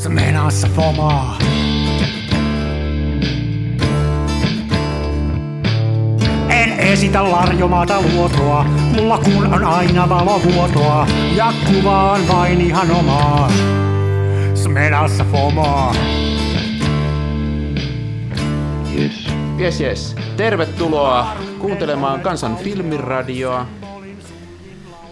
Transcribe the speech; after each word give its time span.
Se 0.00 0.08
meinaa 0.08 0.50
se 0.50 0.68
fomaa. 0.68 1.38
En 6.48 6.80
esitä 6.80 7.30
larjomaata 7.30 8.00
luotoa, 8.00 8.64
mulla 8.64 9.18
kun 9.18 9.54
on 9.54 9.64
aina 9.64 10.08
valovuotoa, 10.08 11.06
ja 11.36 11.52
kuvaan 11.66 12.28
vain 12.28 12.60
ihan 12.60 12.90
omaa. 12.90 13.52
Smenassa 14.54 15.24
fomaa. 15.32 15.94
Yes. 18.98 19.26
Jes, 19.58 19.80
jes. 19.80 20.16
Tervetuloa 20.36 21.26
kuuntelemaan 21.58 22.20
Kansan 22.20 22.56
filmiradioa. 22.56 23.66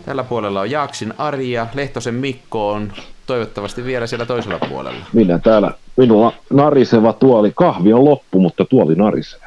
Tällä 0.09 0.25
puolella 0.25 0.61
on 0.61 0.71
Jaaksin 0.71 1.15
Ari 1.19 1.51
ja 1.51 1.67
Lehtosen 1.75 2.15
Mikko 2.15 2.71
on 2.71 2.93
toivottavasti 3.27 3.85
vielä 3.85 4.07
siellä 4.07 4.27
toisella 4.27 4.59
puolella. 4.69 5.07
Minä 5.13 5.39
täällä, 5.39 5.73
minulla 5.97 6.33
nariseva 6.51 7.13
tuoli, 7.13 7.53
kahvi 7.55 7.93
on 7.93 8.05
loppu, 8.05 8.41
mutta 8.41 8.65
tuoli 8.65 8.95
narisee. 8.95 9.41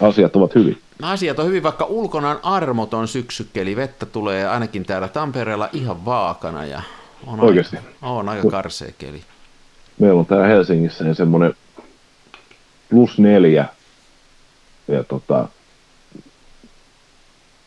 Asiat 0.00 0.36
ovat 0.36 0.54
hyvin. 0.54 0.78
Asiat 1.02 1.38
on 1.38 1.46
hyvin, 1.46 1.62
vaikka 1.62 1.84
ulkona 1.84 2.30
on 2.30 2.40
armoton 2.42 3.08
syksykeli. 3.08 3.76
Vettä 3.76 4.06
tulee 4.06 4.48
ainakin 4.48 4.84
täällä 4.84 5.08
Tampereella 5.08 5.68
ihan 5.72 6.04
vaakana 6.04 6.64
ja 6.64 6.82
on 7.26 7.40
Oikeasti? 7.40 7.76
Aika, 7.76 7.88
on 8.02 8.28
aika 8.28 8.50
karsea 8.50 8.92
keli. 8.98 9.20
Meillä 9.98 10.20
on 10.20 10.26
täällä 10.26 10.46
Helsingissä 10.46 11.04
niin 11.04 11.14
semmoinen 11.14 11.54
plus 12.90 13.18
neljä 13.18 13.64
ja 14.88 15.04
tota, 15.04 15.48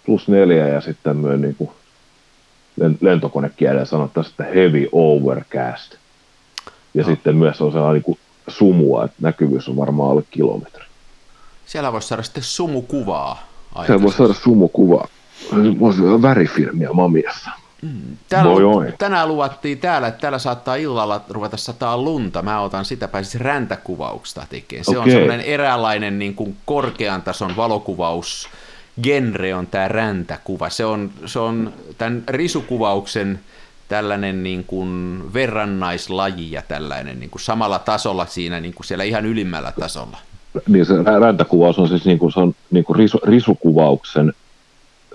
plus 0.05 0.27
neljä 0.27 0.67
ja 0.67 0.81
sitten 0.81 1.03
tämmöinen 1.03 1.41
niin 1.41 1.55
kuin 1.55 1.71
lentokonekielellä 3.01 3.85
sanottaisiin, 3.85 4.31
että 4.31 4.43
heavy 4.43 4.87
overcast. 4.91 5.95
Ja 6.93 7.03
no. 7.03 7.09
sitten 7.09 7.35
myös 7.35 7.61
on 7.61 7.71
sellainen 7.71 7.93
niin 7.93 8.03
kuin 8.03 8.19
sumua, 8.47 9.05
että 9.05 9.17
näkyvyys 9.21 9.69
on 9.69 9.77
varmaan 9.77 10.11
alle 10.11 10.23
kilometri. 10.31 10.85
Siellä 11.65 11.91
voisi 11.93 12.07
saada 12.07 12.23
sitten 12.23 12.43
sumukuvaa. 12.43 13.47
Siellä 13.85 14.01
voisi 14.01 14.17
saada 14.17 14.33
sumukuvaa. 14.33 15.07
Voisi 15.79 16.01
olla 16.01 16.21
värifilmiä 16.21 16.89
Mamiassa. 16.93 17.49
Mm. 17.81 18.17
Täällä, 18.29 18.51
Voi 18.51 18.93
tänään 18.97 19.27
luvattiin 19.27 19.77
täällä, 19.77 20.07
että 20.07 20.21
täällä 20.21 20.39
saattaa 20.39 20.75
illalla 20.75 21.21
ruveta 21.29 21.57
sataa 21.57 21.97
lunta. 21.97 22.41
Mä 22.41 22.61
otan 22.61 22.85
sitä 22.85 23.07
pääsis 23.07 23.41
räntäkuvauksesta 23.41 24.45
tekemään. 24.49 24.85
Se 24.85 24.91
okay. 24.91 25.01
on 25.03 25.11
sellainen 25.11 25.45
eräänlainen 25.45 26.19
niin 26.19 26.35
kuin 26.35 26.57
korkean 26.65 27.21
tason 27.21 27.55
valokuvaus 27.55 28.49
genre 29.03 29.55
on 29.55 29.67
tämä 29.67 29.87
räntäkuva. 29.87 30.69
Se 30.69 30.85
on, 30.85 31.11
se 31.25 31.39
on 31.39 31.73
tämän 31.97 32.23
risukuvauksen 32.27 33.39
tällainen 33.87 34.43
niin 34.43 34.63
kuin 34.63 35.21
verrannaislaji 35.33 36.51
ja 36.51 36.61
tällainen 36.67 37.19
niin 37.19 37.29
kuin 37.29 37.41
samalla 37.41 37.79
tasolla 37.79 38.25
siinä 38.25 38.59
niin 38.59 38.73
kuin 38.73 38.85
siellä 38.85 39.03
ihan 39.03 39.25
ylimmällä 39.25 39.73
tasolla. 39.79 40.17
Niin 40.67 40.85
se 40.85 40.93
räntäkuvaus 41.19 41.79
on 41.79 41.87
siis 41.87 42.05
niin 42.05 42.19
kuin, 42.19 42.31
se 42.31 42.39
on 42.39 42.53
niin 42.71 42.85
kuin 42.85 42.95
risu, 42.95 43.19
risukuvauksen 43.23 44.33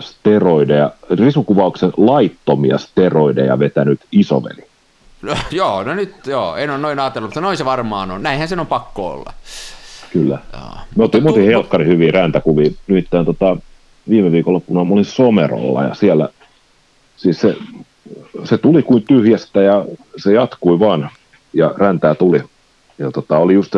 steroideja, 0.01 0.91
risukuvauksen 1.11 1.93
laittomia 1.97 2.79
steroideja 2.79 3.59
vetänyt 3.59 4.01
isoveli. 4.13 4.67
No, 5.23 5.37
joo, 5.51 5.83
no 5.83 5.95
nyt 5.95 6.27
joo, 6.27 6.57
en 6.57 6.71
ole 6.71 6.79
noin 6.79 6.99
ajatellut, 6.99 7.29
mutta 7.29 7.41
noin 7.41 7.57
se 7.57 7.65
varmaan 7.65 8.11
on. 8.11 8.23
Näinhän 8.23 8.49
sen 8.49 8.61
on 8.61 8.67
pakko 8.67 9.11
olla. 9.11 9.33
Kyllä. 10.13 10.39
Joo. 10.53 10.75
Me 10.97 11.05
otin, 11.05 11.29
otin 11.29 11.47
helkkari 11.47 11.87
hyviä 11.87 12.11
räntäkuvia. 12.11 12.71
Nyt 12.87 13.07
tämän, 13.11 13.27
tota, 13.27 13.57
viime 14.09 14.33
viikonloppuna 14.33 14.85
mä 14.85 14.93
olin 14.93 15.05
Somerolla 15.05 15.83
ja 15.83 15.95
siellä 15.95 16.29
siis 17.17 17.41
se, 17.41 17.57
se 18.45 18.59
tuli 18.59 18.83
kuin 18.83 19.03
tyhjästä 19.03 19.63
ja 19.63 19.85
se 20.17 20.33
jatkui 20.33 20.79
vaan 20.79 21.11
ja 21.53 21.75
räntää 21.77 22.15
tuli. 22.15 22.43
Ja 22.99 23.11
tota, 23.11 23.39
oli, 23.39 23.55
just 23.55 23.73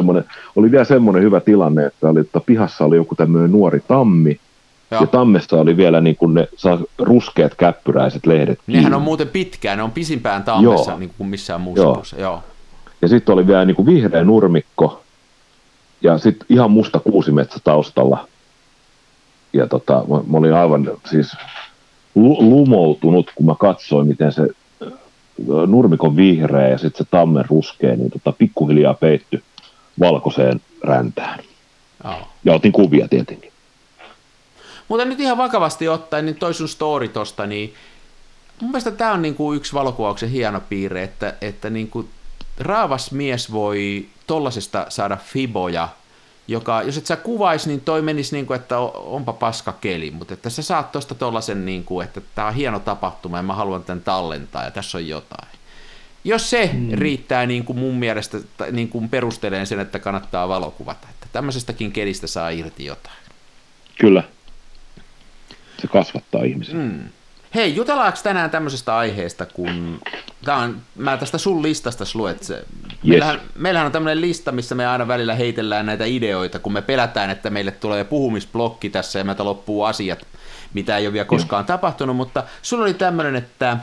oli 0.57 0.71
vielä 0.71 0.85
semmoinen 0.85 1.23
hyvä 1.23 1.41
tilanne, 1.41 1.87
että, 1.87 2.09
oli, 2.09 2.21
että 2.21 2.41
pihassa 2.47 2.85
oli 2.85 2.97
joku 2.97 3.15
tämmöinen 3.15 3.53
nuori 3.53 3.81
tammi, 3.89 4.41
Joo. 4.91 5.01
Ja 5.01 5.07
tammessa 5.07 5.61
oli 5.61 5.77
vielä 5.77 6.01
niin 6.01 6.17
kuin 6.17 6.35
ne 6.35 6.49
saa 6.57 6.79
ruskeat 6.99 7.55
käppyräiset 7.55 8.27
lehdet 8.27 8.59
kiinni. 8.67 8.79
Nehän 8.79 8.95
on 8.95 9.03
muuten 9.03 9.29
pitkään, 9.29 9.79
ne 9.79 9.83
on 9.85 9.91
pisimpään 9.91 10.43
tammessa 10.43 10.91
Joo. 10.91 10.99
niin 10.99 11.11
kuin 11.19 11.29
missään 11.29 11.61
muussa 11.61 11.83
Joo. 11.83 12.03
Joo. 12.19 12.43
Ja 13.03 13.09
sitten 13.09 13.33
oli 13.33 13.47
vielä 13.47 13.65
niin 13.65 13.75
kuin 13.75 13.87
vihreä 13.87 14.25
nurmikko 14.25 15.03
ja 16.01 16.19
sitten 16.19 16.47
ihan 16.51 16.71
musta 16.71 17.01
kuusimetsä 17.01 17.59
taustalla. 17.65 18.29
Ja 19.57 19.67
tota, 19.67 20.05
mä, 20.27 20.39
olin 20.39 20.55
aivan 20.55 20.91
siis 21.11 21.37
lumoutunut, 22.15 23.33
kun 23.35 23.47
mä 23.47 23.55
katsoin, 23.61 24.09
miten 24.09 24.33
se 24.33 24.49
nurmikon 25.67 26.17
vihreä 26.17 26.69
ja 26.69 26.79
sitten 26.79 27.05
se 27.05 27.11
tammen 27.11 27.45
ruskea, 27.49 27.97
niin 27.97 28.11
tota, 28.11 28.33
pikkuhiljaa 28.33 28.95
peitty 28.95 29.43
valkoiseen 30.01 30.61
räntään. 30.83 31.39
Oh. 32.05 32.29
Ja 32.45 32.55
otin 32.55 32.73
kuvia 32.73 33.09
tietenkin. 33.09 33.53
Mutta 34.89 35.05
nyt 35.05 35.21
ihan 35.21 35.37
vakavasti 35.37 35.89
ottaen, 35.89 36.27
niin 36.27 36.37
toi 36.37 36.55
sun 36.55 36.69
story 36.69 37.09
tosta, 37.09 37.47
niin 37.47 37.75
mun 38.61 38.71
mielestä 38.71 38.91
tämä 38.91 39.13
on 39.13 39.23
niinku 39.23 39.53
yksi 39.53 39.73
valokuvauksen 39.73 40.31
hieno 40.31 40.61
piirre, 40.69 41.03
että, 41.03 41.35
että 41.41 41.71
niinku 41.71 42.05
raavas 42.59 43.13
mies 43.13 43.53
voi 43.53 44.07
tollasesta 44.27 44.87
saada 44.89 45.17
fiboja, 45.17 45.89
joka, 46.49 46.83
jos 46.83 46.97
et 46.99 47.07
sä 47.07 47.17
kuvais, 47.17 47.67
niin 47.67 47.81
toi 47.81 48.03
menisi 48.03 48.37
niin 48.37 48.47
kuin, 48.47 48.61
että 48.61 48.79
onpa 48.79 49.33
paska 49.33 49.73
keli, 49.73 50.11
mutta 50.11 50.35
että 50.35 50.51
sä 50.51 50.63
saat 50.63 50.93
tosta 50.93 51.15
tollasen, 51.15 51.67
niin 51.67 51.85
kuin, 51.85 52.05
että 52.05 52.21
tämä 52.35 52.49
on 52.49 52.55
hieno 52.55 52.79
tapahtuma 52.79 53.37
ja 53.37 53.43
mä 53.43 53.55
haluan 53.55 53.85
tämän 53.85 54.03
tallentaa 54.03 54.65
ja 54.65 54.71
tässä 54.71 54.99
on 54.99 55.09
jotain. 55.09 55.49
Jos 56.25 56.51
se 56.51 56.71
mm. 56.73 56.89
riittää 56.93 57.47
niin 57.47 57.65
kuin 57.65 57.79
mun 57.79 57.95
mielestä 57.95 58.39
niin 58.73 58.89
kuin 58.89 59.09
perusteleen 59.09 59.67
sen, 59.67 59.81
että 59.81 59.99
kannattaa 59.99 60.49
valokuvata, 60.49 61.07
että 61.11 61.27
tämmöisestäkin 61.33 61.93
kelistä 61.93 62.27
saa 62.27 62.51
irti 62.51 62.85
jotain. 62.85 63.17
Kyllä, 63.99 64.23
se 65.81 65.87
kasvattaa 65.87 66.43
ihmisen. 66.43 66.77
Mm. 66.77 67.09
Hei, 67.57 67.77
jutellaanko 67.77 68.19
tänään 68.23 68.51
tämmöisestä 68.51 68.97
aiheesta, 68.97 69.47
kun 69.47 70.01
Tämä 70.45 70.59
on, 70.59 70.81
mä 70.97 71.17
tästä 71.17 71.39
sun 71.39 71.63
listasta 71.63 72.05
luet 72.15 72.43
se. 72.43 72.55
Yes. 72.55 72.67
Meillähän, 73.03 73.41
meillähän 73.55 73.87
on 73.87 73.93
tämmöinen 73.93 74.21
lista, 74.21 74.53
missä 74.53 74.75
me 74.75 74.87
aina 74.87 75.09
välillä 75.09 75.35
heitellään 75.35 75.87
näitä 75.87 76.05
ideoita, 76.05 76.59
kun 76.59 76.73
me 76.73 76.83
pelätään, 76.83 77.31
että 77.31 77.51
meille 77.51 77.71
tulee 77.71 78.05
puhumisblokki 78.05 78.91
tässä 78.91 79.19
ja 79.19 79.25
meiltä 79.25 79.45
loppuu 79.45 79.85
asiat, 79.85 80.27
mitä 80.75 80.97
ei 80.97 81.07
ole 81.07 81.13
vielä 81.13 81.25
koskaan 81.25 81.63
Joo. 81.63 81.67
tapahtunut, 81.67 82.17
mutta 82.17 82.45
sulla 82.63 82.85
oli 82.85 82.95
tämmöinen, 82.95 83.37
että 83.37 83.77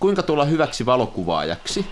kuinka 0.00 0.22
tulla 0.22 0.44
hyväksi 0.44 0.86
valokuvaajaksi 0.86 1.86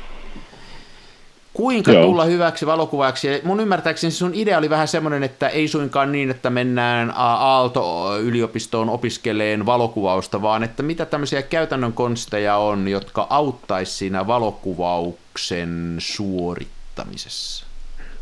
kuinka 1.57 1.93
Joo. 1.93 2.05
tulla 2.05 2.25
hyväksi 2.25 2.67
valokuvaajaksi. 2.67 3.41
Mun 3.45 3.61
ymmärtääkseni 3.61 4.11
sun 4.11 4.35
idea 4.35 4.59
oli 4.59 4.71
vähän 4.71 4.89
semmoinen, 4.89 5.23
että 5.23 5.49
ei 5.49 5.69
suinkaan 5.69 6.13
niin, 6.13 6.31
että 6.31 6.51
mennään 6.51 7.13
Aalto-yliopistoon 7.17 8.89
opiskeleen 8.89 9.67
valokuvausta, 9.67 10.43
vaan 10.43 10.63
että 10.63 10.83
mitä 10.83 11.07
tämmöisiä 11.07 11.43
käytännön 11.43 11.93
konsteja 11.93 12.57
on, 12.57 12.89
jotka 12.89 13.27
auttaisi 13.31 13.93
siinä 13.93 14.27
valokuvauksen 14.27 15.97
suorittamisessa. 15.99 17.67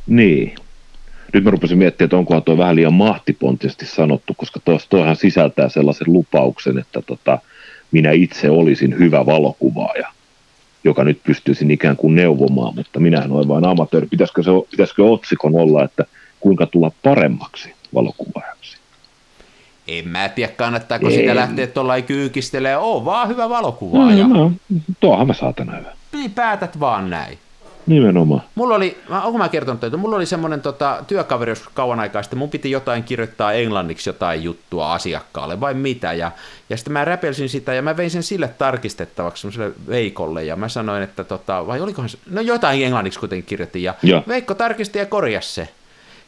Niin. 0.07 0.55
Nyt 1.33 1.45
mä 1.45 1.51
rupesin 1.51 1.79
miettimään, 1.79 2.07
että 2.07 2.17
onkohan 2.17 2.43
tuo 2.43 2.59
vähän 2.59 2.77
liian 2.77 2.95
mahtipontisesti 2.95 3.87
sanottu, 3.87 4.35
koska 4.35 4.61
tuohan 4.89 5.17
sisältää 5.17 5.69
sellaisen 5.69 6.13
lupauksen, 6.13 6.79
että 6.79 7.03
tota, 7.03 7.39
minä 7.93 8.11
itse 8.11 8.51
olisin 8.51 8.99
hyvä 8.99 9.27
valokuvaaja 9.27 10.09
joka 10.85 11.05
nyt 11.05 11.21
pystyisin 11.25 11.71
ikään 11.71 11.97
kuin 11.97 12.15
neuvomaan, 12.15 12.75
mutta 12.75 13.01
minähän 13.01 13.33
olen 13.33 13.49
vain 13.49 13.65
amatööri. 13.65 14.07
Pitäisikö, 14.07 14.43
se, 14.43 14.51
pitäisikö 14.71 15.05
otsikon 15.05 15.55
olla, 15.55 15.85
että 15.85 16.05
kuinka 16.41 16.67
tulla 16.67 16.91
paremmaksi 17.03 17.75
valokuvaajaksi? 17.95 18.77
En 19.89 20.09
mä 20.09 20.29
tiedä, 20.29 20.53
kannattaako 20.57 21.07
en. 21.07 21.13
sitä 21.13 21.35
lähteä 21.35 21.67
tuolla 21.67 22.03
kyykistelemään. 22.03 22.81
Oo 22.81 23.05
vaan 23.05 23.29
hyvä 23.29 23.49
valokuvaaja. 23.49 24.29
No, 24.29 24.35
no, 24.35 24.53
tuohan 25.01 25.27
mä 25.27 25.35
saatan 25.35 25.79
hyvä. 25.79 25.93
Niin 26.13 26.31
päätät 26.31 26.81
vaan 26.81 27.11
näin. 27.11 27.39
Nimenomaan. 27.87 28.43
Mulla 28.55 28.75
oli, 28.75 28.99
onko 29.11 29.39
mä 29.39 29.49
kertonut 29.49 29.85
että 29.85 29.97
mulla 29.97 30.17
oli 30.17 30.27
semmoinen 30.27 30.61
tota, 30.61 31.05
työkaveri 31.07 31.51
jos 31.51 31.63
kauan 31.75 32.01
aikaa 32.01 32.23
sitten, 32.23 32.39
mun 32.39 32.51
piti 32.51 32.71
jotain 32.71 33.05
kirjoittaa 33.05 33.53
englanniksi 33.53 34.09
jotain 34.09 34.43
juttua 34.43 34.95
asiakkaalle 34.95 35.61
vai 35.61 35.75
mitä, 35.75 36.13
ja, 36.13 36.33
ja 36.71 36.77
sitten 36.77 36.93
mä 36.93 37.05
räpelsin 37.05 37.49
sitä 37.49 37.75
ja 37.75 37.83
mä 37.83 37.97
vein 37.97 38.11
sen 38.11 38.23
sille 38.23 38.49
tarkistettavaksi 38.49 39.41
semmoiselle 39.41 39.75
Veikolle, 39.89 40.45
ja 40.45 40.57
mä 40.57 40.69
sanoin, 40.69 41.03
että 41.03 41.25
tota, 41.25 41.67
vai 41.67 41.81
olikohan 41.81 42.09
se, 42.09 42.19
no 42.31 42.41
jotain 42.41 42.85
englanniksi 42.85 43.21
kuitenkin 43.21 43.47
kirjoitin, 43.47 43.83
ja, 43.83 43.95
ja. 44.03 44.23
Veikko 44.29 44.55
tarkisti 44.55 44.99
ja 44.99 45.07
korjasi 45.07 45.55
se. 45.55 45.69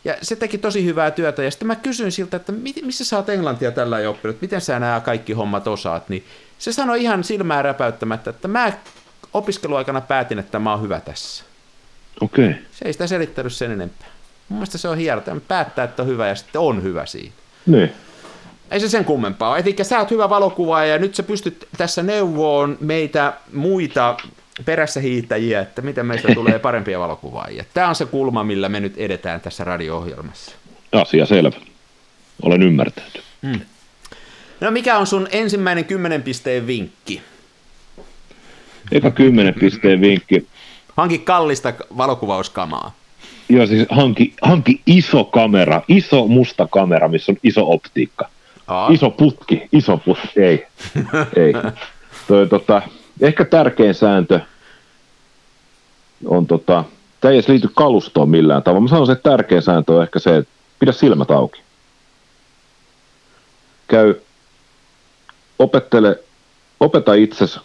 Ja 0.04 0.14
se 0.22 0.36
teki 0.36 0.58
tosi 0.58 0.84
hyvää 0.84 1.10
työtä, 1.10 1.42
ja 1.42 1.50
sitten 1.50 1.66
mä 1.66 1.76
kysyin 1.76 2.12
siltä, 2.12 2.36
että 2.36 2.52
missä 2.82 3.04
sä 3.04 3.16
oot 3.16 3.28
englantia 3.28 3.72
tällä 3.72 3.96
oppinut, 4.08 4.40
miten 4.40 4.60
sä 4.60 4.78
nämä 4.78 5.00
kaikki 5.00 5.32
hommat 5.32 5.68
osaat, 5.68 6.08
niin 6.08 6.24
se 6.58 6.72
sanoi 6.72 7.02
ihan 7.02 7.24
silmää 7.24 7.62
räpäyttämättä, 7.62 8.30
että 8.30 8.48
mä 8.48 8.72
opiskeluaikana 9.34 10.00
päätin, 10.00 10.38
että 10.38 10.58
mä 10.58 10.70
oon 10.70 10.82
hyvä 10.82 11.00
tässä. 11.00 11.44
Okei. 12.20 12.48
Okay. 12.48 12.62
Se 12.72 12.84
ei 12.84 12.92
sitä 12.92 13.06
selittänyt 13.06 13.52
sen 13.52 13.70
enempää. 13.70 14.08
Mun 14.48 14.58
mielestä 14.58 14.78
se 14.78 14.88
on 14.88 14.98
hieno, 14.98 15.22
päättää, 15.48 15.84
että 15.84 16.02
on 16.02 16.08
hyvä 16.08 16.28
ja 16.28 16.34
sitten 16.34 16.60
on 16.60 16.82
hyvä 16.82 17.06
siinä. 17.06 17.32
Niin. 17.66 17.92
Ei 18.70 18.80
se 18.80 18.88
sen 18.88 19.04
kummempaa. 19.04 19.58
Eli 19.58 19.76
sä 19.82 19.98
oot 19.98 20.10
hyvä 20.10 20.28
valokuvaaja 20.28 20.92
ja 20.92 20.98
nyt 20.98 21.14
sä 21.14 21.22
pystyt 21.22 21.68
tässä 21.76 22.02
neuvoon 22.02 22.76
meitä 22.80 23.32
muita 23.52 24.16
perässä 24.64 25.00
hiihtäjiä, 25.00 25.60
että 25.60 25.82
miten 25.82 26.06
meistä 26.06 26.34
tulee 26.34 26.58
parempia 26.58 27.00
valokuvaajia. 27.00 27.64
Tämä 27.74 27.88
on 27.88 27.94
se 27.94 28.06
kulma, 28.06 28.44
millä 28.44 28.68
me 28.68 28.80
nyt 28.80 28.96
edetään 28.96 29.40
tässä 29.40 29.64
radio-ohjelmassa. 29.64 30.52
Asia 30.92 31.26
selvä. 31.26 31.56
Olen 32.42 32.62
ymmärtänyt. 32.62 33.22
Hmm. 33.42 33.60
No 34.60 34.70
mikä 34.70 34.98
on 34.98 35.06
sun 35.06 35.28
ensimmäinen 35.30 35.84
kymmenen 35.84 36.22
pisteen 36.22 36.66
vinkki? 36.66 37.22
Eka 38.92 39.10
kymmenen 39.10 39.54
pisteen 39.54 40.00
vinkki. 40.00 40.46
Hanki 40.96 41.18
kallista 41.18 41.72
valokuvauskamaa. 41.96 42.92
Joo, 43.48 43.66
siis 43.66 43.86
hanki, 43.90 44.34
hanki 44.42 44.80
iso 44.86 45.24
kamera, 45.24 45.82
iso 45.88 46.26
musta 46.26 46.68
kamera, 46.70 47.08
missä 47.08 47.32
on 47.32 47.36
iso 47.42 47.70
optiikka. 47.72 48.28
Aa. 48.66 48.88
Iso 48.88 49.10
putki, 49.10 49.68
iso 49.72 49.96
putki, 49.96 50.40
ei, 50.40 50.66
ei. 51.44 51.52
Toi, 52.28 52.46
tota, 52.46 52.82
ehkä 53.20 53.44
tärkein 53.44 53.94
sääntö 53.94 54.40
on, 56.24 56.46
tota, 56.46 56.84
tämä 57.20 57.32
ei 57.32 57.36
edes 57.36 57.48
liity 57.48 57.68
kalustoon 57.74 58.28
millään 58.28 58.62
tavalla. 58.62 58.80
Mä 58.80 58.88
sanoisin, 58.88 59.12
että 59.12 59.30
tärkein 59.30 59.62
sääntö 59.62 59.92
on 59.92 60.02
ehkä 60.02 60.18
se, 60.18 60.36
että 60.36 60.52
pidä 60.78 60.92
silmät 60.92 61.30
auki. 61.30 61.60
Käy, 63.88 64.14
opettele, 65.58 66.18
opeta 66.80 67.14
itsesi 67.14 67.60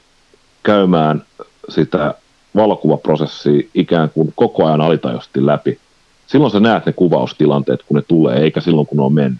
käymään 0.63 1.25
sitä 1.69 2.13
valokuvaprosessia 2.56 3.68
ikään 3.74 4.09
kuin 4.09 4.33
koko 4.36 4.65
ajan 4.65 4.81
alitajuisesti 4.81 5.45
läpi. 5.45 5.80
Silloin 6.27 6.51
sä 6.51 6.59
näet 6.59 6.86
ne 6.86 6.94
kuvaustilanteet, 6.94 7.83
kun 7.83 7.95
ne 7.95 8.01
tulee, 8.01 8.38
eikä 8.38 8.62
silloin, 8.62 8.88
kun 8.88 8.98
ne 8.98 9.03
on 9.03 9.13
mennyt. 9.13 9.39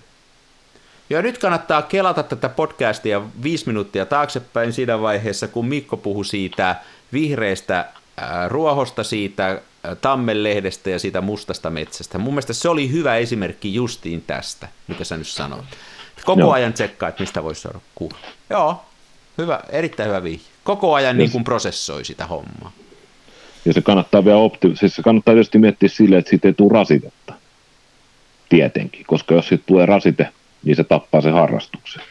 Ja 1.10 1.22
nyt 1.22 1.38
kannattaa 1.38 1.81
kelata 1.81 2.24
tätä 2.24 2.50
podcastia 2.50 3.22
viisi 3.44 3.68
minuuttia 3.68 4.06
taaksepäin 4.06 4.74
siinä 4.74 5.02
vaiheessa, 5.02 5.48
kun 5.48 5.66
Mikko 5.66 5.98
puhui 5.98 6.25
siitä 6.25 6.75
vihreästä 7.13 7.86
ruohosta, 8.48 9.04
siitä 9.04 9.62
tammenlehdestä 10.02 10.90
ja 10.90 11.00
siitä 11.00 11.22
mustasta 11.22 11.69
metsästä. 11.69 12.18
Mun 12.18 12.34
mielestä 12.34 12.54
se 12.54 12.69
oli 12.69 12.92
hyvä 12.92 13.16
esimerkki 13.18 13.74
justiin 13.74 14.24
tästä, 14.28 14.68
mitä 14.88 15.04
sä 15.04 15.18
nyt 15.18 15.28
sanoit. 15.28 15.66
Koko 16.25 16.40
Joo. 16.40 16.52
ajan 16.52 16.74
tsekkaa, 16.74 17.10
että 17.10 17.24
mistä 17.24 17.44
voisi 17.44 17.62
saada 17.62 17.80
kuva. 17.96 18.16
Joo, 18.50 18.81
hyvä, 19.38 19.60
erittäin 19.69 20.10
hyvä 20.10 20.24
vihje. 20.24 20.46
Koko 20.63 20.94
ajan 20.94 21.18
niin 21.18 21.31
kuin 21.31 21.44
prosessoi 21.44 22.06
sitä 22.06 22.28
hommaa. 22.28 22.72
Ja 23.66 23.74
se 23.74 23.81
kannattaa 23.81 24.25
vielä 24.25 24.38
opti- 24.38 24.75
siis 24.75 24.96
se 24.96 25.02
kannattaa 25.02 25.34
tietysti 25.34 25.58
miettiä 25.58 25.90
sille, 25.90 26.18
että 26.18 26.30
siitä 26.30 26.48
ei 26.48 26.54
tule 26.54 26.74
rasitetta. 26.74 27.34
Tietenkin, 28.50 29.06
koska 29.06 29.36
jos 29.36 29.48
siitä 29.48 29.63
tulee 29.68 29.86
rasite, 29.86 30.30
niin 30.63 30.75
se 30.75 30.84
tappaa 30.84 31.22
se 31.22 31.30
harrastuksen. 31.31 32.02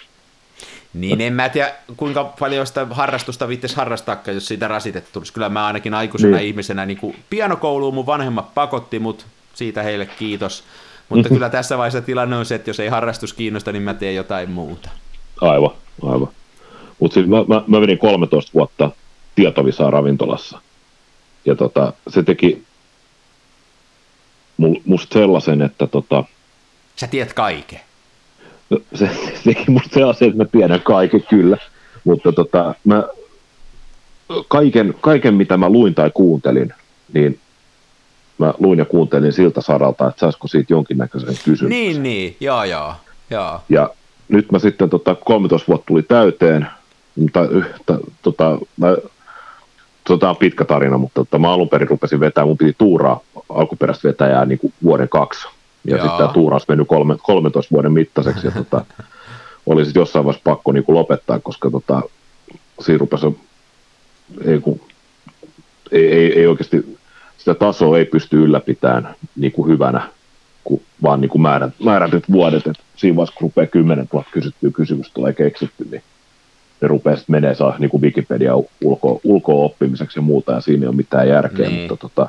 Niin 0.95 1.21
en 1.21 1.33
mä 1.33 1.49
tiedä, 1.49 1.73
kuinka 1.97 2.25
paljon 2.25 2.67
sitä 2.67 2.87
harrastusta 2.91 3.49
viittisi 3.49 3.77
harrastaa, 3.77 4.23
jos 4.27 4.49
siitä 4.49 4.69
rasitettu 4.69 5.11
tulisi. 5.13 5.33
Kyllä 5.33 5.49
mä 5.49 5.67
ainakin 5.67 5.95
aikuisena 5.95 6.37
niin. 6.37 6.47
ihmisenä, 6.47 6.87
niin 6.87 6.99
kuin 6.99 7.17
pianokouluun 7.31 7.95
mun 7.95 8.07
vanhemmat 8.07 8.55
pakotti 8.55 8.99
mut, 8.99 9.27
siitä 9.55 9.83
heille 9.83 10.07
kiitos. 10.07 10.65
Mutta 11.09 11.29
kyllä 11.35 11.51
tässä 11.51 11.79
vaiheessa 11.79 12.03
tilanne 12.03 12.37
on 12.37 12.47
se, 12.47 12.55
että 12.55 12.71
jos 12.71 12.81
ei 12.81 12.89
harrastus 12.89 13.33
kiinnosta, 13.33 13.73
niin 13.73 13.83
mä 13.83 13.95
teen 13.95 14.15
jotain 14.15 14.51
muuta. 14.51 14.91
Aivan, 15.41 15.71
aivan. 16.03 16.29
Mutta 17.01 17.15
siis 17.15 17.27
mä, 17.27 17.37
mä, 17.49 17.63
mä 17.67 17.81
vedin 17.81 17.99
13 17.99 18.51
vuotta 18.55 18.91
tietovisaa 19.35 19.91
ravintolassa. 19.91 20.61
Ja 21.51 21.57
tota, 21.57 21.93
se 22.09 22.23
teki 22.23 22.63
musta 24.85 25.19
sellaisen, 25.19 25.63
että 25.63 25.87
tota... 25.87 26.25
Sä 26.97 27.07
tiedät 27.07 27.33
kaiken. 27.33 27.81
No, 28.71 28.79
se, 28.95 29.07
se 29.07 29.41
teki 29.45 29.71
musta 29.71 29.95
sellaisen, 29.95 30.29
että 30.29 30.43
mä 30.43 30.45
tiedän 30.45 30.81
kaiken 30.81 31.23
kyllä. 31.31 31.57
Mutta 32.05 32.33
tota, 32.33 32.75
mä, 32.85 33.05
kaiken, 34.49 34.95
kaiken, 35.01 35.35
mitä 35.35 35.57
mä 35.57 35.69
luin 35.69 35.95
tai 35.95 36.11
kuuntelin, 36.15 36.73
niin 37.13 37.39
mä 38.39 38.55
luin 38.59 38.79
ja 38.79 38.85
kuuntelin 38.85 39.33
siltä 39.33 39.61
saralta, 39.61 40.09
että 40.09 40.21
saisiko 40.21 40.49
siitä 40.49 40.73
jonkinnäköisen 40.73 41.35
kysymyksen. 41.45 41.69
Niin, 41.69 42.03
niin, 42.03 42.37
joo, 42.41 42.65
joo. 42.65 42.95
joo. 43.31 43.61
Ja 43.69 43.91
nyt 44.29 44.53
mä 44.53 44.59
sitten 44.59 44.91
tota, 44.91 45.15
13 45.15 45.69
vuotta 45.69 45.87
tuli 45.87 46.03
täyteen, 46.03 46.67
mutta 47.17 47.41
tota, 48.23 48.59
mä 48.77 48.97
tota 50.15 50.31
on 50.31 50.37
pitkä 50.37 50.65
tarina, 50.65 50.99
mutta 50.99 51.21
tota, 51.21 51.39
mä 51.39 51.53
alun 51.53 51.69
perin 51.69 51.89
rupesin 51.89 52.21
vetää, 52.21 52.45
mun 52.45 52.59
piti 52.59 52.75
tuuraa 52.79 53.21
alkuperäistä 53.49 54.09
vetäjää 54.09 54.45
niin 54.45 54.59
kuin 54.59 54.73
vuoden 54.83 55.09
kaksi. 55.09 55.49
Ja 55.85 55.97
sitten 55.97 56.19
tämä 56.19 56.33
tuuraus 56.33 56.69
mennyt 56.69 56.89
kolme, 56.89 57.17
13 57.23 57.71
vuoden 57.75 57.93
mittaiseksi, 57.93 58.47
ja 58.47 58.51
tota, 58.51 58.85
oli 59.67 59.85
sitten 59.85 60.01
jossain 60.01 60.25
vaiheessa 60.25 60.51
pakko 60.51 60.73
niin 60.73 60.85
kuin 60.85 60.97
lopettaa, 60.97 61.41
koska 61.41 61.71
tota, 61.71 62.03
siinä 62.81 62.99
rupesi, 62.99 63.27
ei, 64.45 64.61
kun, 64.61 64.81
ei, 65.93 66.13
ei, 66.13 66.39
ei 66.39 66.47
oikeasti, 66.47 66.99
sitä 67.39 67.55
tasoa 67.55 67.99
ei 67.99 68.05
pysty 68.05 68.45
ylläpitämään 68.45 69.15
niin 69.37 69.53
kuin 69.53 69.69
hyvänä, 69.69 70.09
kun, 70.65 70.81
vaan 71.03 71.21
niin 71.21 71.29
kuin 71.29 71.43
määrät, 71.43 71.73
määrätyt 71.85 72.25
vuodet, 72.33 72.67
että 72.67 72.83
siinä 72.97 73.17
vaiheessa, 73.17 73.39
kun 73.39 73.47
rupeaa 73.47 73.67
10 73.67 74.07
000 74.13 74.25
kysyttyä 74.33 74.71
kysymystä 74.71 75.15
tulee 75.15 75.33
keksitty, 75.33 75.87
niin 75.91 76.03
ne 76.81 76.89
rupeaa 76.89 77.17
sitten 77.17 77.33
menee 77.33 77.55
saa 77.55 77.79
niin 77.79 77.91
kuin 77.91 78.03
Wikipedia 78.03 78.53
ulko, 78.81 79.21
ulkoa 79.25 79.65
oppimiseksi 79.65 80.19
ja 80.19 80.23
muuta, 80.23 80.53
ja 80.53 80.61
siinä 80.61 80.85
ei 80.85 80.89
ole 80.89 80.97
mitään 80.97 81.29
järkeä, 81.29 81.69
niin. 81.69 81.81
mutta 81.81 82.09
tota, 82.09 82.29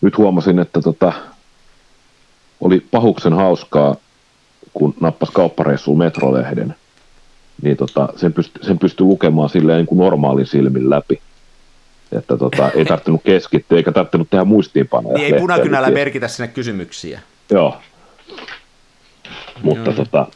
nyt 0.00 0.18
huomasin, 0.18 0.58
että 0.58 0.80
tota, 0.80 1.12
oli 2.60 2.80
pahuksen 2.90 3.32
hauskaa, 3.32 3.96
kun 4.72 4.94
nappas 5.00 5.30
kauppareissuun 5.30 5.98
metrolehden, 5.98 6.74
niin 7.62 7.76
tota, 7.76 8.08
sen, 8.16 8.32
pystyi, 8.32 8.64
sen 8.64 8.78
pystyi 8.78 9.06
lukemaan 9.06 9.48
silleen 9.48 9.76
niin 9.76 9.86
kuin 9.86 9.98
normaalin 9.98 10.46
silmin 10.46 10.90
läpi. 10.90 11.20
Että 12.12 12.36
tota, 12.36 12.70
ei 12.70 12.84
tarvinnut 12.84 13.22
keskittyä, 13.24 13.76
eikä 13.78 13.92
tarvinnut 13.92 14.30
tehdä 14.30 14.44
muistiinpanoja. 14.44 15.18
Niin 15.18 15.34
ei 15.34 15.40
punakynällä 15.40 15.90
merkitä 15.90 16.28
sinne 16.28 16.48
kysymyksiä. 16.48 17.20
Joo. 17.50 17.76
Mutta 19.62 19.90
Joo. 19.90 19.96
tota, 19.96 20.26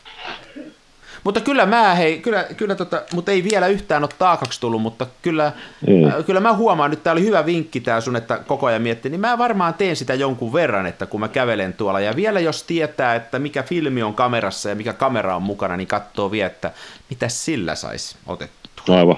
mutta 1.26 1.40
kyllä 1.40 1.66
mä, 1.66 1.94
hei, 1.94 2.18
kyllä, 2.18 2.44
kyllä 2.56 2.74
tota, 2.74 3.02
mutta 3.14 3.32
ei 3.32 3.44
vielä 3.44 3.66
yhtään 3.66 4.02
ole 4.02 4.10
taakaksi 4.18 4.60
tullut, 4.60 4.82
mutta 4.82 5.06
kyllä, 5.22 5.52
mm. 5.86 6.04
äh, 6.04 6.24
kyllä 6.26 6.40
mä 6.40 6.52
huomaan, 6.52 6.90
nyt 6.90 7.02
tämä 7.02 7.12
oli 7.12 7.24
hyvä 7.24 7.46
vinkki 7.46 7.80
tämä 7.80 8.00
sun, 8.00 8.16
että 8.16 8.38
koko 8.46 8.66
ajan 8.66 8.82
miettii, 8.82 9.10
niin 9.10 9.20
mä 9.20 9.38
varmaan 9.38 9.74
teen 9.74 9.96
sitä 9.96 10.14
jonkun 10.14 10.52
verran, 10.52 10.86
että 10.86 11.06
kun 11.06 11.20
mä 11.20 11.28
kävelen 11.28 11.72
tuolla, 11.72 12.00
ja 12.00 12.16
vielä 12.16 12.40
jos 12.40 12.62
tietää, 12.62 13.14
että 13.14 13.38
mikä 13.38 13.62
filmi 13.62 14.02
on 14.02 14.14
kamerassa 14.14 14.68
ja 14.68 14.74
mikä 14.74 14.92
kamera 14.92 15.36
on 15.36 15.42
mukana, 15.42 15.76
niin 15.76 15.88
katsoo 15.88 16.30
vielä, 16.30 16.46
että 16.46 16.72
mitä 17.10 17.28
sillä 17.28 17.74
saisi 17.74 18.16
otettua. 18.26 18.98
Aivan. 18.98 19.16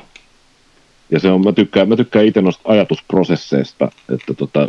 Ja 1.11 1.21
se 1.21 1.31
on, 1.31 1.45
mä 1.45 1.53
tykkään, 1.53 1.89
mä 1.89 1.97
tykkään 1.97 2.25
itse 2.25 2.43
noista 2.43 2.63
ajatusprosesseista, 2.65 3.89
että 4.15 4.35
tota, 4.35 4.69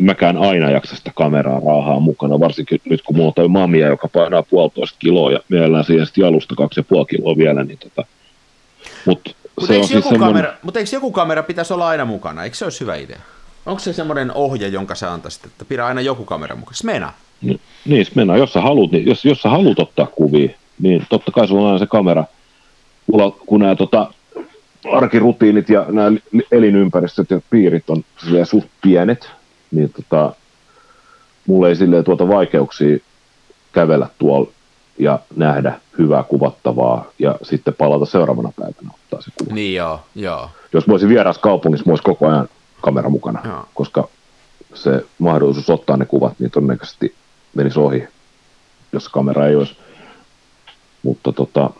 mäkään 0.00 0.36
aina 0.36 0.70
jaksa 0.70 0.96
sitä 0.96 1.10
kameraa 1.14 1.60
raahaa 1.66 2.00
mukana, 2.00 2.40
varsinkin 2.40 2.80
nyt 2.90 3.02
kun 3.02 3.16
mulla 3.16 3.28
on 3.28 3.34
toi 3.34 3.48
mamia, 3.48 3.86
joka 3.86 4.08
painaa 4.08 4.42
puolitoista 4.42 4.96
kiloa 4.98 5.32
ja 5.32 5.40
mielellään 5.48 5.84
siihen 5.84 6.06
sitten 6.06 6.22
jalusta 6.22 6.54
kaksi 6.54 6.80
ja 6.80 6.84
puoli 6.88 7.06
kiloa 7.06 7.36
vielä, 7.36 7.64
niin 7.64 7.78
tota, 7.78 8.04
mutta 9.06 9.30
Mut 9.60 9.70
eikö, 9.70 9.86
siis 9.86 10.04
semmoinen... 10.04 10.28
kamera, 10.28 10.54
mutta 10.62 10.80
eikö 10.80 10.96
joku 10.96 11.12
kamera 11.12 11.42
pitäisi 11.42 11.72
olla 11.72 11.88
aina 11.88 12.04
mukana? 12.04 12.44
Eikö 12.44 12.56
se 12.56 12.64
olisi 12.64 12.80
hyvä 12.80 12.96
idea? 12.96 13.18
Onko 13.66 13.78
se 13.78 13.92
semmoinen 13.92 14.32
ohje, 14.32 14.68
jonka 14.68 14.94
sä 14.94 15.12
antaisit, 15.12 15.44
että 15.44 15.64
pidä 15.64 15.86
aina 15.86 16.00
joku 16.00 16.24
kamera 16.24 16.56
mukana? 16.56 16.74
Smena. 16.76 17.12
Niin, 17.42 17.60
niin 17.84 18.06
Smena, 18.06 18.36
jos 18.36 18.52
sä 18.52 18.60
haluat, 18.60 18.92
niin 18.92 19.06
jos, 19.06 19.24
jos 19.24 19.42
sä 19.42 19.48
haluat 19.48 19.78
ottaa 19.78 20.06
kuvia, 20.06 20.50
niin 20.78 21.06
totta 21.08 21.32
kai 21.32 21.48
sulla 21.48 21.62
on 21.62 21.66
aina 21.66 21.78
se 21.78 21.86
kamera. 21.86 22.24
Mulla, 23.06 23.30
kun 23.30 23.60
nämä 23.60 23.76
tota, 23.76 24.12
arkirutiinit 24.92 25.68
ja 25.68 25.86
nämä 25.88 26.18
elinympäristöt 26.52 27.30
ja 27.30 27.40
piirit 27.50 27.90
on 27.90 28.04
suht 28.44 28.68
pienet, 28.82 29.30
niin 29.70 29.92
tota, 29.92 30.34
mulla 31.46 31.68
ei 31.68 31.76
silleen 31.76 32.04
tuota 32.04 32.28
vaikeuksia 32.28 32.98
kävellä 33.72 34.08
tuolla 34.18 34.50
ja 34.98 35.18
nähdä 35.36 35.80
hyvää 35.98 36.22
kuvattavaa 36.22 37.04
ja 37.18 37.34
sitten 37.42 37.74
palata 37.74 38.04
seuraavana 38.04 38.52
päivänä 38.56 38.90
ottaa 38.94 39.20
se 39.20 39.30
kuva. 39.38 39.54
Niin 39.54 39.74
joo, 39.74 40.00
joo. 40.14 40.50
Jos 40.72 40.88
voisin 40.88 41.08
vieras 41.08 41.38
kaupungissa, 41.38 41.90
olisi 41.90 42.02
koko 42.02 42.28
ajan 42.28 42.48
kamera 42.80 43.08
mukana, 43.08 43.40
joo. 43.44 43.64
koska 43.74 44.08
se 44.74 45.04
mahdollisuus 45.18 45.70
ottaa 45.70 45.96
ne 45.96 46.06
kuvat, 46.06 46.32
niin 46.38 46.50
todennäköisesti 46.50 47.14
menisi 47.54 47.80
ohi, 47.80 48.08
jos 48.92 49.08
kamera 49.08 49.46
ei 49.46 49.56
olisi. 49.56 49.76
Mutta 51.02 51.32
tota, 51.32 51.70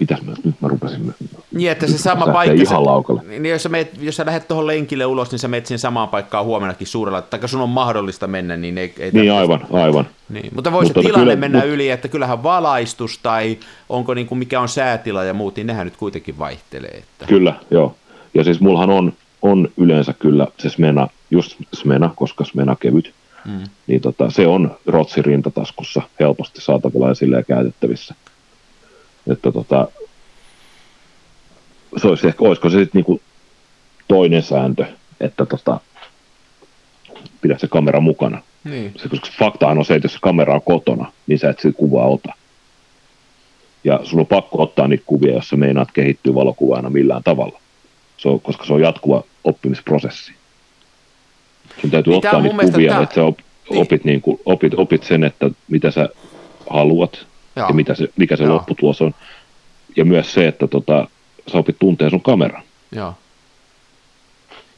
mitäs 0.00 0.22
mä, 0.22 0.32
nyt 0.44 0.54
mä 0.60 0.68
rupesin... 0.68 1.14
Niin, 1.52 1.70
että 1.70 1.86
se 1.86 1.98
sama 1.98 2.26
paikka... 2.26 2.62
Ihan 2.62 2.86
laukalle. 2.86 3.22
Niin, 3.22 3.46
jos 3.46 3.62
sä, 3.62 3.68
meet, 3.68 3.98
jos 4.00 4.16
sä 4.16 4.26
lähdet 4.26 4.48
tuohon 4.48 4.66
lenkille 4.66 5.06
ulos, 5.06 5.30
niin 5.30 5.38
sä 5.38 5.48
menet 5.48 5.66
siihen 5.66 5.78
samaan 5.78 6.08
paikkaan 6.08 6.44
huomennakin 6.44 6.86
suurella, 6.86 7.22
tai 7.22 7.48
sun 7.48 7.60
on 7.60 7.68
mahdollista 7.68 8.26
mennä, 8.26 8.56
niin 8.56 8.78
ei... 8.78 8.94
ei 8.98 9.10
niin, 9.12 9.32
aivan, 9.32 9.66
aivan. 9.72 10.06
Niin, 10.28 10.50
mutta 10.54 10.72
voi 10.72 10.84
mutta 10.84 11.02
se 11.02 11.06
tilanne 11.06 11.24
kyllä, 11.24 11.36
mennä 11.36 11.58
mutta... 11.58 11.72
yli, 11.72 11.90
että 11.90 12.08
kyllähän 12.08 12.42
valaistus 12.42 13.18
tai 13.18 13.58
onko 13.88 14.14
niin 14.14 14.26
kuin 14.26 14.38
mikä 14.38 14.60
on 14.60 14.68
säätila 14.68 15.24
ja 15.24 15.34
muut, 15.34 15.56
niin 15.56 15.66
nehän 15.66 15.86
nyt 15.86 15.96
kuitenkin 15.96 16.38
vaihtelee. 16.38 16.90
Että... 16.90 17.26
Kyllä, 17.26 17.54
joo. 17.70 17.94
Ja 18.34 18.44
siis 18.44 18.60
mullahan 18.60 18.90
on, 18.90 19.12
on 19.42 19.68
yleensä 19.76 20.14
kyllä 20.18 20.46
se 20.58 20.68
smena, 20.68 21.08
just 21.30 21.56
smena, 21.74 22.10
koska 22.16 22.44
smena 22.44 22.76
kevyt, 22.80 23.12
mm. 23.44 23.64
niin 23.86 24.00
tota, 24.00 24.30
se 24.30 24.46
on 24.46 24.76
rotsi 24.86 25.22
rintataskussa 25.22 26.02
helposti 26.20 26.60
saatavilla 26.60 27.08
ja 27.08 27.14
silleen 27.14 27.44
käytettävissä 27.44 28.14
että 29.30 29.52
tota, 29.52 29.88
se 31.96 32.06
olisi 32.08 32.26
ehkä, 32.28 32.44
olisiko 32.44 32.70
se 32.70 32.78
sitten 32.78 32.90
niinku 32.98 33.20
toinen 34.08 34.42
sääntö, 34.42 34.84
että 35.20 35.46
tota, 35.46 35.80
pidä 37.40 37.58
se 37.58 37.68
kamera 37.68 38.00
mukana. 38.00 38.42
Niin. 38.64 38.92
Se, 38.96 39.08
koska 39.08 39.28
faktahan 39.38 39.78
on 39.78 39.84
se, 39.84 39.94
että 39.94 40.06
jos 40.06 40.12
se 40.12 40.18
kamera 40.22 40.54
on 40.54 40.62
kotona, 40.62 41.12
niin 41.26 41.38
sä 41.38 41.50
et 41.50 41.58
sitä 41.60 41.78
kuvaa 41.78 42.06
ota. 42.06 42.32
Ja 43.84 44.00
sun 44.02 44.20
on 44.20 44.26
pakko 44.26 44.62
ottaa 44.62 44.88
niitä 44.88 45.04
kuvia, 45.06 45.34
jos 45.34 45.48
sä 45.48 45.56
meinaat 45.56 45.88
kehittyä 45.92 46.34
valokuvaana 46.34 46.90
millään 46.90 47.22
tavalla. 47.22 47.60
Se 48.16 48.28
on, 48.28 48.40
koska 48.40 48.64
se 48.66 48.72
on 48.72 48.80
jatkuva 48.80 49.22
oppimisprosessi. 49.44 50.32
Sun 51.80 51.90
täytyy 51.90 52.10
Niin, 52.10 52.26
ottaa 52.26 52.40
niitä 52.40 52.56
kuvia, 52.72 52.92
tää- 52.92 53.02
että 53.02 53.14
sä 53.14 53.24
op, 53.24 53.38
Niin. 53.70 53.82
opit, 53.82 54.04
niin 54.04 54.20
kuin, 54.22 54.40
opit, 54.46 54.74
opit 54.76 55.02
sen, 55.04 55.24
että 55.24 55.50
mitä 55.68 55.90
sä 55.90 56.08
haluat 56.70 57.26
Joo. 57.56 57.68
ja 57.68 57.74
mitä 57.74 57.94
se, 57.94 58.08
mikä 58.16 58.36
se 58.36 58.44
Joo. 58.44 58.54
lopputulos 58.54 59.00
on. 59.02 59.14
Ja 59.96 60.04
myös 60.04 60.32
se, 60.32 60.48
että 60.48 60.66
tota, 60.66 61.08
sä 61.52 61.58
opit 61.58 61.76
tuntee 61.78 62.10
sun 62.10 62.22
kameran. 62.22 62.62
Joo. 62.92 63.14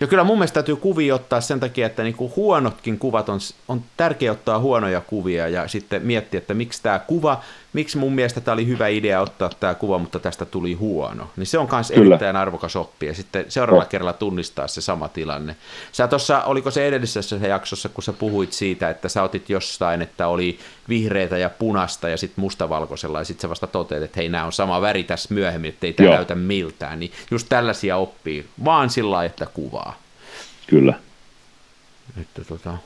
Ja 0.01 0.07
kyllä 0.07 0.25
mun 0.25 0.39
mielestä 0.39 0.55
täytyy 0.55 0.77
kuvia 0.77 1.15
ottaa 1.15 1.41
sen 1.41 1.61
takia, 1.61 1.87
että 1.87 2.03
niinku 2.03 2.33
huonotkin 2.37 2.99
kuvat 2.99 3.29
on, 3.29 3.41
on 3.69 3.83
tärkeää 3.97 4.33
ottaa 4.33 4.59
huonoja 4.59 5.01
kuvia 5.01 5.49
ja 5.49 5.69
sitten 5.69 6.03
miettiä, 6.03 6.39
että 6.39 6.55
miksi 6.55 6.83
tämä 6.83 6.99
kuva, 6.99 7.41
miksi 7.75 7.99
mun 7.99 8.15
mielestä 8.15 8.41
tämä 8.41 8.53
oli 8.53 8.67
hyvä 8.67 8.89
idea 8.89 9.21
ottaa 9.21 9.51
tämä 9.61 9.75
kuva, 9.75 9.99
mutta 9.99 10.19
tästä 10.19 10.45
tuli 10.45 10.73
huono. 10.73 11.31
Niin 11.37 11.47
se 11.47 11.59
on 11.59 11.69
myös 11.73 11.91
erittäin 11.91 12.37
arvokas 12.37 12.77
oppi 12.77 13.07
ja 13.07 13.15
sitten 13.15 13.45
seuraavalla 13.49 13.89
kerralla 13.89 14.13
tunnistaa 14.13 14.69
se 14.69 14.81
sama 14.81 15.09
tilanne. 15.09 15.57
Sä 15.93 16.09
tuossa, 16.09 16.43
oliko 16.43 16.71
se 16.71 16.87
edellisessä 16.87 17.37
jaksossa, 17.37 17.89
kun 17.89 18.05
sä 18.05 18.13
puhuit 18.13 18.53
siitä, 18.53 18.91
että 18.91 19.09
sä 19.09 19.23
otit 19.23 19.51
jostain, 19.51 20.03
että 20.03 20.29
oli 20.29 20.59
vihreitä 20.89 21.39
ja 21.39 21.51
punasta 21.51 22.09
ja 22.09 22.17
sitten 22.17 22.43
mustavalkoisella 22.43 23.19
ja 23.19 23.25
sitten 23.25 23.43
sä 23.43 23.49
vasta 23.49 23.67
toteat, 23.67 24.03
että 24.03 24.21
hei, 24.21 24.29
nämä 24.29 24.45
on 24.45 24.53
sama 24.53 24.81
väri 24.81 25.05
tässä 25.05 25.35
myöhemmin, 25.35 25.69
että 25.69 25.87
ei 25.87 25.93
tämä 25.93 26.07
Joo. 26.07 26.15
näytä 26.15 26.35
miltään. 26.35 27.01
Niin 27.01 27.13
just 27.31 27.49
tällaisia 27.49 27.97
oppii, 27.97 28.47
vaan 28.65 28.91
sillä 28.91 29.11
lailla, 29.11 29.27
että 29.27 29.47
kuvaa. 29.47 29.99
Kyllä. 30.67 30.95
Että 32.21 32.45
tota... 32.45 32.79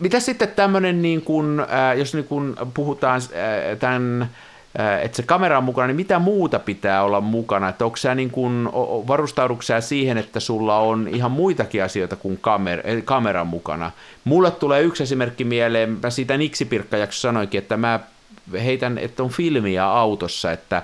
Mitä 0.00 0.20
sitten 0.20 0.48
tämmöinen, 0.48 1.02
niin 1.02 1.22
kun, 1.22 1.66
äh, 1.72 1.98
jos 1.98 2.14
niin 2.14 2.24
kun 2.24 2.56
puhutaan 2.74 3.20
äh, 3.20 3.78
tämän, 3.78 4.22
äh, 4.80 5.04
että 5.04 5.16
se 5.16 5.22
kamera 5.22 5.58
on 5.58 5.64
mukana, 5.64 5.86
niin 5.86 5.96
mitä 5.96 6.18
muuta 6.18 6.58
pitää 6.58 7.02
olla 7.02 7.20
mukana? 7.20 7.68
Että 7.68 7.84
onko 7.84 7.96
sä 7.96 8.14
niin 8.14 8.30
kun, 8.30 8.70
varustaudutko 9.08 9.62
sä 9.62 9.80
siihen, 9.80 10.18
että 10.18 10.40
sulla 10.40 10.78
on 10.78 11.08
ihan 11.08 11.30
muitakin 11.30 11.84
asioita 11.84 12.16
kuin 12.16 12.38
kamer, 12.40 12.80
eh, 12.84 13.04
kameran 13.04 13.46
mukana? 13.46 13.90
Mulle 14.24 14.50
tulee 14.50 14.82
yksi 14.82 15.02
esimerkki 15.02 15.44
mieleen, 15.44 15.98
mä 16.02 16.10
siitä 16.10 16.36
Niksipirkkajaksossa 16.36 17.28
sanoinkin, 17.28 17.58
että 17.58 17.76
mä 17.76 18.00
heitän, 18.64 18.98
että 18.98 19.22
on 19.22 19.30
filmiä 19.30 19.86
autossa, 19.86 20.52
että, 20.52 20.82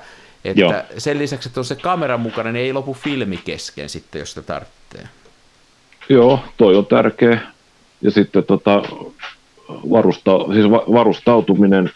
Joo. 0.55 0.73
että 0.73 1.01
sen 1.01 1.19
lisäksi, 1.19 1.49
että 1.49 1.61
on 1.61 1.65
se 1.65 1.75
kamera 1.75 2.19
mukana, 2.19 2.53
niin 2.53 2.65
ei 2.65 2.73
lopu 2.73 2.95
filmi 2.95 3.37
kesken 3.37 3.89
sitten, 3.89 4.19
jos 4.19 4.29
sitä 4.29 4.43
tarvitsee. 4.43 5.09
Joo, 6.09 6.41
toi 6.57 6.77
on 6.77 6.87
tärkeä. 6.87 7.41
Ja 8.03 8.11
sitten 8.11 8.45
tota, 8.45 8.83
varusta, 9.69 10.31
siis 10.53 10.71
va- 10.71 10.85
varustautuminen, 10.93 11.91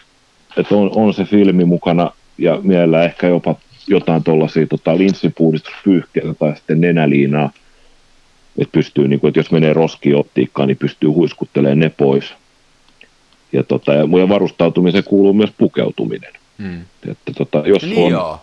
että 0.56 0.74
on, 0.74 0.90
on 0.94 1.14
se 1.14 1.24
filmi 1.24 1.64
mukana 1.64 2.10
ja 2.38 2.58
mielellä 2.62 3.04
ehkä 3.04 3.28
jopa 3.28 3.54
jotain 3.88 4.24
tuollaisia 4.24 4.66
tota, 4.66 4.98
linssipuhdistuspyyhkeitä 4.98 6.34
tai 6.34 6.56
sitten 6.56 6.80
nenäliinaa, 6.80 7.50
että 8.58 8.72
pystyy, 8.72 9.08
niin 9.08 9.20
kuin, 9.20 9.28
että 9.28 9.40
jos 9.40 9.50
menee 9.50 9.72
roskioptiikkaan, 9.72 10.68
niin 10.68 10.76
pystyy 10.76 11.08
huiskuttelemaan 11.08 11.78
ne 11.78 11.90
pois. 11.90 12.34
Ja, 13.52 13.62
tota, 13.62 13.92
ja 13.92 14.00
ja 14.00 14.28
varustautumiseen 14.28 15.04
kuuluu 15.04 15.32
myös 15.32 15.50
pukeutuminen. 15.58 16.32
Hmm. 16.58 16.80
Että, 17.10 17.32
tota, 17.36 17.62
jos, 17.66 17.82
Niin 17.82 18.04
on, 18.04 18.10
joo. 18.10 18.40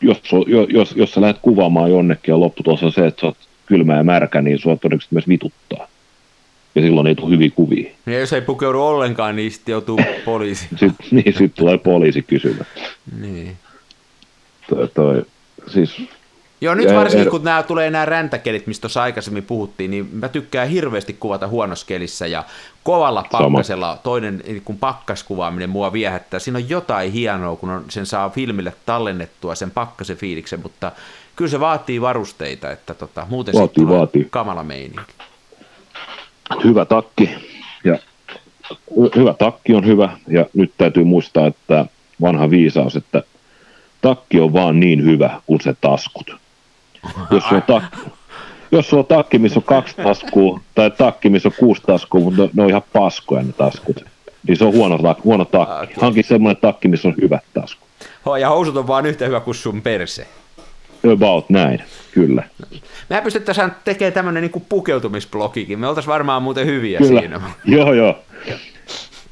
jos, 0.00 0.22
jos, 0.46 0.68
jos, 0.68 0.94
jos 0.96 1.12
sä 1.12 1.20
lähdet 1.20 1.38
kuvaamaan 1.42 1.90
jonnekin 1.90 2.32
ja 2.32 2.40
lopputulos 2.40 2.82
on 2.82 2.92
se, 2.92 3.06
että 3.06 3.20
sä 3.20 3.26
oot 3.26 3.36
kylmä 3.66 3.96
ja 3.96 4.04
märkä, 4.04 4.42
niin 4.42 4.58
sua 4.58 4.76
todennäköisesti 4.76 5.14
myös 5.14 5.28
vituttaa. 5.28 5.88
Ja 6.76 6.82
silloin 6.82 7.06
ei 7.06 7.14
tule 7.14 7.30
hyviä 7.30 7.50
kuvia. 7.54 7.90
Ja 8.06 8.20
jos 8.20 8.32
ei 8.32 8.40
pukeudu 8.40 8.82
ollenkaan, 8.82 9.36
niin 9.36 9.50
sitten 9.50 9.72
joutuu 9.72 10.00
poliisi. 10.24 10.68
Sitten 10.80 11.06
niin, 11.10 11.34
sit 11.38 11.54
tulee 11.54 11.78
poliisi 11.78 12.22
kysymään. 12.22 12.66
niin. 13.20 13.56
Toi, 14.68 14.88
toi, 14.94 15.22
siis, 15.66 16.02
Joo, 16.60 16.74
nyt 16.74 16.94
varsinkin 16.94 17.30
kun 17.30 17.44
nämä 17.44 17.62
tulee 17.62 17.90
nämä 17.90 18.04
räntäkelit, 18.04 18.66
mistä 18.66 18.80
tuossa 18.80 19.02
aikaisemmin 19.02 19.42
puhuttiin, 19.44 19.90
niin 19.90 20.08
mä 20.12 20.28
tykkään 20.28 20.68
hirveästi 20.68 21.12
kuvata 21.12 21.48
huonoskelissä 21.48 22.26
ja 22.26 22.44
kovalla 22.82 23.24
pakkasella 23.32 23.98
toinen 24.02 24.42
niin 24.46 24.62
kun 24.64 24.78
pakkaskuvaaminen 24.78 25.70
mua 25.70 25.92
viehättää. 25.92 26.40
Siinä 26.40 26.58
on 26.58 26.68
jotain 26.68 27.12
hienoa, 27.12 27.56
kun 27.56 27.70
on, 27.70 27.84
sen 27.88 28.06
saa 28.06 28.30
filmille 28.30 28.72
tallennettua 28.86 29.54
sen 29.54 29.70
pakkasen 29.70 30.16
fiiliksen, 30.16 30.60
mutta 30.62 30.92
kyllä 31.36 31.50
se 31.50 31.60
vaatii 31.60 32.00
varusteita, 32.00 32.70
että 32.70 32.94
tota, 32.94 33.26
muuten 33.30 33.54
Vaatii, 33.54 33.68
siitä 33.68 33.86
tulee 33.86 33.98
vaatii. 33.98 34.26
kamala 34.30 34.62
meininki. 34.64 35.12
Hyvä 36.64 36.84
takki. 36.84 37.30
Ja 37.84 37.98
hy- 38.72 39.16
hyvä 39.16 39.34
takki 39.34 39.74
on 39.74 39.86
hyvä. 39.86 40.08
Ja 40.28 40.46
nyt 40.54 40.72
täytyy 40.78 41.04
muistaa, 41.04 41.46
että 41.46 41.86
vanha 42.20 42.50
viisaus, 42.50 42.96
että 42.96 43.22
takki 44.00 44.40
on 44.40 44.52
vaan 44.52 44.80
niin 44.80 45.04
hyvä 45.04 45.40
kuin 45.46 45.60
se 45.60 45.74
taskut. 45.80 46.36
Jos 47.30 47.44
sulla 47.44 47.62
on, 47.68 47.82
tak- 47.82 48.10
jos 48.72 48.88
sulla 48.88 49.00
on 49.00 49.06
takki, 49.06 49.38
missä 49.38 49.58
on 49.58 49.62
kaksi 49.64 49.96
taskua, 49.96 50.60
tai 50.74 50.90
takki, 50.90 51.30
missä 51.30 51.48
on 51.48 51.54
kuusi 51.58 51.82
taskua, 51.86 52.20
mutta 52.20 52.42
ne, 52.42 52.50
ne 52.54 52.62
on 52.62 52.68
ihan 52.68 52.82
paskoja 52.92 53.42
ne 53.42 53.52
taskut, 53.52 54.04
niin 54.48 54.56
se 54.56 54.64
on 54.64 54.72
huono, 54.72 54.96
tak- 54.96 55.24
huono 55.24 55.44
takki. 55.44 55.82
Okei. 55.84 55.96
Hankin 56.00 56.24
semmoinen 56.24 56.60
takki, 56.60 56.88
missä 56.88 57.08
on 57.08 57.14
hyvät 57.22 57.44
taskut. 57.54 57.88
Ja 58.40 58.48
housut 58.48 58.76
on 58.76 58.86
vaan 58.86 59.06
yhtä 59.06 59.24
hyvä 59.26 59.40
kuin 59.40 59.54
sun 59.54 59.82
perse. 59.82 60.26
About 61.12 61.50
näin, 61.50 61.82
kyllä. 62.16 62.42
Mehän 63.10 63.24
pystyttäisiin 63.24 63.70
tekemään 63.84 64.12
tämmöinen 64.12 64.42
niin 64.42 64.64
pukeutumisblogikin. 64.68 65.78
Me 65.78 65.88
oltaisiin 65.88 66.12
varmaan 66.12 66.42
muuten 66.42 66.66
hyviä 66.66 66.98
Kyllä. 66.98 67.20
siinä. 67.20 67.40
Joo, 67.64 67.92
joo. 67.94 68.18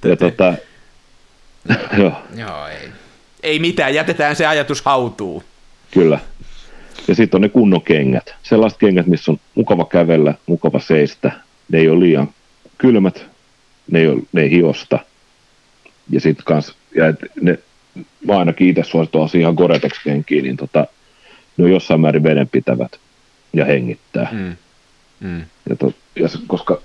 Ja 0.04 0.16
tota, 0.16 0.54
joo, 1.98 2.12
Joo, 2.36 2.66
ei. 2.66 2.88
Ei 3.42 3.58
mitään, 3.58 3.94
jätetään 3.94 4.36
se 4.36 4.46
ajatus 4.46 4.82
hautuu. 4.82 5.42
kyllä. 5.90 6.18
Ja 7.08 7.14
sitten 7.14 7.38
on 7.38 7.42
ne 7.42 7.48
kunnon 7.48 7.82
kengät. 7.82 8.34
Sellaiset 8.42 8.78
kengät, 8.78 9.06
missä 9.06 9.30
on 9.32 9.40
mukava 9.54 9.84
kävellä, 9.84 10.34
mukava 10.46 10.78
seistä. 10.80 11.32
Ne 11.68 11.78
ei 11.78 11.88
ole 11.88 12.00
liian 12.00 12.28
kylmät, 12.78 13.26
ne 13.90 13.98
ei, 14.00 14.08
ole, 14.08 14.22
ne 14.32 14.42
ei 14.42 14.50
hiosta. 14.50 14.98
Ja 16.10 16.20
sitten 16.20 16.44
kans, 16.44 16.74
ja 16.96 17.06
et 17.08 17.16
ne, 17.40 17.58
mä 18.26 18.38
ainakin 18.38 18.68
itse 18.68 18.82
suosittelen 18.84 19.28
ihan 19.40 19.54
Gore-Tex-kenkiä, 19.54 20.42
niin 20.42 20.56
tota, 20.56 20.86
ne 21.56 21.64
on 21.64 21.70
jossain 21.70 22.00
määrin 22.00 22.22
vedenpitävät 22.22 22.92
ja 23.52 23.64
hengittää. 23.64 24.28
Mm. 24.32 24.56
Mm. 25.20 25.42
Ja, 25.68 25.76
to, 25.76 25.92
ja 26.16 26.28
se, 26.28 26.38
koska 26.46 26.80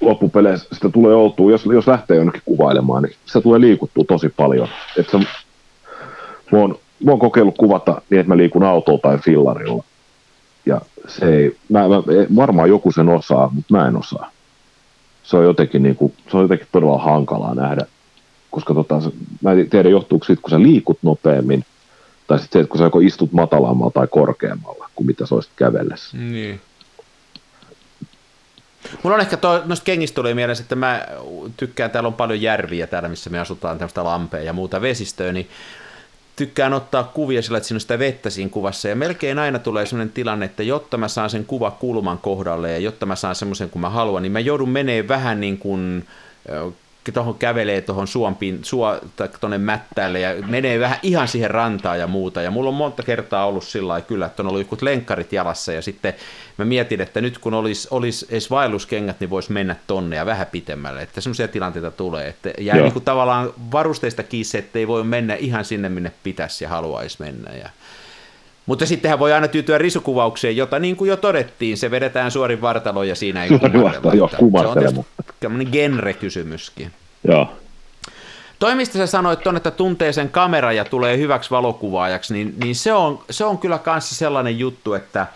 loppupeleissä 0.00 0.68
sitä 0.72 0.88
tulee 0.88 1.14
oltua, 1.14 1.50
jos, 1.50 1.66
jos 1.66 1.86
lähtee 1.86 2.16
jonnekin 2.16 2.42
kuvailemaan, 2.44 3.02
niin 3.02 3.14
sitä 3.26 3.40
tulee 3.40 3.60
liikuttua 3.60 4.04
tosi 4.04 4.28
paljon. 4.28 4.68
Et 4.98 5.10
se, 5.10 5.18
mä, 6.52 6.58
oon, 6.58 6.78
mä 7.04 7.10
oon 7.10 7.20
kokeillut 7.20 7.58
kuvata 7.58 8.02
niin, 8.10 8.20
että 8.20 8.28
mä 8.28 8.36
liikun 8.36 8.62
autolla 8.62 9.00
tai 9.00 9.18
fillarilla. 9.18 9.84
Ja 10.66 10.80
se 11.08 11.36
ei, 11.36 11.56
mä, 11.68 11.88
mä, 11.88 12.02
varmaan 12.36 12.68
joku 12.68 12.92
sen 12.92 13.08
osaa, 13.08 13.50
mutta 13.54 13.74
mä 13.74 13.88
en 13.88 13.96
osaa. 13.96 14.30
Se 15.22 15.36
on 15.36 15.44
jotenkin, 15.44 15.82
niin 15.82 15.96
kuin, 15.96 16.12
se 16.30 16.36
on 16.36 16.42
jotenkin 16.42 16.68
todella 16.72 16.98
hankalaa 16.98 17.54
nähdä, 17.54 17.86
koska 18.50 18.74
tota, 18.74 19.02
mä 19.42 19.52
en 19.52 19.70
tiedä 19.70 19.88
johtuuko 19.88 20.24
siitä, 20.24 20.42
kun 20.42 20.50
sä 20.50 20.62
liikut 20.62 20.98
nopeammin, 21.02 21.64
tai 22.26 22.38
sitten 22.38 22.58
se, 22.58 22.62
että 22.62 22.70
kun 22.70 22.78
sä 22.78 22.84
joko 22.84 23.00
istut 23.00 23.32
matalammalla 23.32 23.90
tai 23.90 24.06
korkeammalla 24.06 24.90
kuin 24.94 25.06
mitä 25.06 25.26
sä 25.26 25.34
olisit 25.34 25.52
kävellessä. 25.56 26.16
Niin. 26.16 26.60
Mulla 29.02 29.14
on 29.14 29.20
ehkä 29.20 29.36
toi, 29.36 29.62
noista 29.64 29.84
kengistä 29.84 30.14
tuli 30.14 30.34
mieleen, 30.34 30.60
että 30.60 30.76
mä 30.76 31.06
tykkään, 31.56 31.90
täällä 31.90 32.06
on 32.06 32.14
paljon 32.14 32.42
järviä 32.42 32.86
täällä, 32.86 33.08
missä 33.08 33.30
me 33.30 33.38
asutaan, 33.38 33.78
tämmöistä 33.78 34.04
lampea 34.04 34.42
ja 34.42 34.52
muuta 34.52 34.80
vesistöä, 34.80 35.32
niin 35.32 35.48
tykkään 36.36 36.72
ottaa 36.72 37.04
kuvia 37.04 37.42
sillä, 37.42 37.56
että 37.56 37.68
siinä 37.68 37.76
on 37.76 37.80
sitä 37.80 37.98
vettä 37.98 38.30
siinä 38.30 38.50
kuvassa, 38.50 38.88
ja 38.88 38.96
melkein 38.96 39.38
aina 39.38 39.58
tulee 39.58 39.86
sellainen 39.86 40.14
tilanne, 40.14 40.46
että 40.46 40.62
jotta 40.62 40.96
mä 40.96 41.08
saan 41.08 41.30
sen 41.30 41.44
kuva 41.44 41.70
kulman 41.70 42.18
kohdalle, 42.18 42.72
ja 42.72 42.78
jotta 42.78 43.06
mä 43.06 43.16
saan 43.16 43.34
semmoisen 43.34 43.70
kuin 43.70 43.80
mä 43.80 43.90
haluan, 43.90 44.22
niin 44.22 44.32
mä 44.32 44.40
joudun 44.40 44.68
menee 44.68 45.08
vähän 45.08 45.40
niin 45.40 45.58
kuin 45.58 46.06
tuohon 47.12 47.34
kävelee 47.38 47.80
tuohon 47.80 48.06
suompiin, 48.06 48.58
suo, 48.62 49.00
tuonne 49.40 49.58
mättäälle 49.58 50.20
ja 50.20 50.46
menee 50.46 50.80
vähän 50.80 50.98
ihan 51.02 51.28
siihen 51.28 51.50
rantaan 51.50 51.98
ja 51.98 52.06
muuta. 52.06 52.42
Ja 52.42 52.50
mulla 52.50 52.68
on 52.68 52.74
monta 52.74 53.02
kertaa 53.02 53.46
ollut 53.46 53.64
sillä 53.64 53.88
lailla 53.88 54.06
kyllä, 54.06 54.26
että 54.26 54.42
on 54.42 54.46
ollut 54.46 54.60
jotkut 54.60 54.82
lenkkarit 54.82 55.32
jalassa 55.32 55.72
ja 55.72 55.82
sitten 55.82 56.14
mä 56.56 56.64
mietin, 56.64 57.00
että 57.00 57.20
nyt 57.20 57.38
kun 57.38 57.54
olisi, 57.54 57.88
olisi 57.90 58.26
edes 58.30 58.50
vaelluskengät, 58.50 59.20
niin 59.20 59.30
voisi 59.30 59.52
mennä 59.52 59.76
tonne 59.86 60.16
ja 60.16 60.26
vähän 60.26 60.46
pitemmälle. 60.46 61.02
Että 61.02 61.20
semmoisia 61.20 61.48
tilanteita 61.48 61.90
tulee, 61.90 62.28
että 62.28 62.50
jää 62.58 62.76
Joo. 62.76 62.84
niin 62.84 62.92
kuin 62.92 63.04
tavallaan 63.04 63.52
varusteista 63.72 64.22
kiinni 64.22 64.44
se, 64.44 64.58
että 64.58 64.78
ei 64.78 64.88
voi 64.88 65.04
mennä 65.04 65.34
ihan 65.34 65.64
sinne, 65.64 65.88
minne 65.88 66.12
pitäisi 66.22 66.64
ja 66.64 66.68
haluaisi 66.68 67.16
mennä. 67.18 67.50
Ja... 67.56 67.70
Mutta 68.66 68.86
sittenhän 68.86 69.18
voi 69.18 69.32
aina 69.32 69.48
tyytyä 69.48 69.78
risukuvaukseen, 69.78 70.56
jota 70.56 70.78
niin 70.78 70.96
kuin 70.96 71.08
jo 71.08 71.16
todettiin, 71.16 71.76
se 71.76 71.90
vedetään 71.90 72.30
suorin 72.30 72.60
vartaloon 72.60 73.08
ja 73.08 73.14
siinä 73.14 73.44
ei 73.44 73.50
Että 73.54 73.68
Se 74.38 74.68
on 74.68 74.78
tietysti 74.78 75.06
tämmöinen 75.40 75.68
genre-kysymyskin. 75.72 76.90
Joo. 77.28 77.52
Toi, 78.58 78.74
mistä 78.74 78.98
sä 78.98 79.06
sanoit 79.06 79.40
ton, 79.40 79.56
että 79.56 79.70
tuntee 79.70 80.12
sen 80.12 80.30
kamera 80.30 80.72
ja 80.72 80.84
tulee 80.84 81.18
hyväksi 81.18 81.50
valokuvaajaksi, 81.50 82.34
niin, 82.34 82.54
niin 82.62 82.74
se, 82.74 82.92
on, 82.92 83.18
se 83.30 83.44
on 83.44 83.58
kyllä 83.58 83.78
kanssa 83.78 84.14
sellainen 84.14 84.58
juttu, 84.58 84.94
että, 84.94 85.26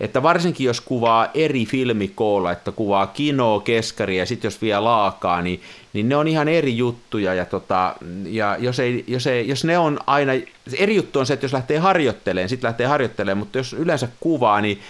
että 0.00 0.22
varsinkin 0.22 0.66
jos 0.66 0.80
kuvaa 0.80 1.28
eri 1.34 1.66
filmikoolla, 1.66 2.52
että 2.52 2.72
kuvaa 2.72 3.06
kinoa, 3.06 3.60
keskaria 3.60 4.22
ja 4.22 4.26
sitten 4.26 4.46
jos 4.46 4.62
vielä 4.62 4.84
laakaa, 4.84 5.42
niin, 5.42 5.60
niin 5.92 6.08
ne 6.08 6.16
on 6.16 6.28
ihan 6.28 6.48
eri 6.48 6.76
juttuja. 6.76 7.34
Ja, 7.34 7.44
tota, 7.44 7.94
ja 8.26 8.56
jos, 8.60 8.80
ei, 8.80 9.04
jos, 9.06 9.26
ei, 9.26 9.48
jos 9.48 9.64
ne 9.64 9.78
on 9.78 9.98
aina, 10.06 10.32
eri 10.78 10.96
juttu 10.96 11.18
on 11.18 11.26
se, 11.26 11.34
että 11.34 11.44
jos 11.44 11.52
lähtee 11.52 11.78
harjoittelemaan, 11.78 12.48
sitten 12.48 12.68
lähtee 12.68 12.86
harjoittelemaan, 12.86 13.38
mutta 13.38 13.58
jos 13.58 13.72
yleensä 13.72 14.08
kuvaa, 14.20 14.60
niin 14.60 14.80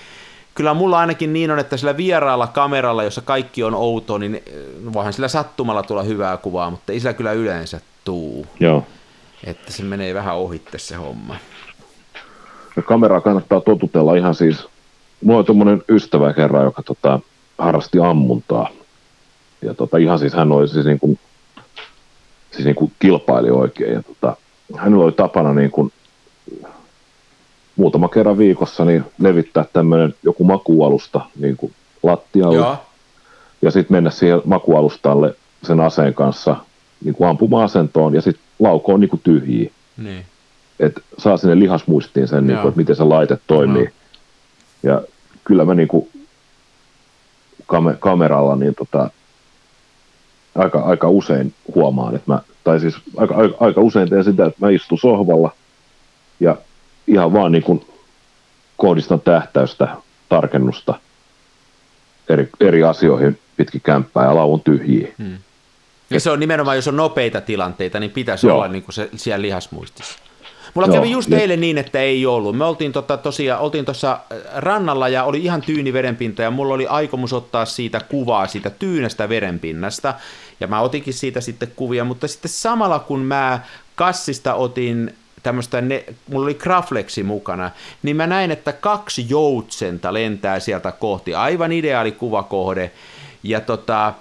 kyllä 0.54 0.74
mulla 0.74 0.98
ainakin 0.98 1.32
niin 1.32 1.50
on, 1.50 1.58
että 1.58 1.76
sillä 1.76 1.96
vieraalla 1.96 2.46
kameralla, 2.46 3.02
jossa 3.02 3.20
kaikki 3.20 3.62
on 3.62 3.74
outo, 3.74 4.18
niin 4.18 4.34
eh, 4.34 4.42
voihan 4.92 5.12
sillä 5.12 5.28
sattumalla 5.28 5.82
tulla 5.82 6.02
hyvää 6.02 6.36
kuvaa, 6.36 6.70
mutta 6.70 6.92
ei 6.92 7.00
sillä 7.00 7.12
kyllä 7.12 7.32
yleensä 7.32 7.80
tuu. 8.04 8.46
Joo. 8.60 8.86
Että 9.44 9.72
se 9.72 9.82
menee 9.82 10.14
vähän 10.14 10.36
ohitte 10.36 10.78
se 10.78 10.94
homma. 10.94 11.36
Ja 12.76 12.82
kameraa 12.82 13.20
kannattaa 13.20 13.60
totutella 13.60 14.14
ihan 14.14 14.34
siis, 14.34 14.66
mulla 15.24 15.38
on 15.38 15.44
tuommoinen 15.44 15.82
ystävä 15.88 16.32
kerran, 16.32 16.64
joka 16.64 16.82
tota, 16.82 17.20
harrasti 17.58 17.98
ammuntaa. 17.98 18.68
Ja 19.62 19.74
tota, 19.74 19.96
ihan 19.96 20.18
siis 20.18 20.32
hän 20.32 20.52
oli 20.52 20.68
siis, 20.68 20.86
niin 20.86 21.00
kuin, 21.00 21.18
siis 22.50 22.64
niin 22.64 22.74
kuin 22.74 22.92
kilpaili 22.98 23.50
oikein. 23.50 23.92
Ja 23.92 24.02
tota, 24.02 24.36
hänellä 24.76 25.04
oli 25.04 25.12
tapana 25.12 25.54
niin 25.54 25.70
kuin 25.70 25.92
muutama 27.80 28.08
kerran 28.08 28.38
viikossa 28.38 28.84
niin 28.84 29.04
levittää 29.18 29.64
tämmöinen 29.72 30.14
joku 30.22 30.44
makualusta 30.44 31.20
niin 31.36 31.56
kuin 31.56 31.72
lattialle. 32.02 32.56
Joo. 32.56 32.76
Ja 33.62 33.70
sitten 33.70 33.94
mennä 33.94 34.10
siihen 34.10 34.42
makualustalle 34.44 35.34
sen 35.62 35.80
aseen 35.80 36.14
kanssa 36.14 36.56
niin 37.04 37.14
kuin 37.14 37.28
ampuma-asentoon 37.28 38.14
ja 38.14 38.22
sitten 38.22 38.44
lauko 38.58 38.94
on 38.94 39.00
niin 39.00 39.08
kuin 39.08 39.20
tyhjiä. 39.24 39.70
Niin. 39.96 40.24
Et 40.80 41.00
saa 41.18 41.36
sinne 41.36 41.58
lihasmuistiin 41.58 42.28
sen, 42.28 42.46
niin 42.46 42.58
kuin, 42.58 42.68
että 42.68 42.80
miten 42.80 42.96
se 42.96 43.04
laite 43.04 43.38
toimii. 43.46 43.84
No. 43.84 43.90
Ja 44.82 45.02
kyllä 45.44 45.64
mä 45.64 45.74
niin 45.74 45.88
kuin 45.88 46.08
kam- 47.62 47.96
kameralla 47.98 48.56
niin 48.56 48.74
tota, 48.74 49.10
aika, 50.54 50.78
aika 50.80 51.08
usein 51.08 51.54
huomaan, 51.74 52.14
että 52.14 52.32
mä, 52.32 52.40
tai 52.64 52.80
siis 52.80 52.94
aika, 53.16 53.34
aika, 53.34 53.54
aika 53.60 53.80
usein 53.80 54.10
teen 54.10 54.24
sitä, 54.24 54.46
että 54.46 54.66
mä 54.66 54.70
istun 54.70 54.98
sohvalla 54.98 55.52
ja 56.40 56.56
ihan 57.10 57.32
vaan 57.32 57.52
niin 57.52 57.62
kuin 57.62 57.86
kohdistan 58.76 59.20
tähtäystä, 59.20 59.88
tarkennusta 60.28 60.94
eri, 62.28 62.48
eri 62.60 62.84
asioihin 62.84 63.38
pitkin 63.56 63.80
kämppää 63.80 64.24
ja 64.24 64.34
lauvun 64.34 64.60
tyhjiä. 64.60 65.08
Hmm. 65.18 65.38
Ja 66.10 66.20
se 66.20 66.30
on 66.30 66.40
nimenomaan, 66.40 66.76
jos 66.76 66.88
on 66.88 66.96
nopeita 66.96 67.40
tilanteita, 67.40 68.00
niin 68.00 68.10
pitäisi 68.10 68.46
Joo. 68.46 68.56
olla 68.56 68.68
niin 68.68 68.82
kuin 68.82 68.94
se 68.94 69.08
siellä 69.16 69.42
lihasmuistissa. 69.42 70.18
Mulla 70.74 70.88
Joo, 70.88 70.96
kävi 70.96 71.10
just 71.10 71.30
ja... 71.30 71.38
eilen 71.38 71.60
niin, 71.60 71.78
että 71.78 72.00
ei 72.00 72.26
ollut. 72.26 72.58
Me 72.58 72.64
oltiin 72.64 72.92
tota, 72.92 73.16
tosiaan, 73.16 73.60
oltiin 73.60 73.84
tuossa 73.84 74.12
äh, 74.12 74.38
rannalla 74.56 75.08
ja 75.08 75.24
oli 75.24 75.44
ihan 75.44 75.62
tyyni 75.62 75.92
vedenpinta 75.92 76.42
ja 76.42 76.50
mulla 76.50 76.74
oli 76.74 76.86
aikomus 76.86 77.32
ottaa 77.32 77.64
siitä 77.64 78.00
kuvaa 78.00 78.46
siitä 78.46 78.70
tyynästä 78.70 79.28
vedenpinnasta. 79.28 80.14
Ja 80.60 80.66
mä 80.66 80.80
otinkin 80.80 81.14
siitä 81.14 81.40
sitten 81.40 81.72
kuvia, 81.76 82.04
mutta 82.04 82.28
sitten 82.28 82.50
samalla 82.50 82.98
kun 82.98 83.20
mä 83.20 83.60
kassista 83.94 84.54
otin 84.54 85.14
tämmöistä, 85.42 85.80
ne, 85.80 86.04
mulla 86.28 86.44
oli 86.44 86.54
Graflexi 86.54 87.22
mukana, 87.22 87.70
niin 88.02 88.16
mä 88.16 88.26
näin, 88.26 88.50
että 88.50 88.72
kaksi 88.72 89.26
joutsenta 89.28 90.12
lentää 90.12 90.60
sieltä 90.60 90.92
kohti, 90.92 91.34
aivan 91.34 91.72
ideaali 91.72 92.12
kuvakohde, 92.12 92.90
ja 93.42 93.60
tota, 93.60 94.14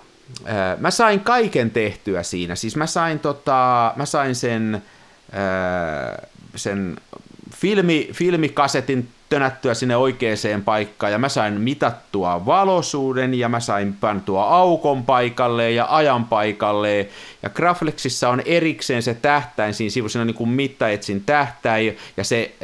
mä 0.77 0.91
sain 0.91 1.19
kaiken 1.19 1.71
tehtyä 1.71 2.23
siinä, 2.23 2.55
siis 2.55 2.75
mä 2.75 2.87
sain, 2.87 3.19
tota, 3.19 3.93
mä 3.95 4.05
sain 4.05 4.35
sen, 4.35 4.83
sen 6.55 6.97
filmi, 7.55 8.09
filmikasetin 8.13 9.09
tönättyä 9.29 9.73
sinne 9.73 9.95
oikeaan 9.95 10.63
paikkaan. 10.65 11.11
Ja 11.11 11.19
mä 11.19 11.29
sain 11.29 11.61
mitattua 11.61 12.45
valosuuden 12.45 13.33
ja 13.33 13.49
mä 13.49 13.59
sain 13.59 13.93
pantua 13.93 14.43
aukon 14.43 15.05
paikalle 15.05 15.71
ja 15.71 15.87
ajan 15.89 16.25
paikalle. 16.25 17.09
Ja 17.43 17.49
Graflexissa 17.49 18.29
on 18.29 18.41
erikseen 18.45 19.03
se 19.03 19.13
tähtäin 19.13 19.73
siinä 19.73 19.91
sivussa, 19.91 20.13
siinä 20.13 20.21
on 20.21 20.27
niin 20.27 20.35
kuin 20.35 20.49
mittaetsin 20.49 21.23
tähtäin 21.25 21.97
ja 22.17 22.23
se 22.23 22.55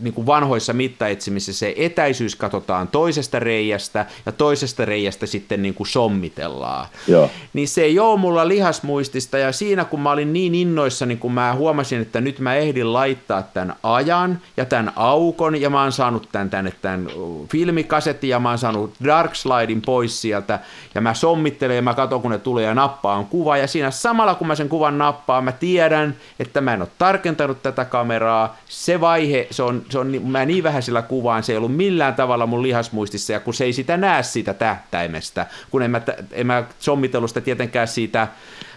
niin 0.00 0.14
kuin 0.14 0.26
vanhoissa 0.26 0.72
mittaetsimissä 0.72 1.52
se 1.52 1.74
etäisyys 1.76 2.36
katsotaan 2.36 2.88
toisesta 2.88 3.38
reiästä 3.38 4.06
ja 4.26 4.32
toisesta 4.32 4.84
reiästä 4.84 5.26
sitten 5.26 5.62
niin 5.62 5.74
kuin 5.74 5.86
sommitellaan. 5.86 6.86
Joo. 7.08 7.30
Niin 7.52 7.68
se 7.68 7.82
ei 7.82 7.98
ole 7.98 8.18
mulla 8.18 8.48
lihasmuistista 8.48 9.38
ja 9.38 9.52
siinä 9.52 9.84
kun 9.84 10.00
mä 10.00 10.10
olin 10.10 10.32
niin 10.32 10.54
innoissa, 10.54 11.06
niin 11.06 11.18
kun 11.18 11.32
mä 11.32 11.54
huomasin, 11.54 12.02
että 12.02 12.20
nyt 12.20 12.38
mä 12.38 12.54
ehdin 12.54 12.92
laittaa 12.92 13.42
tämän 13.42 13.76
ajan 13.82 14.40
ja 14.56 14.64
tämän 14.64 14.92
aukon 14.96 15.60
ja 15.60 15.70
mä 15.70 15.82
oon 15.82 15.92
saanut 15.92 16.28
tämän, 16.32 16.50
tämän, 16.50 16.72
tämän 16.82 17.08
filmikasetin 17.50 18.30
ja 18.30 18.40
mä 18.40 18.48
oon 18.48 18.58
saanut 18.58 18.94
Dark 19.04 19.34
Slidein 19.34 19.82
pois 19.82 20.20
sieltä 20.20 20.58
ja 20.94 21.00
mä 21.00 21.14
sommittelen 21.14 21.76
ja 21.76 21.82
mä 21.82 21.94
katson 21.94 22.22
kun 22.22 22.30
ne 22.30 22.38
tulee 22.38 22.64
ja 22.64 22.74
nappaan 22.74 23.26
kuva 23.26 23.56
ja 23.56 23.66
siinä 23.66 23.90
samalla 23.90 24.34
kun 24.34 24.46
mä 24.46 24.54
sen 24.54 24.68
kuvan 24.68 24.98
nappaan 24.98 25.44
mä 25.44 25.52
tiedän, 25.52 26.16
että 26.38 26.60
mä 26.60 26.74
en 26.74 26.82
ole 26.82 26.88
tarkentanut 26.98 27.62
tätä 27.62 27.84
kameraa, 27.84 28.56
se 28.68 29.00
vaihe, 29.00 29.46
se 29.50 29.62
on 29.62 29.83
se 29.90 29.98
on, 29.98 30.22
mä 30.26 30.44
niin 30.44 30.64
vähän 30.64 30.82
sillä 30.82 31.02
kuvaan, 31.02 31.42
se 31.42 31.52
ei 31.52 31.56
ollut 31.56 31.76
millään 31.76 32.14
tavalla 32.14 32.46
mun 32.46 32.62
lihasmuistissa, 32.62 33.32
ja 33.32 33.40
kun 33.40 33.54
se 33.54 33.64
ei 33.64 33.72
sitä 33.72 33.96
näe 33.96 34.22
siitä 34.22 34.54
tähtäimestä, 34.54 35.46
kun 35.70 35.82
en 35.82 35.90
mä, 35.90 36.00
en 36.32 36.46
mä 36.46 36.64
sommitellusta 36.78 37.40
tietenkään 37.40 37.88
siitä 37.88 38.28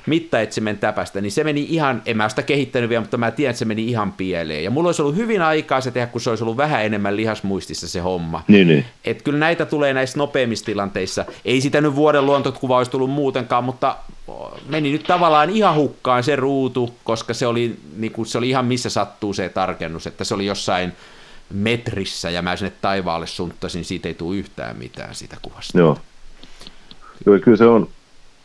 mittaetsimen 0.08 0.78
täpästä, 0.78 1.22
niin 1.22 1.32
se 1.32 1.44
meni 1.44 1.66
ihan, 1.70 2.02
en 2.06 2.18
mä 2.18 2.30
sitä 2.30 2.42
kehittänyt 2.42 2.90
vielä, 2.90 3.02
mutta 3.02 3.18
mä 3.18 3.32
tiedän, 3.32 3.50
että 3.50 3.60
se 3.60 3.66
meni 3.66 3.88
ihan 3.88 4.14
pieleen. 4.14 4.64
Ja 4.64 4.72
mulla 4.72 4.88
olisi 4.88 5.02
ollut 5.02 5.16
hyvin 5.16 5.42
aikaa 5.42 5.82
se 5.82 5.92
tehdä, 5.92 6.08
kun 6.08 6.22
se 6.22 6.30
olisi 6.30 6.44
ollut 6.44 6.58
vähän 6.58 6.86
enemmän 6.86 7.16
lihasmuistissa 7.16 7.88
se 7.88 8.00
homma. 8.00 8.44
Niin, 8.48 8.68
niin. 8.68 8.86
Et 9.06 9.22
kyllä 9.22 9.40
näitä 9.40 9.66
tulee 9.66 9.94
näissä 9.94 10.18
nopeimmissa 10.18 10.66
tilanteissa. 10.66 11.26
Ei 11.46 11.62
sitä 11.62 11.82
nyt 11.82 11.96
vuoden 11.96 12.26
luontokuva 12.26 12.78
olisi 12.78 12.92
tullut 12.92 13.10
muutenkaan, 13.10 13.64
mutta 13.64 13.96
meni 14.70 14.92
nyt 14.92 15.04
tavallaan 15.04 15.50
ihan 15.50 15.76
hukkaan 15.76 16.24
se 16.24 16.36
ruutu, 16.36 16.96
koska 17.04 17.34
se 17.34 17.48
oli, 17.48 17.78
niin 17.98 18.12
kuin, 18.12 18.26
se 18.26 18.38
oli 18.38 18.50
ihan 18.50 18.66
missä 18.66 18.90
sattuu 18.90 19.34
se 19.34 19.50
tarkennus, 19.50 20.08
että 20.08 20.24
se 20.24 20.34
oli 20.34 20.46
jossain 20.46 20.94
metrissä 21.54 22.30
ja 22.30 22.42
mä 22.42 22.56
sinne 22.56 22.74
taivaalle 22.82 23.28
sunttasin, 23.28 23.86
siitä 23.86 24.08
ei 24.08 24.14
tule 24.14 24.36
yhtään 24.36 24.78
mitään 24.78 25.16
siitä 25.16 25.38
kuvasta. 25.42 25.78
Joo. 25.78 25.98
Joo, 27.26 27.40
kyllä 27.40 27.58
se 27.58 27.66
on, 27.66 27.90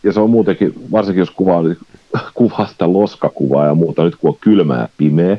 ja 0.02 0.12
se 0.12 0.20
on 0.20 0.30
muutenkin, 0.30 0.74
varsinkin 0.92 1.20
jos 1.20 1.30
kuvaa, 1.30 1.62
kuvaa 2.34 2.66
sitä 2.66 2.92
loskakuvaa 2.92 3.66
ja 3.66 3.74
muuta, 3.74 4.04
nyt 4.04 4.16
kun 4.16 4.30
on 4.30 4.38
kylmä 4.40 4.78
ja 4.78 4.88
pimeä, 4.98 5.38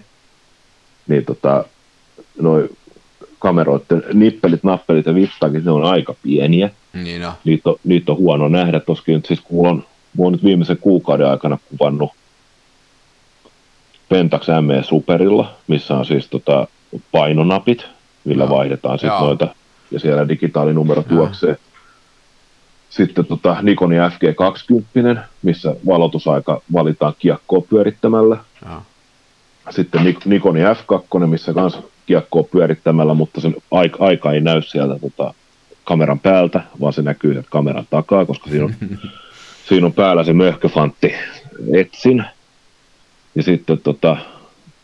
niin 1.07 1.25
tota, 1.25 1.65
noi 2.39 2.69
kameroiden 3.39 4.03
nippelit, 4.13 4.63
nappelit 4.63 5.05
ja 5.05 5.15
vippakit, 5.15 5.65
ne 5.65 5.71
on 5.71 5.83
aika 5.83 6.15
pieniä. 6.23 6.69
Niin 6.93 7.21
no. 7.21 7.33
niitä, 7.43 7.69
on, 7.69 7.75
niitä 7.83 8.11
on 8.11 8.17
huono 8.17 8.47
nähdä, 8.47 8.79
koska 8.79 9.11
nyt 9.11 9.25
siis 9.25 9.41
kun 9.41 9.69
on, 9.69 9.85
mulla 10.17 10.27
on 10.27 10.33
nyt 10.33 10.43
viimeisen 10.43 10.77
kuukauden 10.77 11.27
aikana 11.27 11.57
kuvannut 11.69 12.11
Pentax 14.09 14.47
ME 14.61 14.83
Superilla, 14.83 15.55
missä 15.67 15.95
on 15.97 16.05
siis 16.05 16.27
tota, 16.27 16.67
painonapit, 17.11 17.85
millä 18.23 18.45
no. 18.45 18.49
vaihdetaan 18.49 18.99
sitten 18.99 19.19
noita, 19.19 19.47
ja 19.91 19.99
siellä 19.99 20.27
digitaalinumero 20.27 21.03
juoksee. 21.09 21.57
Sitten 22.89 23.25
tota 23.25 23.57
Nikonin 23.61 23.99
FG20, 23.99 25.19
missä 25.41 25.75
valotusaika 25.85 26.61
valitaan 26.73 27.13
kiekkoa 27.19 27.61
pyörittämällä. 27.61 28.37
Ja. 28.65 28.81
Sitten 29.69 30.15
Nikonin 30.25 30.65
F2, 30.65 31.25
missä 31.25 31.53
myös 31.53 31.77
kiekkoa 32.05 32.43
pyörittämällä, 32.43 33.13
mutta 33.13 33.41
sen 33.41 33.55
aika, 33.71 34.05
aika 34.05 34.31
ei 34.31 34.41
näy 34.41 34.61
sieltä 34.61 34.99
tota, 34.99 35.33
kameran 35.83 36.19
päältä, 36.19 36.63
vaan 36.81 36.93
se 36.93 37.01
näkyy 37.01 37.33
sieltä 37.33 37.49
kameran 37.51 37.87
takaa, 37.89 38.25
koska 38.25 38.49
siinä 38.49 38.65
on, 38.65 38.73
siinä 39.67 39.85
on 39.85 39.93
päällä 39.93 40.23
se 40.23 40.33
möhköfantti 40.33 41.13
etsin. 41.73 42.23
Ja 43.35 43.43
sitten 43.43 43.77
tota, 43.77 44.17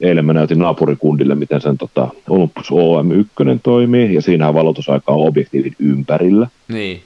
eilen 0.02 0.26
mä 0.26 0.34
näytin 0.34 0.60
naapurikundille, 0.60 1.36
miten 1.36 1.62
sen 1.62 1.78
tota, 1.78 2.08
Olympus 2.30 2.72
OM1 2.72 3.60
toimii, 3.63 4.13
ja 4.13 4.22
siinähän 4.22 4.54
valotusaika 4.54 5.12
on 5.12 5.28
objektiivin 5.28 5.76
ympärillä. 5.80 6.48
Niin. 6.67 7.04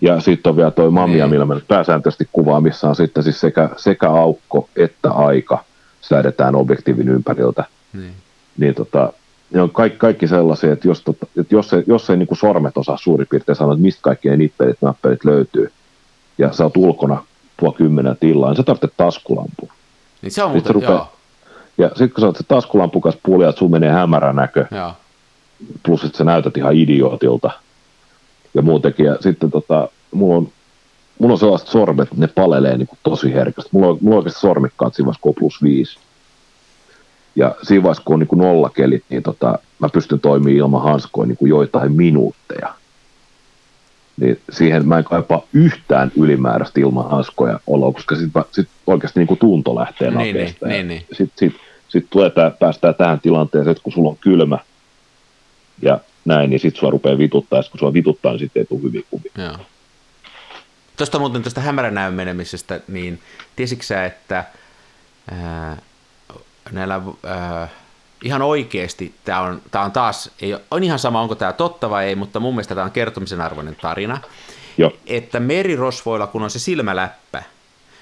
Ja 0.00 0.20
sitten 0.20 0.50
on 0.50 0.56
vielä 0.56 0.70
toi 0.70 0.90
Mamia, 0.90 1.24
niin. 1.24 1.30
millä 1.30 1.44
mä 1.44 1.54
nyt 1.54 1.68
pääsääntöisesti 1.68 2.28
kuvaan, 2.32 2.62
missä 2.62 2.88
on 2.88 2.96
sitten 2.96 3.22
siis 3.22 3.40
sekä, 3.40 3.68
sekä 3.76 4.10
aukko 4.10 4.68
että 4.76 5.10
aika 5.10 5.64
säädetään 6.00 6.54
objektiivin 6.54 7.08
ympäriltä. 7.08 7.64
Niin. 7.92 8.12
Niin 8.58 8.74
tota, 8.74 9.12
ne 9.50 9.62
on 9.62 9.70
kaikki, 9.70 9.98
kaikki 9.98 10.28
sellaisia, 10.28 10.72
että 10.72 10.88
jos, 10.88 11.02
tota, 11.02 11.26
että 11.40 11.54
jos, 11.54 11.72
ei, 11.72 11.82
jos 11.86 12.10
ei 12.10 12.16
niin 12.16 12.26
kuin 12.26 12.38
sormet 12.38 12.76
osaa 12.76 12.96
suurin 12.96 13.26
piirtein 13.30 13.56
sanoa, 13.56 13.72
että 13.72 13.82
mistä 13.82 14.02
kaikki 14.02 14.28
ne 14.28 14.36
nippelit, 14.36 14.76
nappelit 14.80 15.24
löytyy, 15.24 15.72
ja 16.38 16.52
sä 16.52 16.64
oot 16.64 16.76
ulkona 16.76 17.24
tuo 17.56 17.72
kymmenen 17.72 18.16
tilaa, 18.20 18.50
niin 18.50 18.56
sä 18.56 18.62
tarvitset 18.62 18.92
taskulampun. 18.96 19.68
Niin 20.22 20.32
se 20.32 20.42
on 20.42 20.50
muuten, 20.50 20.74
rupeaa, 20.74 20.92
joo. 20.92 21.08
Ja 21.78 21.88
sitten 21.88 22.10
kun 22.10 22.20
sä 22.20 22.26
oot 22.26 22.36
se 22.36 22.44
taskulampukas 22.48 23.18
puoli, 23.22 23.44
että 23.44 23.58
sun 23.58 23.70
menee 23.70 23.90
hämärä 23.90 24.32
näkö, 24.32 24.66
joo. 24.70 24.92
plus 25.82 26.04
että 26.04 26.18
sä 26.18 26.24
näytät 26.24 26.56
ihan 26.56 26.74
idiootilta, 26.74 27.50
ja 28.54 28.62
muutenkin. 28.62 29.06
Ja 29.06 29.16
sitten 29.20 29.50
tota, 29.50 29.88
mulla 30.12 30.36
on 30.36 30.48
mulla 31.18 31.32
on 31.32 31.38
sellaiset 31.38 31.68
sormet, 31.68 32.08
ne 32.16 32.26
palelee 32.26 32.78
niin 32.78 32.86
kuin 32.86 32.98
tosi 33.02 33.34
herkästi. 33.34 33.70
Mulla 33.72 33.86
on, 33.86 33.98
mulla 34.00 34.14
on 34.14 34.18
oikeasti 34.18 34.40
sormikkaat 34.40 34.94
siinä 34.94 35.06
vaiheessa, 35.06 35.22
kun 35.22 35.34
plus 35.34 35.62
viisi. 35.62 35.98
Ja 37.36 37.54
siinä 37.62 37.82
vaiheessa, 37.82 38.02
kun 38.04 38.14
on 38.14 38.20
niin 38.20 38.28
kuin 38.28 38.38
nollakelit, 38.38 39.04
niin 39.08 39.22
tota, 39.22 39.58
mä 39.78 39.88
pystyn 39.88 40.20
toimimaan 40.20 40.56
ilman 40.56 40.82
hanskoja 40.82 41.26
niin 41.26 41.36
kuin 41.36 41.48
joitain 41.48 41.92
minuutteja. 41.92 42.74
Niin 44.20 44.40
siihen 44.50 44.88
mä 44.88 44.98
en 44.98 45.04
kaipaa 45.04 45.42
yhtään 45.52 46.12
ylimääräistä 46.16 46.80
ilman 46.80 47.10
hanskoja 47.10 47.60
oloa, 47.66 47.92
koska 47.92 48.16
sitten 48.16 48.44
sit 48.52 48.68
oikeasti 48.86 49.20
niin 49.20 49.26
kuin 49.26 49.38
tunto 49.38 49.74
lähtee 49.74 50.10
Niin, 50.10 50.18
nakeesta. 50.36 50.66
niin, 50.66 50.88
niin, 50.88 50.88
niin. 50.88 51.16
Sitten 51.16 51.50
sit, 51.50 51.60
sit 51.88 52.06
tulee 52.10 52.30
tää, 52.30 52.50
päästään 52.50 52.94
tähän 52.94 53.20
tilanteeseen, 53.20 53.70
että 53.72 53.82
kun 53.82 53.92
sulla 53.92 54.10
on 54.10 54.16
kylmä 54.20 54.58
ja 55.82 56.00
näin, 56.24 56.50
niin 56.50 56.60
sitten 56.60 56.80
sua 56.80 56.90
rupeaa 56.90 57.18
vituttaa, 57.18 57.58
ja 57.58 57.62
sit 57.62 57.70
kun 57.72 57.78
sua 57.80 57.92
vituttaa, 57.92 58.32
niin 58.32 58.38
sitten 58.40 58.60
ei 58.60 58.66
tule 58.66 58.82
hyviä 58.82 59.02
kuvia. 59.10 59.32
Joo. 59.38 59.56
Tuosta 60.96 61.18
muuten 61.18 61.42
tästä 61.42 61.60
hämäränäön 61.60 62.14
menemisestä, 62.14 62.80
niin 62.88 63.20
tiesitkö 63.56 63.84
sä, 63.84 64.04
että 64.04 64.44
ää, 65.30 65.76
näillä 66.72 67.00
ää, 67.24 67.68
ihan 68.26 68.42
oikeasti, 68.42 69.14
tämä 69.24 69.40
on, 69.40 69.62
tää 69.70 69.82
on 69.82 69.92
taas, 69.92 70.30
ei, 70.42 70.56
on 70.70 70.84
ihan 70.84 70.98
sama 70.98 71.20
onko 71.20 71.34
tämä 71.34 71.52
totta 71.52 71.90
vai 71.90 72.04
ei, 72.06 72.14
mutta 72.14 72.40
mun 72.40 72.54
mielestä 72.54 72.74
tämä 72.74 72.84
on 72.84 72.90
kertomisen 72.90 73.40
arvoinen 73.40 73.76
tarina, 73.82 74.18
Joo, 74.78 74.92
että 75.06 75.40
merirosvoilla 75.40 76.26
kun 76.26 76.42
on 76.42 76.50
se 76.50 76.58
silmäläppä, 76.58 77.42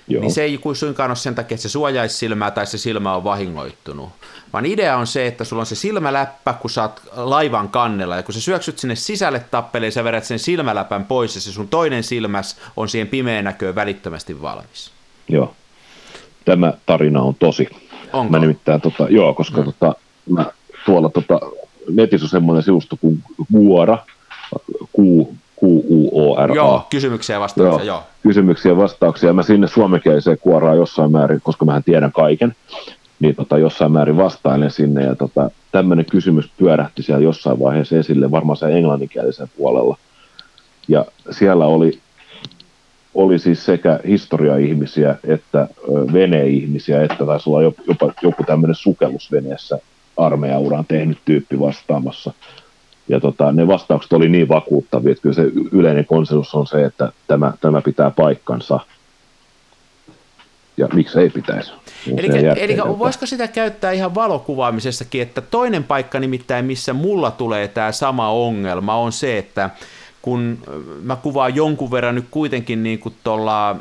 joo. 0.08 0.20
niin 0.20 0.32
se 0.32 0.42
ei 0.42 0.60
suinkaan 0.72 1.10
ole 1.10 1.16
sen 1.16 1.34
takia, 1.34 1.54
että 1.54 1.62
se 1.62 1.68
suojaisi 1.68 2.16
silmää 2.16 2.50
tai 2.50 2.66
se 2.66 2.78
silmä 2.78 3.14
on 3.14 3.24
vahingoittunut. 3.24 4.08
Vaan 4.52 4.66
idea 4.66 4.96
on 4.96 5.06
se, 5.06 5.26
että 5.26 5.44
sulla 5.44 5.62
on 5.62 5.66
se 5.66 5.74
silmäläppä, 5.74 6.52
kun 6.52 6.70
sä 6.70 6.82
oot 6.82 7.00
laivan 7.12 7.68
kannella, 7.68 8.16
ja 8.16 8.22
kun 8.22 8.34
sä 8.34 8.40
syöksyt 8.40 8.78
sinne 8.78 8.96
sisälle 8.96 9.44
tappeleen, 9.50 9.92
sä 9.92 10.04
vedät 10.04 10.24
sen 10.24 10.38
silmäläpän 10.38 11.04
pois, 11.04 11.34
ja 11.34 11.40
se 11.40 11.52
sun 11.52 11.68
toinen 11.68 12.02
silmäs 12.02 12.56
on 12.76 12.88
siihen 12.88 13.08
pimeän 13.08 13.44
näköön 13.44 13.74
välittömästi 13.74 14.42
valmis. 14.42 14.90
Joo. 15.28 15.54
Tämä 16.44 16.72
tarina 16.86 17.22
on 17.22 17.34
tosi. 17.34 17.68
Onko? 18.12 18.30
Mä 18.30 18.38
nimittäin, 18.38 18.80
tota, 18.80 19.06
joo, 19.10 19.34
koska 19.34 19.58
Mm. 19.58 19.64
tota, 19.64 19.94
mä, 20.30 20.46
tuolla 20.86 21.08
tota, 21.08 21.40
netissä 21.90 22.24
on 22.24 22.28
semmoinen 22.28 22.62
sivusto 22.62 22.96
kuin 23.00 23.22
Guora, 23.52 23.98
Q, 24.96 24.98
Q-U-O-R-A. 25.60 26.54
Joo, 26.54 26.86
kysymyksiä 26.90 27.36
ja 27.36 27.40
vastauksia, 27.40 27.86
joo. 27.86 28.02
Kysymyksiä 28.22 28.72
ja 28.72 28.76
vastauksia. 28.76 29.32
Mä 29.32 29.42
sinne 29.42 29.66
suomenkieliseen 29.66 30.38
kuoraan 30.38 30.76
jossain 30.76 31.12
määrin, 31.12 31.40
koska 31.42 31.64
mähän 31.64 31.84
tiedän 31.84 32.12
kaiken, 32.12 32.54
niin 33.20 33.34
tota, 33.34 33.58
jossain 33.58 33.92
määrin 33.92 34.16
vastailen 34.16 34.70
sinne. 34.70 35.04
Ja 35.04 35.14
tota, 35.14 35.50
tämmöinen 35.72 36.04
kysymys 36.04 36.50
pyörähti 36.58 37.02
siellä 37.02 37.24
jossain 37.24 37.60
vaiheessa 37.60 37.96
esille, 37.96 38.30
varmaan 38.30 38.56
se 38.56 38.66
englanninkielisen 38.66 39.48
puolella. 39.56 39.96
Ja 40.88 41.04
siellä 41.30 41.66
oli, 41.66 41.98
oli 43.14 43.38
siis 43.38 43.64
sekä 43.64 44.00
historia-ihmisiä 44.06 45.16
että 45.24 45.68
vene-ihmisiä, 46.12 47.02
että 47.02 47.26
taisi 47.26 47.50
olla 47.50 47.62
jopa, 47.62 47.82
jopa 47.88 48.12
joku 48.22 48.44
tämmöinen 48.44 48.74
sukellusveneessä 48.74 49.78
armeijauran 50.16 50.84
tehnyt 50.84 51.18
tyyppi 51.24 51.60
vastaamassa. 51.60 52.32
Ja 53.08 53.20
tota, 53.20 53.52
ne 53.52 53.66
vastaukset 53.66 54.12
oli 54.12 54.28
niin 54.28 54.48
vakuuttavia, 54.48 55.12
että 55.12 55.22
kyllä 55.22 55.34
se 55.34 55.42
yleinen 55.72 56.06
konsensus 56.06 56.54
on 56.54 56.66
se, 56.66 56.84
että 56.84 57.12
tämä, 57.26 57.52
tämä 57.60 57.82
pitää 57.82 58.10
paikkansa. 58.10 58.80
Ja 60.76 60.88
miksi 60.92 61.20
ei 61.20 61.30
pitäisi? 61.30 61.72
Niin 62.06 62.18
Eli, 62.18 62.26
eli 62.26 62.46
järkeideltä. 62.46 62.98
voisiko 62.98 63.26
sitä 63.26 63.48
käyttää 63.48 63.92
ihan 63.92 64.14
valokuvaamisessakin, 64.14 65.22
että 65.22 65.40
toinen 65.40 65.84
paikka 65.84 66.20
nimittäin, 66.20 66.64
missä 66.64 66.92
mulla 66.92 67.30
tulee 67.30 67.68
tämä 67.68 67.92
sama 67.92 68.30
ongelma, 68.30 68.96
on 68.96 69.12
se, 69.12 69.38
että 69.38 69.70
kun 70.22 70.58
mä 71.02 71.16
kuvaan 71.16 71.54
jonkun 71.54 71.90
verran 71.90 72.14
nyt 72.14 72.26
kuitenkin 72.30 72.82
niin 72.82 72.98
kuin 72.98 73.14
tuolla, 73.24 73.70
äh, 73.70 73.76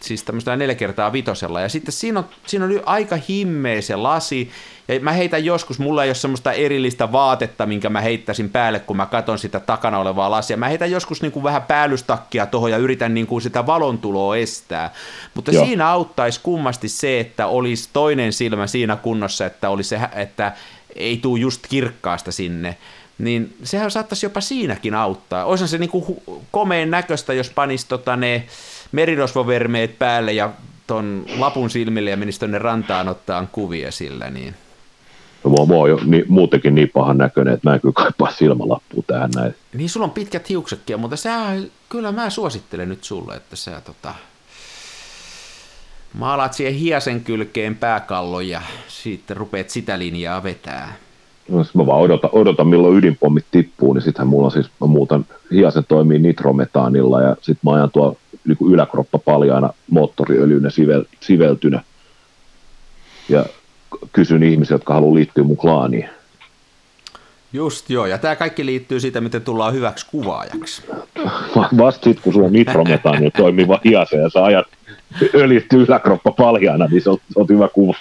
siis 0.00 0.22
tämmöisellä 0.22 0.56
neljä 0.56 0.74
kertaa 0.74 1.12
vitosella, 1.12 1.60
ja 1.60 1.68
sitten 1.68 1.92
siinä 1.92 2.18
on, 2.18 2.28
siinä 2.46 2.64
on 2.64 2.80
aika 2.86 3.18
himmeä 3.28 3.80
se 3.80 3.96
lasi, 3.96 4.50
ja 4.90 5.00
mä 5.00 5.12
heitän 5.12 5.44
joskus, 5.44 5.78
mulla 5.78 6.04
ei 6.04 6.08
ole 6.08 6.14
semmoista 6.14 6.52
erillistä 6.52 7.12
vaatetta, 7.12 7.66
minkä 7.66 7.88
mä 7.88 8.00
heittäisin 8.00 8.50
päälle, 8.50 8.80
kun 8.80 8.96
mä 8.96 9.06
katon 9.06 9.38
sitä 9.38 9.60
takana 9.60 9.98
olevaa 9.98 10.30
lasia. 10.30 10.56
Mä 10.56 10.68
heitän 10.68 10.90
joskus 10.90 11.22
niin 11.22 11.32
kuin 11.32 11.42
vähän 11.42 11.62
päällystakkia 11.62 12.46
tuohon 12.46 12.70
ja 12.70 12.76
yritän 12.76 13.14
niin 13.14 13.26
kuin 13.26 13.42
sitä 13.42 13.66
valontuloa 13.66 14.36
estää. 14.36 14.92
Mutta 15.34 15.50
Joo. 15.50 15.64
siinä 15.64 15.88
auttaisi 15.88 16.40
kummasti 16.42 16.88
se, 16.88 17.20
että 17.20 17.46
olisi 17.46 17.88
toinen 17.92 18.32
silmä 18.32 18.66
siinä 18.66 18.96
kunnossa, 18.96 19.46
että, 19.46 19.70
olisi 19.70 19.88
se, 19.88 20.00
että 20.14 20.52
ei 20.96 21.16
tuu 21.16 21.36
just 21.36 21.66
kirkkaasta 21.68 22.32
sinne. 22.32 22.76
Niin 23.18 23.56
sehän 23.62 23.90
saattaisi 23.90 24.26
jopa 24.26 24.40
siinäkin 24.40 24.94
auttaa. 24.94 25.44
Oishan 25.44 25.68
se 25.68 25.78
niin 25.78 25.90
kuin 25.90 26.04
hu- 26.04 26.32
komeen 26.50 26.90
näköistä, 26.90 27.32
jos 27.32 27.50
panisi 27.50 27.88
tota 27.88 28.16
ne 28.16 28.46
merirosvovermeet 28.92 29.98
päälle 29.98 30.32
ja 30.32 30.50
ton 30.86 31.24
lapun 31.38 31.70
silmille 31.70 32.10
ja 32.10 32.16
menisi 32.16 32.40
tonne 32.40 32.58
rantaan 32.58 33.08
ottaa 33.08 33.46
kuvia 33.52 33.92
sillä, 33.92 34.30
niin 34.30 34.54
No, 35.44 35.50
Mä, 35.50 35.74
mä 35.74 35.74
oon 35.74 35.90
jo 35.90 35.98
niin, 36.04 36.24
muutenkin 36.28 36.74
niin 36.74 36.90
pahan 36.94 37.18
näköinen, 37.18 37.54
että 37.54 37.68
mä 37.68 37.74
en 37.74 37.80
kyllä 37.80 37.92
kaipaa 37.92 38.30
silmälappua 38.30 39.02
tähän 39.06 39.30
näin. 39.34 39.54
Niin 39.74 39.88
sulla 39.90 40.06
on 40.06 40.12
pitkät 40.12 40.48
hiuksetkin, 40.48 41.00
mutta 41.00 41.16
sä, 41.16 41.40
kyllä 41.88 42.12
mä 42.12 42.30
suosittelen 42.30 42.88
nyt 42.88 43.04
sulle, 43.04 43.34
että 43.36 43.56
sä 43.56 43.80
tota, 43.80 44.14
maalaat 46.14 46.52
siihen 46.52 46.74
hiasen 46.74 47.20
kylkeen 47.20 47.76
pääkallon 47.76 48.48
ja 48.48 48.62
sitten 48.88 49.36
rupeat 49.36 49.70
sitä 49.70 49.98
linjaa 49.98 50.42
vetää. 50.42 50.96
No, 51.48 51.64
mä 51.74 51.86
vaan 51.86 52.00
odotan, 52.00 52.30
odotan, 52.32 52.66
milloin 52.68 52.96
ydinpommit 52.96 53.46
tippuu, 53.50 53.92
niin 53.92 54.02
sittenhän 54.02 54.28
mulla 54.28 54.50
siis, 54.50 54.70
mä 54.80 54.86
muutan, 54.86 55.26
hiasen 55.50 55.84
toimii 55.88 56.18
nitrometaanilla 56.18 57.22
ja 57.22 57.36
sitten 57.40 57.60
mä 57.70 57.72
ajan 57.72 57.90
tuo 57.90 58.16
niin 58.46 58.56
kuin 58.56 58.74
yläkroppa 58.74 59.18
paljaana 59.18 59.70
moottoriöljynä 59.90 60.70
sivel, 60.70 61.04
siveltynä. 61.20 61.82
Ja 63.28 63.44
kysyn 64.12 64.42
ihmisiä, 64.42 64.74
jotka 64.74 64.94
haluaa 64.94 65.14
liittyä 65.14 65.44
mun 65.44 65.56
klaaniin. 65.56 66.08
Just 67.52 67.90
joo, 67.90 68.06
ja 68.06 68.18
tämä 68.18 68.36
kaikki 68.36 68.66
liittyy 68.66 69.00
siitä, 69.00 69.20
miten 69.20 69.42
tullaan 69.42 69.74
hyväksi 69.74 70.06
kuvaajaksi. 70.10 70.82
Va- 71.56 71.68
Vasta 71.78 72.04
sitten, 72.04 72.22
kun 72.22 72.32
sulla 72.32 72.46
on 72.46 72.52
nitrometaanilla 72.52 73.30
toimiva 73.36 73.80
hiase 73.84 74.16
ja 74.16 74.28
sä 74.30 74.44
ajat 74.44 74.66
öljytty 75.34 75.76
yläkroppa 75.76 76.32
paljaana, 76.32 76.86
niin 76.86 77.02
se 77.02 77.10
on, 77.10 77.18
se 77.32 77.40
on 77.40 77.46
hyvä 77.48 77.68
kuva. 77.68 77.94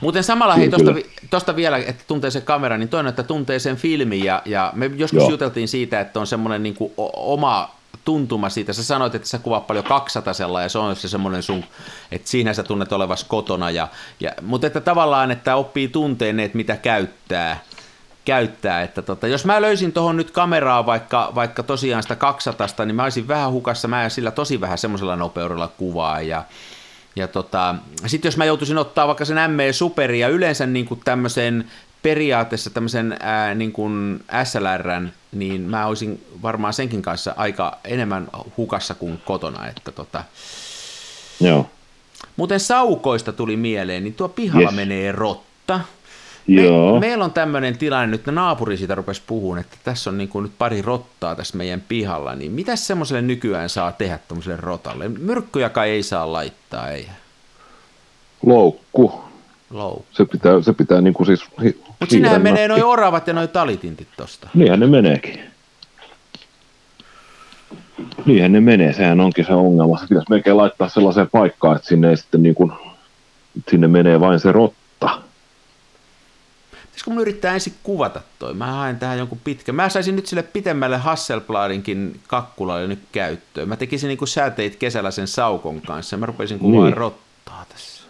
Muuten 0.00 0.24
samalla 0.24 0.54
hei, 0.54 0.68
Kyllä, 0.68 0.92
tosta, 0.92 1.08
tosta 1.30 1.56
vielä, 1.56 1.76
että 1.76 2.04
tuntee 2.06 2.30
sen 2.30 2.42
kameran, 2.42 2.80
niin 2.80 2.88
toinen, 2.88 3.10
että 3.10 3.22
tuntee 3.22 3.58
sen 3.58 3.76
filmin, 3.76 4.24
ja, 4.24 4.42
ja 4.44 4.72
me 4.74 4.90
joskus 4.96 5.22
Joo. 5.22 5.30
juteltiin 5.30 5.68
siitä, 5.68 6.00
että 6.00 6.20
on 6.20 6.26
semmoinen 6.26 6.62
niin 6.62 6.74
kuin 6.74 6.92
oma 7.16 7.77
tuntuma 8.04 8.48
siitä. 8.48 8.72
Sä 8.72 8.84
sanoit, 8.84 9.14
että 9.14 9.28
sä 9.28 9.38
kuvaat 9.38 9.66
paljon 9.66 9.84
kaksatasella, 9.84 10.62
ja 10.62 10.68
se 10.68 10.78
on 10.78 10.96
se 10.96 11.08
semmoinen 11.08 11.42
sun, 11.42 11.64
että 12.12 12.28
siinä 12.28 12.54
sä 12.54 12.62
tunnet 12.62 12.92
olevas 12.92 13.24
kotona, 13.24 13.70
ja, 13.70 13.88
ja, 14.20 14.32
mutta 14.42 14.66
että 14.66 14.80
tavallaan, 14.80 15.30
että 15.30 15.56
oppii 15.56 15.88
tunteen 15.88 16.40
että 16.40 16.56
mitä 16.56 16.76
käyttää, 16.76 17.60
käyttää, 18.24 18.82
että 18.82 19.02
tota, 19.02 19.26
jos 19.26 19.44
mä 19.44 19.62
löysin 19.62 19.92
tuohon 19.92 20.16
nyt 20.16 20.30
kameraa 20.30 20.86
vaikka, 20.86 21.32
vaikka 21.34 21.62
tosiaan 21.62 22.02
sitä 22.02 22.16
200, 22.16 22.66
niin 22.86 22.94
mä 22.94 23.02
olisin 23.02 23.28
vähän 23.28 23.52
hukassa, 23.52 23.88
mä 23.88 24.08
sillä 24.08 24.30
tosi 24.30 24.60
vähän 24.60 24.78
semmoisella 24.78 25.16
nopeudella 25.16 25.68
kuvaa, 25.68 26.20
ja, 26.20 26.44
ja 27.16 27.28
tota, 27.28 27.74
sitten 28.06 28.28
jos 28.28 28.36
mä 28.36 28.44
joutuisin 28.44 28.78
ottaa 28.78 29.06
vaikka 29.06 29.24
sen 29.24 29.50
ME 29.50 29.72
Superi 29.72 30.20
ja 30.20 30.28
yleensä 30.28 30.66
niin 30.66 30.86
kuin 30.86 31.00
tämmöisen 31.04 31.70
periaatteessa 32.02 32.70
tämmöisen 32.70 33.16
ää, 33.20 33.54
niin 33.54 33.72
kuin 33.72 34.24
SLRn, 34.44 35.08
niin 35.32 35.60
mä 35.60 35.86
olisin 35.86 36.24
varmaan 36.42 36.72
senkin 36.72 37.02
kanssa 37.02 37.34
aika 37.36 37.78
enemmän 37.84 38.28
hukassa 38.56 38.94
kuin 38.94 39.20
kotona. 39.24 39.66
Että 39.68 39.92
tota. 39.92 40.24
Joo. 41.40 41.66
Muuten 42.36 42.60
saukoista 42.60 43.32
tuli 43.32 43.56
mieleen, 43.56 44.04
niin 44.04 44.14
tuo 44.14 44.28
pihalla 44.28 44.68
Yes. 44.68 44.76
menee 44.76 45.12
rotta. 45.12 45.80
Joo. 46.48 46.94
Me, 46.94 47.00
meillä 47.00 47.24
on 47.24 47.32
tämmöinen 47.32 47.78
tilanne, 47.78 48.06
nyt 48.06 48.26
naapuri 48.26 48.76
siitä 48.76 48.94
rupesi 48.94 49.22
puhumaan, 49.26 49.60
että 49.60 49.76
tässä 49.84 50.10
on 50.10 50.18
niin 50.18 50.28
kuin 50.28 50.42
nyt 50.42 50.52
pari 50.58 50.82
rottaa 50.82 51.34
tässä 51.34 51.56
meidän 51.56 51.80
pihalla, 51.88 52.34
niin 52.34 52.52
mitä 52.52 52.76
semmoiselle 52.76 53.22
nykyään 53.22 53.68
saa 53.68 53.92
tehdä 53.92 54.18
tuommoiselle 54.28 54.60
rotalle? 54.60 55.08
Myrkkyjä 55.08 55.68
kai 55.68 55.90
ei 55.90 56.02
saa 56.02 56.32
laittaa, 56.32 56.90
ei 56.90 57.08
Loukku. 58.46 59.20
loukku. 59.70 60.04
Se 60.12 60.24
pitää, 60.24 60.62
se 60.62 60.72
pitää 60.72 61.00
niin 61.00 61.14
kuin 61.14 61.26
siis... 61.26 61.44
Mutta 62.00 62.12
sinähän 62.12 62.42
menee 62.42 62.68
noin 62.68 62.84
oravat 62.84 63.26
ja 63.26 63.32
noin 63.34 63.48
talitintit 63.48 64.08
tosta. 64.16 64.48
Niinhän 64.54 64.80
ne 64.80 64.86
meneekin. 64.86 65.40
Niinhän 68.26 68.52
ne 68.52 68.60
menee, 68.60 68.92
sehän 68.92 69.20
onkin 69.20 69.44
se 69.44 69.52
ongelma. 69.52 69.98
Se 69.98 70.06
pitäisi 70.06 70.30
melkein 70.30 70.56
laittaa 70.56 70.88
sellaiseen 70.88 71.28
paikkaan, 71.32 71.76
että 71.76 71.88
sinne, 71.88 72.16
sitten 72.16 72.42
niin 72.42 72.54
kuin, 72.54 72.72
sinne 73.70 73.88
menee 73.88 74.20
vain 74.20 74.40
se 74.40 74.52
rotta. 74.52 75.08
Pitäisikö 76.70 77.10
mun 77.10 77.20
yrittää 77.20 77.54
ensin 77.54 77.74
kuvata 77.82 78.20
toi? 78.38 78.54
Mä 78.54 78.66
haen 78.72 78.98
tähän 78.98 79.18
jonkun 79.18 79.40
pitkä. 79.44 79.72
Mä 79.72 79.88
saisin 79.88 80.16
nyt 80.16 80.26
sille 80.26 80.42
pitemmälle 80.42 80.96
Hasselbladinkin 80.96 82.20
kakkulalle 82.26 82.86
nyt 82.86 82.98
käyttöön. 83.12 83.68
Mä 83.68 83.76
tekisin 83.76 84.08
niin 84.08 84.18
kuin 84.18 84.28
sä 84.28 84.50
teit 84.50 84.76
kesällä 84.76 85.10
sen 85.10 85.26
saukon 85.28 85.80
kanssa. 85.80 86.16
Mä 86.16 86.26
rupesin 86.26 86.58
kuvaamaan 86.58 86.86
Niin. 86.86 86.96
rottaa 86.96 87.64
tässä. 87.68 88.02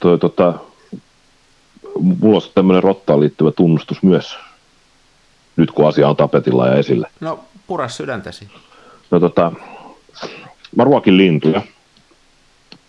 Toi, 0.00 0.18
tota, 0.18 0.54
mulla 2.00 2.36
on 2.36 2.42
tämmöinen 2.54 2.82
rottaan 2.82 3.20
liittyvä 3.20 3.50
tunnustus 3.50 4.02
myös, 4.02 4.36
nyt 5.56 5.70
kun 5.70 5.88
asia 5.88 6.08
on 6.08 6.16
tapetilla 6.16 6.68
ja 6.68 6.74
esillä. 6.74 7.08
No, 7.20 7.44
pura 7.66 7.88
sydäntäsi. 7.88 8.48
No 9.10 9.20
tota, 9.20 9.52
mä 10.76 10.84
ruokin 10.84 11.16
lintuja, 11.16 11.62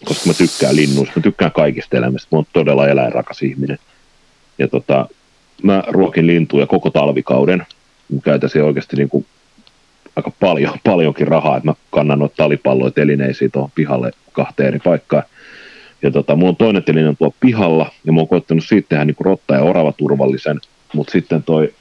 koska 0.06 0.28
mä 0.28 0.34
tykkään 0.34 0.76
linnuista. 0.76 1.13
Mä 1.16 1.24
tykkään 1.24 1.52
kaikista 1.52 1.98
elämästä. 1.98 2.28
Mä 2.32 2.38
oon 2.38 2.46
todella 2.54 2.88
eläinrakas 2.88 3.42
ihminen. 3.42 3.80
Ja 4.58 4.68
tota, 4.68 5.08
mä 5.63 5.84
ruokin 5.88 6.28
lintuja 6.28 6.68
koko 6.68 6.89
talvikauden. 6.89 7.66
Mä 8.10 8.20
käytän 8.24 8.50
oikeasti 8.66 8.96
niin 8.96 9.10
kuin 9.10 9.26
aika 10.16 10.32
paljon, 10.39 10.78
paljonkin 10.84 11.28
rahaa, 11.28 11.58
että 11.58 11.70
mä 11.70 11.76
kannan 11.92 12.20
noita 12.20 12.36
talipalloja 12.38 12.92
telineisiin 12.92 13.52
tuohon 13.52 13.72
pihalle 13.76 14.12
kahteen 14.32 14.68
eri 14.68 14.80
paikkaan. 14.80 15.24
Ja 16.04 16.12
tota, 16.12 16.36
mulla 16.36 16.50
on 16.50 16.56
toinen 16.56 16.84
teline 16.84 17.16
tuo 17.20 17.34
pihalla, 17.39 17.92
ja 18.06 18.13
mä 18.13 18.20
oon 18.20 18.28
koittanut 18.28 18.63
siitä 18.66 18.89
tehdä 18.89 19.06
niin 19.06 19.16
rotta- 19.20 19.54
ja 19.54 19.62
orava 19.62 19.92
turvallisen, 19.92 20.62
mutta 20.94 21.12
sitten 21.12 21.44
toi, 21.44 21.74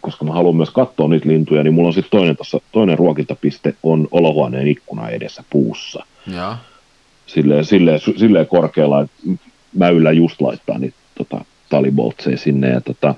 koska 0.00 0.24
mä 0.24 0.32
haluan 0.32 0.56
myös 0.56 0.70
katsoa 0.70 1.08
niitä 1.08 1.28
lintuja, 1.28 1.62
niin 1.62 1.74
mulla 1.74 1.86
on 1.86 1.94
sitten 1.94 2.10
toinen, 2.10 2.36
tossa, 2.36 2.60
toinen 2.72 2.98
ruokintapiste 2.98 3.74
on 3.82 4.08
olohuoneen 4.10 4.68
ikkuna 4.68 5.08
edessä 5.08 5.44
puussa. 5.50 6.06
Ja. 6.34 6.58
Silleen, 7.26 7.64
silleen, 7.64 8.00
silleen 8.16 8.46
korkealla, 8.46 9.00
että 9.00 9.16
mä 9.74 9.88
yllän 9.88 10.16
just 10.16 10.40
laittaa 10.40 10.78
niitä 10.78 10.96
tota, 11.18 11.44
taliboltseja 11.68 12.38
sinne, 12.38 12.68
ja 12.68 12.80
tota, 12.80 13.14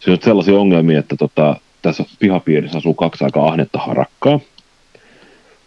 se 0.00 0.10
on 0.10 0.18
sellaisia 0.22 0.54
ongelmia, 0.54 0.98
että 0.98 1.16
tota, 1.16 1.56
tässä 1.82 2.04
pihapiirissä 2.18 2.78
asuu 2.78 2.94
kaksi 2.94 3.24
aika 3.24 3.46
ahnetta 3.46 3.78
harakkaa. 3.78 4.40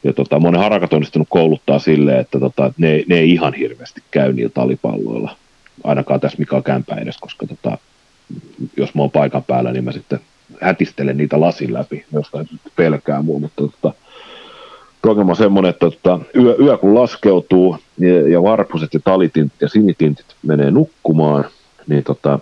Ja 0.03 0.13
tota, 0.13 0.39
monen 0.39 0.62
harakat 0.62 0.93
onnistunut 0.93 1.27
kouluttaa 1.29 1.79
silleen, 1.79 2.19
että 2.19 2.39
tota, 2.39 2.73
ne, 2.77 3.03
ne 3.07 3.19
ei 3.19 3.31
ihan 3.31 3.53
hirveästi 3.53 4.03
käy 4.12 4.33
niillä 4.33 4.51
talipalloilla. 4.53 5.36
Ainakaan 5.83 6.19
tässä 6.19 6.38
mikä 6.38 6.55
on 6.55 6.63
kämpä 6.63 6.95
edes, 6.95 7.17
koska 7.17 7.47
tota, 7.47 7.77
jos 8.77 8.95
mä 8.95 9.01
oon 9.01 9.12
paikan 9.12 9.43
päällä, 9.43 9.71
niin 9.71 9.83
mä 9.83 9.91
sitten 9.91 10.19
hätistelen 10.62 11.17
niitä 11.17 11.39
lasin 11.39 11.73
läpi, 11.73 12.05
jostain 12.13 12.47
pelkää 12.75 13.21
mua, 13.21 13.39
mutta 13.39 13.63
tota, 13.63 13.93
ongelma 15.07 15.31
on 15.31 15.36
semmoinen, 15.36 15.69
että 15.69 15.91
tota, 15.91 16.19
yö, 16.36 16.55
yö, 16.60 16.77
kun 16.77 16.95
laskeutuu 16.95 17.77
ja, 17.99 18.29
ja 18.29 18.43
varpuset 18.43 18.93
ja 18.93 18.99
talitintit 19.03 19.62
ja 19.62 19.69
sinitintit 19.69 20.25
menee 20.43 20.71
nukkumaan, 20.71 21.45
niin 21.88 22.03
tota, 22.03 22.39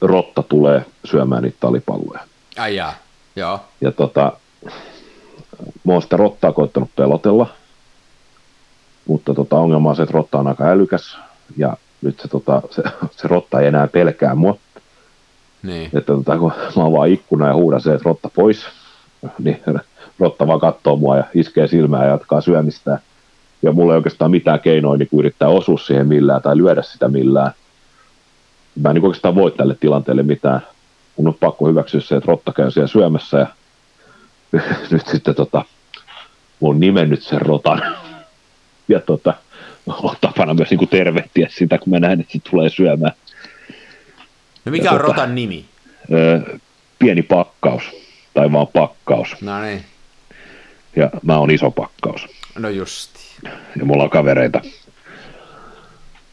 rotta 0.00 0.42
tulee 0.42 0.84
syömään 1.04 1.42
niitä 1.42 1.56
talipalloja. 1.60 2.20
Ai 2.56 2.76
jaa. 2.76 2.94
joo. 3.36 3.60
Ja 3.80 3.92
tota, 3.92 4.32
mä 5.84 5.92
oon 5.92 6.02
sitä 6.02 6.16
rottaa 6.16 6.52
koittanut 6.52 6.90
pelotella, 6.96 7.46
mutta 9.08 9.34
tota, 9.34 9.56
ongelma 9.56 9.90
on 9.90 9.96
se, 9.96 10.02
että 10.02 10.12
rotta 10.12 10.38
on 10.38 10.46
aika 10.46 10.64
älykäs, 10.64 11.18
ja 11.56 11.76
nyt 12.02 12.20
se, 12.20 12.28
tota, 12.28 12.62
se, 12.70 12.82
se 13.16 13.28
rotta 13.28 13.60
ei 13.60 13.66
enää 13.66 13.86
pelkää 13.86 14.34
mua. 14.34 14.58
Niin. 15.62 15.84
Että 15.84 16.12
tota, 16.12 16.38
kun 16.38 16.52
mä 16.76 16.84
avaan 16.84 17.08
ikkuna 17.08 17.46
ja 17.46 17.54
huudan 17.54 17.80
se, 17.80 17.94
että 17.94 18.08
rotta 18.08 18.30
pois, 18.34 18.64
niin 19.38 19.62
rotta 20.18 20.46
vaan 20.46 20.60
katsoo 20.60 20.96
mua 20.96 21.16
ja 21.16 21.24
iskee 21.34 21.66
silmää 21.66 22.04
ja 22.04 22.10
jatkaa 22.10 22.40
syömistä. 22.40 22.98
Ja 23.62 23.72
mulla 23.72 23.92
ei 23.92 23.96
oikeastaan 23.96 24.30
mitään 24.30 24.60
keinoja 24.60 24.98
niin 24.98 25.08
yrittää 25.12 25.48
osua 25.48 25.78
siihen 25.78 26.06
millään 26.06 26.42
tai 26.42 26.56
lyödä 26.56 26.82
sitä 26.82 27.08
millään. 27.08 27.52
Mä 28.82 28.88
en 28.88 28.94
niin 28.94 29.04
oikeastaan 29.04 29.34
voi 29.34 29.50
tälle 29.50 29.76
tilanteelle 29.80 30.22
mitään 30.22 30.62
mun 31.20 31.28
on 31.28 31.34
pakko 31.40 31.68
hyväksyä 31.68 32.00
se, 32.00 32.16
että 32.16 32.26
rotta 32.26 32.52
käy 32.52 32.70
siellä 32.70 32.88
syömässä 32.88 33.38
ja 33.38 33.46
nyt 34.90 35.06
sitten 35.06 35.34
tota, 35.34 35.64
mun 36.60 36.74
on 36.74 36.80
nimennyt 36.80 37.22
sen 37.22 37.42
rotan. 37.42 37.96
Ja 38.88 39.00
tota, 39.00 39.34
on 39.86 40.16
tapana 40.20 40.54
myös 40.54 40.70
niin 40.70 40.88
tervehtiä 40.88 41.48
sitä, 41.50 41.78
kun 41.78 41.90
mä 41.90 42.00
näen, 42.00 42.20
että 42.20 42.32
se 42.32 42.38
tulee 42.50 42.70
syömään. 42.70 43.12
No 44.64 44.72
mikä 44.72 44.84
ja 44.84 44.90
on 44.90 44.96
tota, 44.96 45.08
rotan 45.08 45.34
nimi? 45.34 45.64
Ö, 46.12 46.58
pieni 46.98 47.22
pakkaus, 47.22 47.82
tai 48.34 48.52
vaan 48.52 48.66
pakkaus. 48.66 49.36
No 49.40 49.62
niin. 49.62 49.84
Ja 50.96 51.10
mä 51.22 51.38
oon 51.38 51.50
iso 51.50 51.70
pakkaus. 51.70 52.26
No 52.58 52.68
justi. 52.68 53.20
Ja 53.78 53.84
mulla 53.84 54.02
on 54.02 54.10
kavereita. 54.10 54.60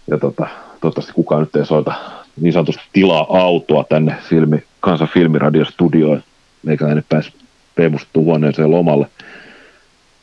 Ja 0.08 0.18
tota, 0.18 0.48
toivottavasti 0.82 1.14
kukaan 1.14 1.42
nyt 1.42 1.56
ei 1.56 1.66
soita 1.66 1.94
niin 2.42 2.54
sanotusti 2.54 2.84
tilaa 2.94 3.28
autoa 3.30 3.84
tänne 3.84 4.16
filmi, 4.30 4.64
Kansan 4.80 5.08
filmiradiostudioon. 5.08 6.24
Meikäläinen 6.64 7.06
pääsi 7.10 7.34
Peemustettu 7.78 8.24
huoneeseen 8.24 8.72
lomalle. 8.72 9.08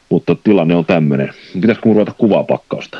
Mutta 0.08 0.36
tilanne 0.44 0.76
on 0.76 0.84
tämmöinen. 0.84 1.34
Pitäisikö 1.60 1.88
mun 1.88 1.96
ruveta 1.96 2.12
kuvaa 2.18 2.44
pakkausta? 2.44 2.98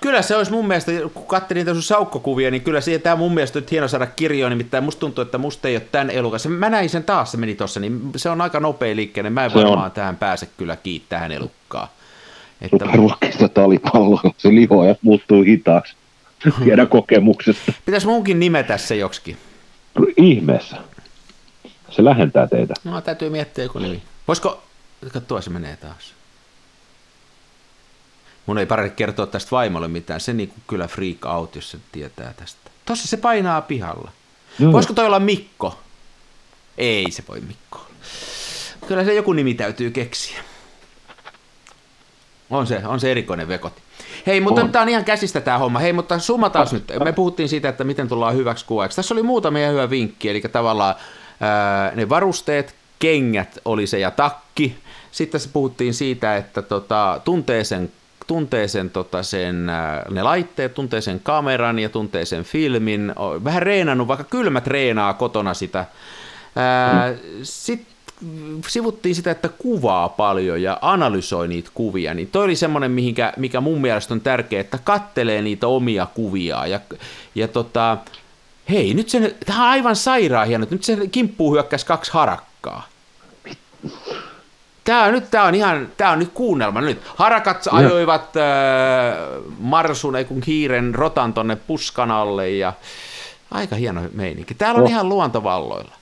Kyllä 0.00 0.22
se 0.22 0.36
olisi 0.36 0.52
mun 0.52 0.66
mielestä, 0.66 0.92
kun 1.14 1.26
katselin 1.26 1.60
niitä 1.60 1.74
sun 1.74 1.82
saukkokuvia, 1.82 2.50
niin 2.50 2.62
kyllä 2.62 2.80
siihen 2.80 3.02
tämä 3.02 3.16
mun 3.16 3.34
mielestä 3.34 3.60
nyt 3.60 3.70
hieno 3.70 3.88
saada 3.88 4.06
kirjoon, 4.06 4.50
nimittäin 4.50 4.84
musta 4.84 5.00
tuntuu, 5.00 5.22
että 5.22 5.38
musta 5.38 5.68
ei 5.68 5.76
ole 5.76 5.86
tämän 5.92 6.10
elukan. 6.10 6.40
Mä 6.48 6.70
näin 6.70 6.88
sen 6.88 7.04
taas, 7.04 7.30
se 7.30 7.36
meni 7.36 7.54
tossa, 7.54 7.80
niin 7.80 8.00
se 8.16 8.30
on 8.30 8.40
aika 8.40 8.60
nopea 8.60 8.96
liikkeelle. 8.96 9.30
Mä 9.30 9.44
en 9.44 9.50
se 9.50 9.56
varmaan 9.56 9.84
on. 9.84 9.90
tähän 9.90 10.16
pääse 10.16 10.48
kyllä 10.56 10.76
kiittämään 10.76 11.32
elukkaa. 11.32 11.92
Että... 12.60 12.84
Ruokki 12.94 13.32
sitä 13.32 13.48
talipalloa, 13.48 14.22
se 14.38 14.48
lihoa 14.48 14.86
ja 14.86 14.94
muuttuu 15.02 15.42
hitaaksi. 15.42 15.94
Tiedä 16.64 16.86
kokemuksesta. 16.86 17.72
Pitäisi 17.86 18.06
munkin 18.06 18.40
nimetä 18.40 18.78
se 18.78 18.96
joksikin. 18.96 19.36
Ihmeessä. 20.16 20.76
Se 21.90 22.04
lähentää 22.04 22.46
teitä. 22.46 22.74
No, 22.84 23.00
täytyy 23.00 23.30
miettiä 23.30 23.64
joku 23.64 23.78
nimi. 23.78 24.02
Voisiko, 24.28 24.62
katsoa 25.12 25.40
se 25.40 25.50
menee 25.50 25.76
taas. 25.76 26.14
Mun 28.46 28.58
ei 28.58 28.66
paremmin 28.66 28.96
kertoa 28.96 29.26
tästä 29.26 29.50
vaimolle 29.50 29.88
mitään. 29.88 30.20
Se 30.20 30.32
niin 30.32 30.52
kyllä 30.66 30.88
freak 30.88 31.24
out, 31.26 31.56
jos 31.56 31.70
se 31.70 31.78
tietää 31.92 32.34
tästä. 32.36 32.70
Tossa 32.84 33.08
se 33.08 33.16
painaa 33.16 33.60
pihalla. 33.60 34.10
Joo. 34.58 34.72
Voisiko 34.72 34.94
toi 34.94 35.06
olla 35.06 35.20
Mikko? 35.20 35.78
Ei 36.78 37.10
se 37.10 37.24
voi 37.28 37.40
Mikko 37.40 37.88
Kyllä 38.86 39.04
se 39.04 39.14
joku 39.14 39.32
nimi 39.32 39.54
täytyy 39.54 39.90
keksiä. 39.90 40.38
On 42.50 42.66
se, 42.66 42.82
on 42.86 43.00
se 43.00 43.10
erikoinen 43.10 43.48
vekoti. 43.48 43.82
Hei, 44.26 44.40
mutta 44.40 44.60
on. 44.60 44.72
tämä 44.72 44.82
on 44.82 44.88
ihan 44.88 45.04
käsistä 45.04 45.40
tämä 45.40 45.58
homma. 45.58 45.78
Hei, 45.78 45.92
mutta 45.92 46.18
summataan 46.18 46.66
nyt. 46.72 46.92
Me 47.04 47.12
puhuttiin 47.12 47.48
siitä, 47.48 47.68
että 47.68 47.84
miten 47.84 48.08
tullaan 48.08 48.34
hyväksi 48.34 48.64
kuvaajaksi. 48.64 48.96
Tässä 48.96 49.14
oli 49.14 49.22
muutamia 49.22 49.70
hyvä 49.70 49.90
vinkki, 49.90 50.28
eli 50.28 50.40
tavallaan 50.40 50.94
ne 51.94 52.08
varusteet, 52.08 52.74
kengät 52.98 53.58
oli 53.64 53.86
se 53.86 53.98
ja 53.98 54.10
takki. 54.10 54.76
Sitten 55.10 55.40
se 55.40 55.48
puhuttiin 55.52 55.94
siitä, 55.94 56.36
että 56.36 56.62
tota, 56.62 57.20
tuntee 57.24 57.64
sen 57.64 57.92
tuntee 58.28 58.68
sen, 58.68 58.90
tota, 58.90 59.22
sen, 59.22 59.66
ne 60.10 60.22
laitteet, 60.22 60.74
tuntee 60.74 61.00
sen 61.00 61.20
kameran 61.20 61.78
ja 61.78 61.88
tuntee 61.88 62.24
sen 62.24 62.44
filmin. 62.44 63.12
Vähän 63.44 63.62
reenannut, 63.62 64.08
vaikka 64.08 64.24
kylmä 64.24 64.60
treenaa 64.60 65.14
kotona 65.14 65.54
sitä. 65.54 65.84
Mm. 66.54 67.18
Sitten 67.42 67.98
sivuttiin 68.68 69.14
sitä, 69.14 69.30
että 69.30 69.48
kuvaa 69.48 70.08
paljon 70.08 70.62
ja 70.62 70.78
analysoi 70.82 71.48
niitä 71.48 71.70
kuvia, 71.74 72.14
niin 72.14 72.28
toi 72.28 72.44
oli 72.44 72.56
semmoinen, 72.56 72.90
mikä 73.36 73.60
mun 73.60 73.80
mielestä 73.80 74.14
on 74.14 74.20
tärkeää, 74.20 74.60
että 74.60 74.78
kattelee 74.84 75.42
niitä 75.42 75.66
omia 75.66 76.06
kuvia 76.14 76.66
ja, 76.66 76.80
ja 77.34 77.48
tota, 77.48 77.96
hei, 78.70 78.94
nyt 78.94 79.08
se, 79.08 79.36
tämä 79.46 79.62
on 79.62 79.68
aivan 79.68 79.96
sairaan 79.96 80.46
hieno, 80.46 80.66
nyt 80.70 80.84
se 80.84 81.06
kimppuu 81.06 81.52
hyökkäsi 81.52 81.86
kaksi 81.86 82.12
harakkaa. 82.12 82.86
Tämä 84.84 85.04
on 85.04 85.12
nyt, 85.12 85.30
tämä 85.30 85.44
on 85.44 85.54
ihan, 85.54 85.88
tämä 85.96 86.10
on 86.10 86.18
nyt 86.18 86.30
kuunnelma 86.34 86.80
nyt. 86.80 87.00
Harakat 87.16 87.68
ajoivat 87.70 88.36
äh, 88.36 88.44
marsun, 89.58 90.16
ei 90.16 90.24
kun 90.24 90.42
hiiren 90.46 90.94
rotan 90.94 91.34
tonne 91.34 91.56
puskan 91.56 92.10
alle 92.10 92.50
ja 92.50 92.72
aika 93.50 93.76
hieno 93.76 94.02
meininki. 94.12 94.54
Täällä 94.54 94.78
on 94.78 94.84
oh. 94.84 94.90
ihan 94.90 95.08
luontovalloilla. 95.08 95.92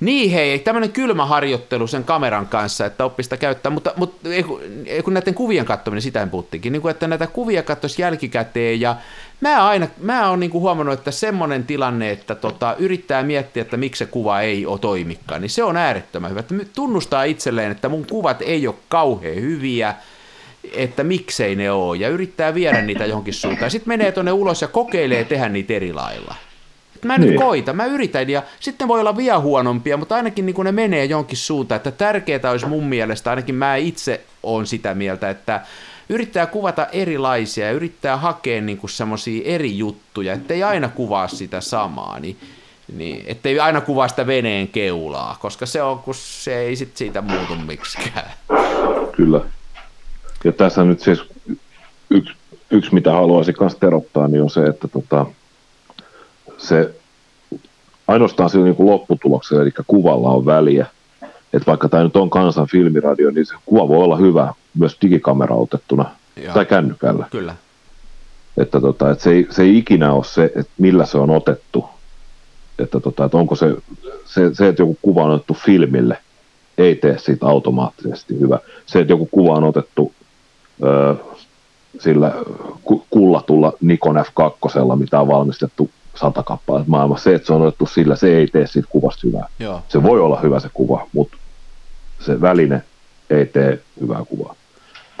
Niin 0.00 0.30
hei, 0.30 0.58
tämmöinen 0.58 0.92
kylmä 0.92 1.26
harjoittelu 1.26 1.86
sen 1.86 2.04
kameran 2.04 2.46
kanssa, 2.46 2.86
että 2.86 3.04
oppista 3.04 3.36
käyttää, 3.36 3.72
mutta, 3.72 3.92
mutta 3.96 4.28
ei, 4.28 4.42
kun, 4.42 4.60
ei, 4.86 5.02
kun 5.02 5.14
näiden 5.14 5.34
kuvien 5.34 5.64
katsominen, 5.64 6.02
sitä 6.02 6.22
en 6.22 6.30
puhuttiinkin, 6.30 6.72
niin 6.72 6.82
kuin, 6.82 6.90
että 6.90 7.06
näitä 7.06 7.26
kuvia 7.26 7.62
katsoisi 7.62 8.02
jälkikäteen 8.02 8.80
ja 8.80 8.96
mä, 9.40 9.68
aina, 9.68 9.86
mä 10.00 10.30
oon 10.30 10.40
niin 10.40 10.50
kuin 10.50 10.62
huomannut, 10.62 10.98
että 10.98 11.10
semmoinen 11.10 11.64
tilanne, 11.64 12.10
että 12.10 12.34
tota, 12.34 12.76
yrittää 12.78 13.22
miettiä, 13.22 13.62
että 13.62 13.76
miksi 13.76 13.98
se 13.98 14.06
kuva 14.06 14.40
ei 14.40 14.66
ole 14.66 14.78
toimikaan, 14.78 15.40
niin 15.40 15.50
se 15.50 15.64
on 15.64 15.76
äärettömän 15.76 16.30
hyvä. 16.30 16.40
Että 16.40 16.54
tunnustaa 16.74 17.24
itselleen, 17.24 17.72
että 17.72 17.88
mun 17.88 18.06
kuvat 18.06 18.42
ei 18.42 18.66
ole 18.66 18.76
kauhean 18.88 19.36
hyviä, 19.36 19.94
että 20.72 21.04
miksei 21.04 21.56
ne 21.56 21.70
ole, 21.70 21.96
ja 21.96 22.08
yrittää 22.08 22.54
viedä 22.54 22.82
niitä 22.82 23.06
johonkin 23.06 23.34
suuntaan. 23.34 23.70
Sitten 23.70 23.88
menee 23.88 24.12
tuonne 24.12 24.32
ulos 24.32 24.62
ja 24.62 24.68
kokeilee 24.68 25.24
tehdä 25.24 25.48
niitä 25.48 25.74
eri 25.74 25.92
lailla 25.92 26.34
mä 27.04 27.18
nyt 27.18 27.28
niin. 27.28 27.40
koitan, 27.40 27.76
mä 27.76 27.86
yritän 27.86 28.30
ja 28.30 28.42
sitten 28.60 28.88
voi 28.88 29.00
olla 29.00 29.16
vielä 29.16 29.38
huonompia, 29.38 29.96
mutta 29.96 30.16
ainakin 30.16 30.46
niin 30.46 30.54
kuin 30.54 30.66
ne 30.66 30.72
menee 30.72 31.04
jonkin 31.04 31.38
suuntaan, 31.38 31.76
että 31.76 31.90
tärkeää 31.90 32.50
olisi 32.50 32.66
mun 32.66 32.84
mielestä, 32.84 33.30
ainakin 33.30 33.54
mä 33.54 33.76
itse 33.76 34.20
on 34.42 34.66
sitä 34.66 34.94
mieltä, 34.94 35.30
että 35.30 35.60
yrittää 36.08 36.46
kuvata 36.46 36.86
erilaisia 36.86 37.66
ja 37.66 37.72
yrittää 37.72 38.16
hakea 38.16 38.60
niin 38.60 38.80
semmoisia 38.86 39.42
eri 39.44 39.78
juttuja, 39.78 40.32
ettei 40.32 40.62
aina 40.62 40.88
kuvaa 40.88 41.28
sitä 41.28 41.60
samaa, 41.60 42.20
niin, 42.20 42.36
niin 42.96 43.24
ettei 43.26 43.60
aina 43.60 43.80
kuvaa 43.80 44.08
sitä 44.08 44.26
veneen 44.26 44.68
keulaa, 44.68 45.36
koska 45.40 45.66
se 45.66 45.82
on, 45.82 45.98
kun 45.98 46.14
se 46.14 46.58
ei 46.58 46.76
sit 46.76 46.96
siitä 46.96 47.22
muutu 47.22 47.54
miksikään. 47.66 48.30
Kyllä. 49.12 49.40
Ja 50.44 50.52
tässä 50.52 50.84
nyt 50.84 51.00
siis 51.00 51.22
yksi, 52.10 52.34
yksi 52.70 52.94
mitä 52.94 53.12
haluaisin 53.12 53.54
myös 53.60 53.74
terottaa, 53.74 54.28
niin 54.28 54.42
on 54.42 54.50
se, 54.50 54.64
että 54.64 54.88
tota, 54.88 55.26
se 56.64 56.94
ainoastaan 58.08 58.50
sillä 58.50 58.64
niin 58.64 58.76
lopputuloksella, 58.78 59.62
eli 59.62 59.72
kuvalla 59.86 60.28
on 60.28 60.46
väliä. 60.46 60.86
että 61.52 61.66
vaikka 61.66 61.88
tämä 61.88 62.02
nyt 62.02 62.16
on 62.16 62.30
kansan 62.30 62.66
filmiradio, 62.66 63.30
niin 63.30 63.46
se 63.46 63.54
kuva 63.66 63.88
voi 63.88 64.04
olla 64.04 64.16
hyvä 64.16 64.52
myös 64.78 64.96
digikamera 65.02 65.56
otettuna 65.56 66.04
Joo. 66.44 66.54
tai 66.54 66.66
kännykällä. 66.66 67.26
Kyllä. 67.30 67.54
Että, 68.56 68.80
tota, 68.80 69.10
että 69.10 69.24
se, 69.24 69.30
ei, 69.30 69.46
se 69.50 69.62
ei 69.62 69.78
ikinä 69.78 70.12
ole 70.12 70.24
se, 70.24 70.44
että 70.44 70.72
millä 70.78 71.06
se 71.06 71.18
on 71.18 71.30
otettu. 71.30 71.84
Että, 72.78 73.00
tota, 73.00 73.24
että 73.24 73.36
onko 73.36 73.54
se, 73.54 73.76
se, 74.24 74.54
se, 74.54 74.68
että 74.68 74.82
joku 74.82 74.98
kuva 75.02 75.22
on 75.22 75.30
otettu 75.30 75.54
filmille, 75.54 76.18
ei 76.78 76.94
tee 76.94 77.18
siitä 77.18 77.46
automaattisesti 77.46 78.40
hyvä. 78.40 78.58
Se, 78.86 79.00
että 79.00 79.12
joku 79.12 79.28
kuva 79.30 79.54
on 79.54 79.64
otettu 79.64 80.12
ö, 80.82 81.14
sillä 82.00 82.34
kullatulla 83.10 83.72
Nikon 83.80 84.16
F2, 84.16 84.96
mitä 84.96 85.20
on 85.20 85.28
valmistettu 85.28 85.90
sata 86.14 86.42
kappaletta 86.42 86.90
maailmassa, 86.90 87.24
se, 87.24 87.34
että 87.34 87.46
se 87.46 87.52
on 87.52 87.62
otettu 87.62 87.86
sillä, 87.86 88.16
se 88.16 88.36
ei 88.36 88.46
tee 88.46 88.66
siitä 88.66 88.88
kuvasta 88.90 89.20
hyvää. 89.26 89.48
Joo. 89.58 89.82
Se 89.88 90.02
voi 90.02 90.20
olla 90.20 90.40
hyvä 90.40 90.60
se 90.60 90.68
kuva, 90.74 91.06
mutta 91.12 91.36
se 92.20 92.40
väline 92.40 92.82
ei 93.30 93.46
tee 93.46 93.82
hyvää 94.00 94.24
kuvaa. 94.24 94.54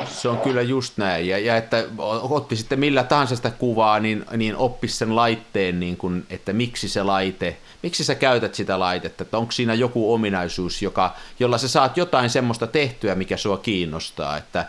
Se 0.06 0.28
on 0.28 0.38
kyllä 0.38 0.62
just 0.62 0.98
näin, 0.98 1.28
ja, 1.28 1.38
ja 1.38 1.56
että 1.56 1.84
otti 2.22 2.56
sitten 2.56 2.80
millä 2.80 3.04
tahansa 3.04 3.36
sitä 3.36 3.50
kuvaa, 3.50 4.00
niin, 4.00 4.24
niin 4.36 4.56
oppi 4.56 4.88
sen 4.88 5.16
laitteen, 5.16 5.80
niin 5.80 5.96
kun, 5.96 6.24
että 6.30 6.52
miksi 6.52 6.88
se 6.88 7.02
laite, 7.02 7.56
miksi 7.82 8.04
sä 8.04 8.14
käytät 8.14 8.54
sitä 8.54 8.78
laitetta, 8.78 9.22
että 9.22 9.38
onko 9.38 9.52
siinä 9.52 9.74
joku 9.74 10.14
ominaisuus, 10.14 10.82
joka, 10.82 11.14
jolla 11.40 11.58
sä 11.58 11.68
saat 11.68 11.96
jotain 11.96 12.30
semmoista 12.30 12.66
tehtyä, 12.66 13.14
mikä 13.14 13.36
sua 13.36 13.56
kiinnostaa, 13.56 14.36
että, 14.36 14.64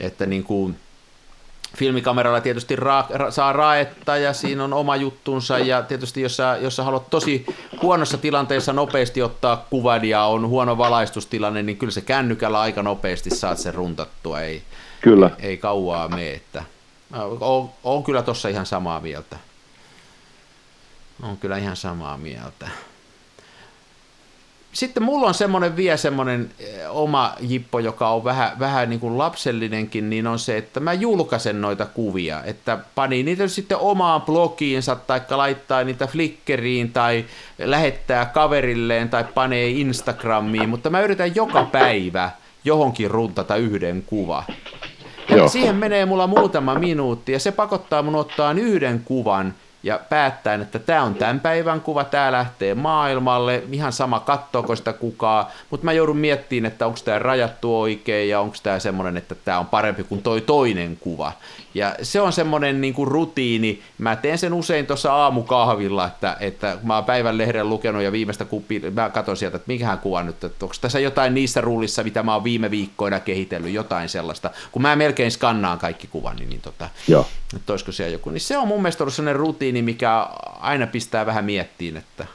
että 0.00 0.26
niin 0.26 0.44
kuin, 0.44 0.76
filmikameralla 1.76 2.40
tietysti 2.40 2.76
ra- 2.76 3.16
ra- 3.16 3.30
saa 3.30 3.52
raetta 3.52 4.16
ja 4.16 4.32
siinä 4.32 4.64
on 4.64 4.72
oma 4.72 4.96
juttunsa 4.96 5.58
ja 5.58 5.82
tietysti 5.82 6.20
jos 6.20 6.36
sä, 6.36 6.58
jos 6.60 6.76
sä 6.76 6.82
haluat 6.82 7.10
tosi 7.10 7.46
huonossa 7.82 8.18
tilanteessa 8.18 8.72
nopeasti 8.72 9.22
ottaa 9.22 9.66
kuvan 9.70 10.04
ja 10.04 10.24
on 10.24 10.48
huono 10.48 10.78
valaistustilanne, 10.78 11.62
niin 11.62 11.76
kyllä 11.76 11.92
se 11.92 12.00
kännykällä 12.00 12.60
aika 12.60 12.82
nopeasti 12.82 13.30
saat 13.30 13.58
sen 13.58 13.74
runtattua, 13.74 14.40
ei, 14.40 14.62
kyllä. 15.00 15.30
ei, 15.38 15.48
ei 15.48 15.56
kauaa 15.56 16.08
mene, 16.08 16.32
että 16.32 16.62
on, 17.40 17.70
on 17.84 18.04
kyllä 18.04 18.22
tuossa 18.22 18.48
ihan 18.48 18.66
samaa 18.66 19.00
mieltä. 19.00 19.36
On 21.22 21.36
kyllä 21.36 21.56
ihan 21.56 21.76
samaa 21.76 22.16
mieltä. 22.16 22.68
Sitten 24.76 25.02
mulla 25.02 25.26
on 25.26 25.34
semmoinen 25.34 25.76
vielä 25.76 25.96
semmoinen 25.96 26.50
eh, 26.58 26.68
oma 26.90 27.34
jippo, 27.40 27.78
joka 27.78 28.08
on 28.08 28.24
vähän, 28.24 28.58
vähän 28.58 28.90
niin 28.90 29.00
kuin 29.00 29.18
lapsellinenkin, 29.18 30.10
niin 30.10 30.26
on 30.26 30.38
se, 30.38 30.56
että 30.56 30.80
mä 30.80 30.92
julkaisen 30.92 31.60
noita 31.60 31.86
kuvia, 31.86 32.44
että 32.44 32.78
pani 32.94 33.22
niitä 33.22 33.48
sitten 33.48 33.78
omaan 33.78 34.22
blogiinsa 34.22 34.96
tai 34.96 35.20
laittaa 35.30 35.84
niitä 35.84 36.06
Flickeriin 36.06 36.92
tai 36.92 37.24
lähettää 37.58 38.26
kaverilleen 38.26 39.08
tai 39.08 39.24
panee 39.24 39.68
Instagramiin, 39.68 40.68
mutta 40.68 40.90
mä 40.90 41.00
yritän 41.00 41.34
joka 41.34 41.64
päivä 41.64 42.30
johonkin 42.64 43.10
runtata 43.10 43.56
yhden 43.56 44.02
kuva. 44.06 44.44
Ja 45.28 45.48
siihen 45.48 45.76
menee 45.76 46.06
mulla 46.06 46.26
muutama 46.26 46.74
minuutti 46.74 47.32
ja 47.32 47.38
se 47.38 47.52
pakottaa 47.52 48.02
mun 48.02 48.14
ottaa 48.14 48.52
yhden 48.52 49.00
kuvan– 49.04 49.54
ja 49.86 50.00
päättäen, 50.08 50.62
että 50.62 50.78
tämä 50.78 51.02
on 51.02 51.14
tämän 51.14 51.40
päivän 51.40 51.80
kuva, 51.80 52.04
tämä 52.04 52.32
lähtee 52.32 52.74
maailmalle, 52.74 53.62
ihan 53.72 53.92
sama 53.92 54.20
kattoako 54.20 54.76
sitä 54.76 54.92
kukaan, 54.92 55.46
mutta 55.70 55.84
mä 55.84 55.92
joudun 55.92 56.16
miettimään, 56.16 56.72
että 56.72 56.86
onko 56.86 56.98
tämä 57.04 57.18
rajattu 57.18 57.80
oikein 57.80 58.28
ja 58.28 58.40
onko 58.40 58.56
tämä 58.62 58.78
semmoinen, 58.78 59.16
että 59.16 59.34
tämä 59.34 59.58
on 59.58 59.66
parempi 59.66 60.04
kuin 60.04 60.22
toi 60.22 60.40
toinen 60.40 60.96
kuva. 60.96 61.32
Ja 61.76 61.94
se 62.02 62.20
on 62.20 62.32
semmoinen 62.32 62.80
niin 62.80 62.94
kuin 62.94 63.08
rutiini, 63.08 63.82
mä 63.98 64.16
teen 64.16 64.38
sen 64.38 64.52
usein 64.52 64.86
tuossa 64.86 65.12
aamukahvilla, 65.12 66.06
että, 66.06 66.36
että 66.40 66.78
mä 66.82 66.94
oon 66.94 67.04
päivän 67.04 67.38
lehden 67.38 67.68
lukenut 67.68 68.02
ja 68.02 68.12
viimeistä 68.12 68.44
kuppi, 68.44 68.82
mä 68.90 69.10
katson 69.10 69.36
sieltä, 69.36 69.56
että 69.56 69.68
mikähän 69.68 69.98
kuva 69.98 70.22
nyt, 70.22 70.44
että 70.44 70.64
onko 70.64 70.74
tässä 70.80 70.98
jotain 70.98 71.34
niissä 71.34 71.60
rullissa, 71.60 72.02
mitä 72.02 72.22
mä 72.22 72.34
oon 72.34 72.44
viime 72.44 72.70
viikkoina 72.70 73.20
kehitellyt, 73.20 73.72
jotain 73.72 74.08
sellaista. 74.08 74.50
Kun 74.72 74.82
mä 74.82 74.96
melkein 74.96 75.30
skannaan 75.30 75.78
kaikki 75.78 76.06
kuvan, 76.06 76.36
niin, 76.36 76.48
niin 76.48 76.60
tota, 76.60 76.88
Joo. 77.08 77.26
että 77.56 77.72
olisiko 77.72 77.92
siellä 77.92 78.12
joku. 78.12 78.30
Niin 78.30 78.40
se 78.40 78.58
on 78.58 78.68
mun 78.68 78.82
mielestä 78.82 79.04
ollut 79.04 79.14
sellainen 79.14 79.40
rutiini, 79.40 79.82
mikä 79.82 80.26
aina 80.60 80.86
pistää 80.86 81.26
vähän 81.26 81.44
miettiin, 81.44 81.96
että 81.96 82.26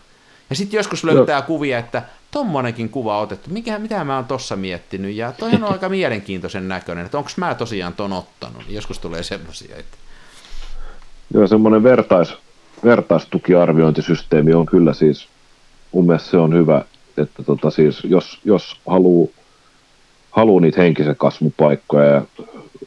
ja 0.49 0.55
sitten 0.55 0.77
joskus 0.77 1.03
löytää 1.03 1.37
Joo. 1.37 1.47
kuvia, 1.47 1.79
että 1.79 2.03
tommonenkin 2.31 2.89
kuva 2.89 3.19
otettu, 3.19 3.49
mikä, 3.49 3.79
mitä 3.79 4.03
mä 4.03 4.15
oon 4.15 4.25
tossa 4.25 4.55
miettinyt, 4.55 5.15
ja 5.15 5.31
toi 5.31 5.51
on 5.55 5.63
aika 5.63 5.89
mielenkiintoisen 5.89 6.67
näköinen, 6.67 7.05
että 7.05 7.17
onko 7.17 7.29
mä 7.37 7.55
tosiaan 7.55 7.93
ton 7.93 8.13
ottanut, 8.13 8.63
joskus 8.69 8.99
tulee 8.99 9.23
semmoisia. 9.23 9.75
Että... 9.75 9.97
Joo, 11.33 11.47
semmoinen 11.47 11.83
vertais, 11.83 12.33
vertaistukiarviointisysteemi 12.83 14.53
on 14.53 14.65
kyllä 14.65 14.93
siis, 14.93 15.27
mun 15.91 16.05
mielestä 16.05 16.29
se 16.29 16.37
on 16.37 16.53
hyvä, 16.53 16.85
että 17.17 17.43
tota 17.43 17.69
siis, 17.69 18.03
jos, 18.03 18.39
jos 18.45 18.79
haluaa 18.87 19.27
haluu 20.31 20.59
niitä 20.59 20.81
henkisen 20.81 21.15
kasvun 21.15 21.53
paikkoja 21.57 22.05
ja 22.05 22.21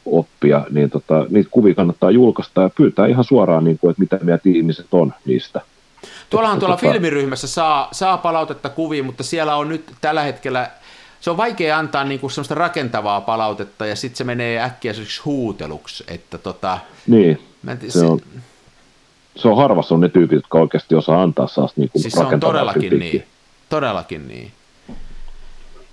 oppia, 0.05 0.65
niin 0.69 0.89
tota, 0.89 1.25
niitä 1.29 1.49
kuvia 1.51 1.75
kannattaa 1.75 2.11
julkaista 2.11 2.61
ja 2.61 2.69
pyytää 2.77 3.07
ihan 3.07 3.23
suoraan, 3.23 3.63
niin 3.63 3.79
kuin, 3.79 3.91
että 3.91 3.99
mitä 3.99 4.19
mieltä 4.21 4.49
ihmiset 4.49 4.87
on 4.91 5.13
niistä. 5.25 5.61
Tuollahan 6.29 6.59
tuolla 6.59 6.77
tota... 6.77 6.91
filmiryhmässä 6.91 7.47
saa, 7.47 7.87
saa 7.91 8.17
palautetta 8.17 8.69
kuviin, 8.69 9.05
mutta 9.05 9.23
siellä 9.23 9.55
on 9.55 9.69
nyt 9.69 9.91
tällä 10.01 10.21
hetkellä, 10.21 10.71
se 11.21 11.29
on 11.29 11.37
vaikea 11.37 11.77
antaa 11.77 12.03
niinku 12.03 12.29
semmoista 12.29 12.55
rakentavaa 12.55 13.21
palautetta 13.21 13.85
ja 13.85 13.95
sitten 13.95 14.17
se 14.17 14.23
menee 14.23 14.61
äkkiä 14.61 14.93
huuteluksi. 15.25 16.03
Että 16.07 16.37
tota, 16.37 16.77
niin, 17.07 17.41
tii, 17.79 17.91
se, 17.91 18.05
on, 18.05 18.19
se 19.35 19.47
on 19.47 19.57
harvassa 19.57 19.95
on 19.95 20.01
ne 20.01 20.09
tyypit, 20.09 20.35
jotka 20.35 20.59
oikeasti 20.59 20.95
osaa 20.95 21.23
antaa 21.23 21.47
saa 21.47 21.69
niinku 21.75 21.99
siis 21.99 22.13
se 22.13 22.19
on 22.19 22.39
todellakin 22.39 22.99
niin. 22.99 23.23
Todellakin 23.69 24.27
niin. 24.27 24.51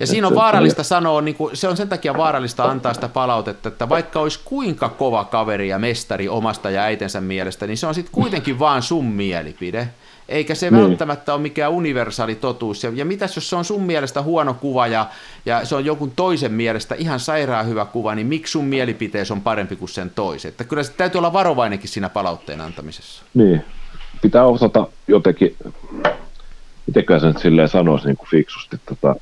Ja 0.00 0.06
siinä 0.06 0.26
on 0.26 0.34
vaarallista 0.34 0.82
sanoa, 0.82 1.20
niin 1.20 1.34
kuin, 1.34 1.56
se 1.56 1.68
on 1.68 1.76
sen 1.76 1.88
takia 1.88 2.16
vaarallista 2.16 2.64
antaa 2.64 2.94
sitä 2.94 3.08
palautetta, 3.08 3.68
että 3.68 3.88
vaikka 3.88 4.20
olisi 4.20 4.40
kuinka 4.44 4.88
kova 4.88 5.24
kaveri 5.24 5.68
ja 5.68 5.78
mestari 5.78 6.28
omasta 6.28 6.70
ja 6.70 6.82
äitensä 6.82 7.20
mielestä, 7.20 7.66
niin 7.66 7.76
se 7.76 7.86
on 7.86 7.94
sitten 7.94 8.12
kuitenkin 8.12 8.58
vaan 8.58 8.82
sun 8.82 9.04
mielipide 9.04 9.88
eikä 10.28 10.54
se 10.54 10.70
niin. 10.70 10.82
välttämättä 10.82 11.34
ole 11.34 11.42
mikään 11.42 11.72
universaali 11.72 12.34
totuus. 12.34 12.84
Ja, 12.84 12.92
ja 12.94 13.04
mitäs 13.04 13.36
jos 13.36 13.50
se 13.50 13.56
on 13.56 13.64
sun 13.64 13.82
mielestä 13.82 14.22
huono 14.22 14.54
kuva 14.54 14.86
ja, 14.86 15.06
ja 15.46 15.64
se 15.64 15.74
on 15.74 15.84
jonkun 15.84 16.10
toisen 16.10 16.52
mielestä 16.52 16.94
ihan 16.94 17.20
sairaan 17.20 17.66
hyvä 17.66 17.84
kuva, 17.84 18.14
niin 18.14 18.26
miksi 18.26 18.50
sun 18.50 18.64
mielipiteesi 18.64 19.32
on 19.32 19.40
parempi 19.40 19.76
kuin 19.76 19.88
sen 19.88 20.10
toisen? 20.10 20.48
Että 20.48 20.64
kyllä 20.64 20.82
se 20.82 20.92
täytyy 20.92 21.18
olla 21.18 21.32
varovainenkin 21.32 21.88
siinä 21.88 22.08
palautteen 22.08 22.60
antamisessa. 22.60 23.22
Niin, 23.34 23.64
pitää 24.22 24.44
osata 24.44 24.86
jotenkin, 25.08 25.56
mitenköhän 26.86 27.20
se 27.20 27.26
nyt 27.26 27.38
silleen 27.38 27.68
sanoisi 27.68 28.06
niin 28.06 28.16
kuin 28.16 28.28
fiksusti, 28.28 28.80
tota, 28.86 29.14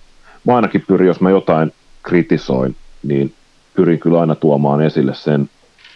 mä 0.47 0.57
ainakin 0.57 0.85
pyrin, 0.89 1.09
jos 1.09 1.21
mä 1.21 1.31
jotain 1.31 1.73
kritisoin, 2.03 2.77
niin 3.03 3.35
pyrin 3.75 4.01
kyllä 4.01 4.21
aina 4.21 4.35
tuomaan 4.35 4.83
esille 4.83 5.15
sen 5.15 5.51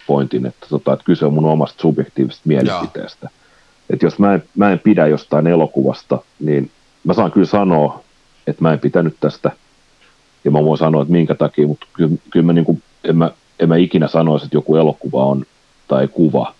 pointin, 0.07 0.45
että, 0.45 0.65
tota, 0.69 0.93
että 0.93 1.05
kyse 1.05 1.25
on 1.25 1.33
mun 1.33 1.45
omasta 1.45 1.81
subjektiivisesta 1.81 2.43
mielipiteestä. 2.45 3.29
Joo 3.31 3.44
että 3.89 4.05
jos 4.05 4.19
mä 4.19 4.33
en, 4.33 4.43
mä 4.55 4.71
en 4.71 4.79
pidä 4.79 5.07
jostain 5.07 5.47
elokuvasta, 5.47 6.19
niin 6.39 6.71
mä 7.03 7.13
saan 7.13 7.31
kyllä 7.31 7.47
sanoa, 7.47 8.03
että 8.47 8.61
mä 8.61 8.73
en 8.73 8.79
pitänyt 8.79 9.15
tästä, 9.19 9.51
ja 10.43 10.51
mä 10.51 10.63
voin 10.63 10.77
sanoa, 10.77 11.01
että 11.01 11.11
minkä 11.11 11.35
takia, 11.35 11.67
mutta 11.67 11.85
kyllä, 11.93 12.15
kyllä 12.29 12.45
mä, 12.45 12.53
niin 12.53 12.65
kuin, 12.65 12.83
en, 13.03 13.17
mä, 13.17 13.31
en 13.59 13.69
mä 13.69 13.75
ikinä 13.75 14.07
sanoisi, 14.07 14.45
että 14.45 14.57
joku 14.57 14.75
elokuva 14.75 15.25
on, 15.25 15.45
tai 15.87 16.07
kuva 16.07 16.53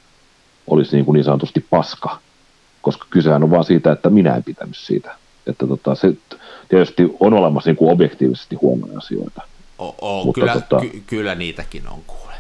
olisi 0.67 0.95
niin, 0.95 1.05
kuin 1.05 1.13
niin 1.13 1.23
sanotusti 1.23 1.65
paska, 1.69 2.19
koska 2.81 3.05
kysehän 3.09 3.43
on 3.43 3.51
vaan 3.51 3.63
siitä, 3.63 3.91
että 3.91 4.09
minä 4.09 4.35
en 4.35 4.43
pitänyt 4.43 4.77
siitä. 4.77 5.15
Että 5.47 5.67
tota, 5.67 5.95
se 5.95 6.13
tietysti 6.69 7.15
on 7.19 7.33
olemassa 7.33 7.69
niin 7.69 7.77
kuin 7.77 7.91
objektiivisesti 7.91 8.55
huonoja 8.55 8.97
asioita. 8.97 9.41
O, 9.79 9.95
o, 10.01 10.23
mutta 10.25 10.41
kyllä, 10.41 10.53
tota, 10.53 10.79
ky, 10.79 11.03
kyllä 11.07 11.35
niitäkin 11.35 11.88
on 11.88 11.99
kuule. 12.07 12.33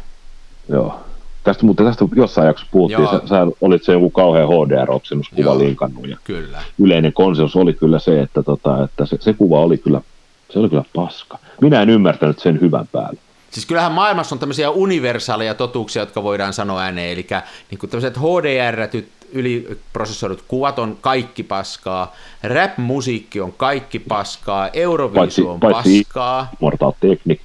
Joo, 0.69 0.99
Tästä, 1.45 1.65
mutta 1.65 1.83
tästä 1.83 2.05
jossain 2.15 2.47
jaksossa 2.47 2.71
puhuttiin, 2.71 3.07
sä, 3.07 3.21
sä, 3.25 3.47
olit 3.61 3.83
se 3.83 3.91
joku 3.91 4.09
kauhean 4.09 4.47
HDR-oksennuskuva 4.47 5.57
linkannut. 5.57 6.07
Ja 6.07 6.17
kyllä. 6.23 6.61
Yleinen 6.79 7.13
konsensus 7.13 7.55
oli 7.55 7.73
kyllä 7.73 7.99
se, 7.99 8.21
että, 8.21 8.43
tota, 8.43 8.83
että 8.83 9.05
se, 9.05 9.17
se, 9.19 9.33
kuva 9.33 9.59
oli 9.59 9.77
kyllä, 9.77 10.01
se 10.49 10.59
oli 10.59 10.69
kyllä 10.69 10.83
paska. 10.95 11.37
Minä 11.61 11.81
en 11.81 11.89
ymmärtänyt 11.89 12.39
sen 12.39 12.61
hyvän 12.61 12.87
päälle. 12.91 13.19
Siis 13.51 13.65
kyllähän 13.65 13.91
maailmassa 13.91 14.35
on 14.35 14.39
tämmöisiä 14.39 14.69
universaaleja 14.69 15.53
totuuksia, 15.53 16.01
jotka 16.01 16.23
voidaan 16.23 16.53
sanoa 16.53 16.81
ääneen, 16.81 17.11
eli 17.11 17.27
niin 17.71 17.79
kuin 17.79 17.89
tämmöiset 17.89 18.17
HDR, 18.17 18.87
yliprosessoidut 19.31 20.43
kuvat 20.47 20.79
on 20.79 20.97
kaikki 21.01 21.43
paskaa, 21.43 22.15
rap-musiikki 22.43 23.41
on 23.41 23.53
kaikki 23.53 23.99
paskaa, 23.99 24.67
Euroviisu 24.67 25.49
on 25.49 25.59
paitsi 25.59 26.03
paskaa. 26.03 26.51
Mortal 26.59 26.91
Technic. 26.99 27.39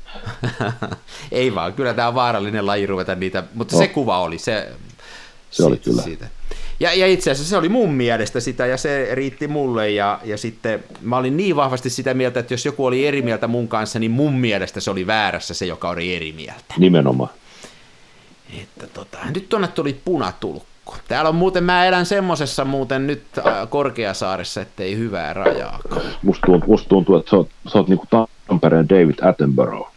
Ei 1.33 1.55
vaan, 1.55 1.73
kyllä 1.73 1.95
tämä 1.95 2.09
on 2.09 2.15
vaarallinen 2.15 2.67
laji 2.67 2.87
ruveta 2.87 3.15
niitä, 3.15 3.43
mutta 3.55 3.77
no. 3.77 3.83
se 3.83 3.89
kuva 3.89 4.21
oli 4.21 4.39
se. 4.39 4.69
Se 5.51 5.57
siitä, 5.57 5.69
oli 5.69 5.77
kyllä. 5.77 6.03
Siitä. 6.03 6.29
Ja, 6.81 6.95
ja 6.95 7.07
itse 7.07 7.31
asiassa 7.31 7.51
se 7.51 7.57
oli 7.57 7.69
mun 7.69 7.93
mielestä 7.93 8.41
sitä 8.41 8.67
ja 8.67 8.77
se 8.77 9.09
riitti 9.13 9.49
mulle 9.49 9.91
ja, 9.91 10.21
ja 10.25 10.39
sitten 10.39 10.85
mä 11.01 11.17
olin 11.17 11.37
niin 11.37 11.57
vahvasti 11.57 11.91
sitä 11.91 12.15
mieltä, 12.15 12.41
että 12.41 12.55
jos 12.55 12.65
joku 12.65 12.87
oli 12.87 13.07
eri 13.07 13.23
mieltä 13.23 13.47
mun 13.47 13.69
kanssa, 13.69 13.99
niin 13.99 14.11
mun 14.11 14.35
mielestä 14.35 14.81
se 14.81 14.91
oli 14.91 15.07
väärässä 15.07 15.55
se, 15.55 15.67
joka 15.67 15.89
oli 15.89 16.17
eri 16.17 16.33
mieltä. 16.33 16.75
Nimenomaan. 16.79 17.31
Että 18.63 18.87
tota, 18.87 19.19
nyt 19.35 19.49
tuonne 19.49 19.69
tuli 19.69 20.01
punatulkku 20.05 20.70
pakko. 20.91 21.09
Täällä 21.09 21.29
on 21.29 21.35
muuten, 21.35 21.65
mä 21.65 21.87
elän 21.87 22.07
semmosessa 22.07 22.65
muuten 22.65 23.07
nyt 23.07 23.23
äh, 23.39 23.69
Korkeasaaressa, 23.69 24.61
ettei 24.61 24.97
hyvää 24.97 25.33
rajaa. 25.33 25.79
Musta 26.23 26.47
tuntuu, 26.47 26.71
musta 26.71 26.89
tuntuu 26.89 27.17
että 27.17 27.31
sä 27.31 27.37
oot, 27.37 27.49
sä 27.73 27.79
oot 27.79 27.89
niinku 27.89 28.07
Tampereen 28.47 28.89
David 28.89 29.15
Attenborough. 29.23 29.91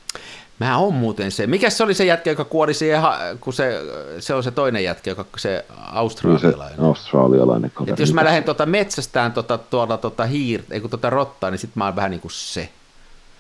Mä 0.60 0.78
on 0.78 0.94
muuten 0.94 1.32
se. 1.32 1.48
Mikä 1.48 1.70
se 1.70 1.84
oli 1.84 1.94
se 1.94 2.06
jätkä, 2.06 2.30
joka 2.30 2.46
kuoli 2.46 2.74
siihen, 2.74 3.02
kun 3.40 3.54
se, 3.54 3.82
se 4.20 4.34
on 4.34 4.44
se 4.44 4.52
toinen 4.52 4.84
jätkä, 4.84 5.12
joka 5.12 5.26
se 5.38 5.66
australialainen. 5.92 6.76
Se 6.76 6.86
australialainen 6.86 7.72
kaveri. 7.74 7.94
Et 7.94 8.00
jos 8.00 8.14
mä 8.14 8.24
lähden 8.24 8.44
tuota 8.44 8.66
metsästään 8.66 9.32
tuota, 9.32 9.58
tuolla 9.58 9.98
tuota 9.98 10.26
hiir, 10.26 10.64
ei 10.72 10.82
kun 10.82 10.90
tuota 10.90 11.10
rottaa, 11.10 11.52
niin 11.52 11.60
sit 11.60 11.76
mä 11.76 11.86
oon 11.86 11.96
vähän 11.96 12.12
niin 12.12 12.22
kuin 12.22 12.32
se. 12.32 12.70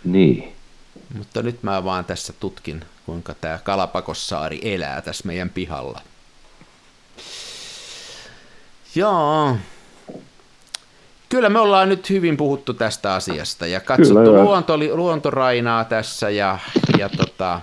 Niin. 0.03 0.53
Mutta 1.17 1.41
nyt 1.41 1.63
mä 1.63 1.83
vaan 1.83 2.05
tässä 2.05 2.33
tutkin, 2.39 2.81
kuinka 3.05 3.33
tämä 3.41 3.59
Kalapakossaari 3.63 4.73
elää 4.73 5.01
tässä 5.01 5.27
meidän 5.27 5.49
pihalla. 5.49 6.01
Joo. 8.95 9.57
Kyllä 11.29 11.49
me 11.49 11.59
ollaan 11.59 11.89
nyt 11.89 12.09
hyvin 12.09 12.37
puhuttu 12.37 12.73
tästä 12.73 13.13
asiasta 13.13 13.67
ja 13.67 13.79
katsottu 13.79 14.13
Kyllä, 14.13 14.43
luonto, 14.43 14.77
luontorainaa 14.77 15.85
tässä 15.85 16.29
ja, 16.29 16.59
ja 16.97 17.09
tota, 17.09 17.61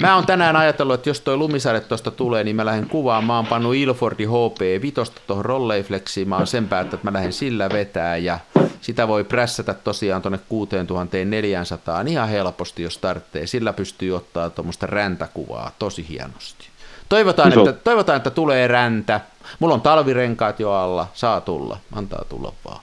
Mä 0.00 0.14
oon 0.14 0.26
tänään 0.26 0.56
ajatellut, 0.56 0.94
että 0.94 1.10
jos 1.10 1.20
toi 1.20 1.36
lumisade 1.36 1.80
tuosta 1.80 2.10
tulee, 2.10 2.44
niin 2.44 2.56
mä 2.56 2.64
lähden 2.64 2.88
kuvaan. 2.88 3.24
Mä 3.24 3.36
oon 3.36 3.46
pannut 3.46 3.74
Ilfordi 3.74 4.24
HP 4.24 4.82
5 4.82 4.94
tuohon 5.26 5.44
Rolleiflexiin. 5.44 6.28
Mä 6.28 6.36
oon 6.36 6.46
sen 6.46 6.68
päättänyt, 6.68 6.94
että 6.94 7.10
mä 7.10 7.16
lähden 7.16 7.32
sillä 7.32 7.68
vetää 7.70 8.16
ja 8.16 8.38
sitä 8.80 9.08
voi 9.08 9.24
prässätä 9.24 9.74
tosiaan 9.74 10.22
tuonne 10.22 10.38
6400 10.48 12.00
ihan 12.00 12.28
helposti, 12.28 12.82
jos 12.82 12.98
tarvitsee. 12.98 13.46
Sillä 13.46 13.72
pystyy 13.72 14.16
ottaa 14.16 14.50
tuommoista 14.50 14.86
räntäkuvaa 14.86 15.70
tosi 15.78 16.08
hienosti. 16.08 16.73
Toivotaan, 17.14 17.48
Iso. 17.48 17.68
että, 17.68 17.84
toivotaan, 17.84 18.16
että 18.16 18.30
tulee 18.30 18.68
räntä. 18.68 19.20
Mulla 19.58 19.74
on 19.74 19.80
talvirenkaat 19.80 20.60
jo 20.60 20.72
alla, 20.72 21.06
saa 21.14 21.40
tulla, 21.40 21.78
antaa 21.92 22.24
tulla 22.28 22.52
vaan. 22.64 22.80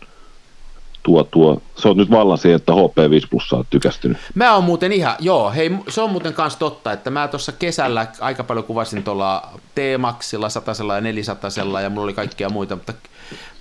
Tuo, 1.03 1.23
tuo. 1.23 1.61
Se 1.75 1.89
on 1.89 1.97
nyt 1.97 2.11
vallan 2.11 2.37
siihen, 2.37 2.55
että 2.55 2.71
HP5 2.71 3.27
Plus 3.29 3.53
on 3.53 3.65
tykästynyt. 3.69 4.17
Mä 4.35 4.55
oon 4.55 4.63
muuten 4.63 4.91
ihan, 4.91 5.15
joo, 5.19 5.51
hei, 5.51 5.71
se 5.89 6.01
on 6.01 6.09
muuten 6.09 6.33
kanssa 6.33 6.59
totta, 6.59 6.91
että 6.91 7.09
mä 7.09 7.27
tuossa 7.27 7.51
kesällä 7.51 8.07
aika 8.19 8.43
paljon 8.43 8.65
kuvasin 8.65 9.03
tuolla 9.03 9.49
T-Maxilla, 9.75 10.49
satasella 10.49 10.95
ja 10.95 11.01
nelisatasella 11.01 11.81
ja 11.81 11.89
mulla 11.89 12.03
oli 12.03 12.13
kaikkia 12.13 12.49
muita, 12.49 12.75
mutta, 12.75 12.93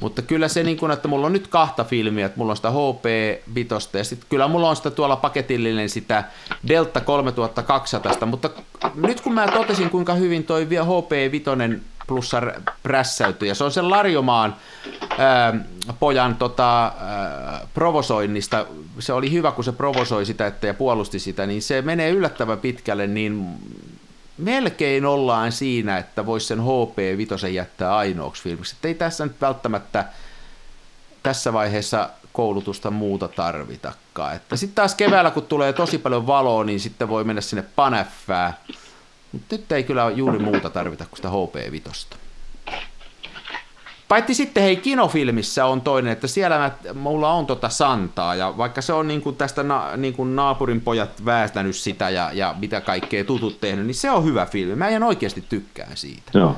mutta 0.01 0.23
kyllä 0.23 0.49
se 0.49 0.63
niin 0.63 0.77
kuin, 0.77 0.93
että 0.93 1.09
mulla 1.09 1.27
on 1.27 1.33
nyt 1.33 1.49
kahta 1.49 1.85
filmiä, 1.85 2.27
että 2.27 2.39
mulla 2.39 2.53
on 2.53 2.57
sitä 2.57 2.71
HP 2.71 3.05
5 3.55 3.75
ja 3.93 4.05
sitten 4.05 4.29
kyllä 4.29 4.49
mulla 4.49 4.71
on 4.71 4.77
sitä 4.77 4.91
tuolla 4.91 5.17
paketillinen 5.17 5.89
sitä 5.89 6.25
Delta 6.69 7.01
3200, 7.01 8.27
mutta 8.27 8.51
nyt 8.95 9.21
kun 9.21 9.35
mä 9.35 9.49
totesin 9.49 9.91
kuinka 9.91 10.15
hyvin 10.15 10.45
toi 10.45 10.65
HP 10.65 11.33
5 11.33 11.45
plussa 12.11 12.43
prässäytyi. 12.83 13.49
Ja 13.49 13.55
se 13.55 13.65
on 13.65 13.73
sen 13.73 13.91
Larjomaan 13.91 14.57
ää, 15.19 15.55
pojan 16.01 16.37
tota, 16.37 16.85
ää, 16.85 17.67
provosoinnista. 17.75 18.67
Se 18.99 19.13
oli 19.13 19.33
hyvä, 19.33 19.53
kun 19.53 19.65
se 19.65 19.73
provosoi 19.73 20.27
sitä 20.27 20.47
että, 20.47 20.67
ja 20.67 20.75
puolusti 20.75 21.19
sitä, 21.19 21.47
niin 21.47 21.63
se 21.63 21.83
menee 21.83 22.11
yllättävän 22.11 22.59
pitkälle, 22.59 23.07
niin 23.07 23.47
melkein 24.41 25.07
ollaan 25.07 25.53
siinä, 25.53 25.99
että 25.99 26.27
voisi 26.27 26.47
sen 26.47 26.59
HP5 26.59 27.49
jättää 27.49 27.97
ainoaksi 27.97 28.43
filmiksi. 28.43 28.75
Että 28.77 28.89
ei 28.89 28.95
tässä 28.95 29.25
nyt 29.25 29.41
välttämättä 29.41 30.05
tässä 31.23 31.53
vaiheessa 31.53 32.11
koulutusta 32.33 32.91
muuta 32.91 33.29
tarvitakaan. 33.29 34.41
Sitten 34.55 34.75
taas 34.75 34.95
keväällä, 34.95 35.31
kun 35.31 35.47
tulee 35.47 35.73
tosi 35.73 35.99
paljon 35.99 36.27
valoa, 36.27 36.65
niin 36.65 36.81
sitten 36.81 37.09
voi 37.09 37.25
mennä 37.25 37.41
sinne 37.41 37.65
panäffää 37.77 38.55
mutta 39.33 39.57
nyt 39.57 39.73
ei 39.73 39.85
kyllä 39.85 40.11
juuri 40.11 40.39
muuta 40.39 40.71
tarvita 40.71 41.07
kuin 41.07 41.17
sitä 41.17 41.31
HP-vitosta. 41.31 42.17
Paitsi 44.11 44.35
sitten 44.35 44.63
hei, 44.63 44.77
kinofilmissä 44.77 45.67
on 45.67 45.81
toinen, 45.81 46.13
että 46.13 46.27
siellä 46.27 46.59
mä, 46.59 46.71
mulla 46.95 47.33
on 47.33 47.47
tota 47.47 47.69
Santaa, 47.69 48.35
ja 48.35 48.55
vaikka 48.57 48.83
se 48.83 48.93
on 48.93 49.09
niin 49.09 49.23
kuin 49.23 49.37
tästä 49.37 49.63
na, 49.63 49.97
niin 49.97 50.15
kuin 50.15 50.37
naapurin 50.37 50.81
pojat 50.81 51.25
väestänyt 51.25 51.77
sitä 51.77 52.11
ja, 52.11 52.31
ja 52.33 52.55
mitä 52.59 52.81
kaikkea 52.81 53.25
tutut 53.25 53.61
tehnyt, 53.61 53.87
niin 53.87 53.95
se 53.95 54.11
on 54.11 54.25
hyvä 54.25 54.47
filmi. 54.47 54.75
Mä 54.75 54.89
en 54.89 55.03
oikeasti 55.03 55.45
tykkää 55.49 55.91
siitä. 55.95 56.31
Joo. 56.35 56.57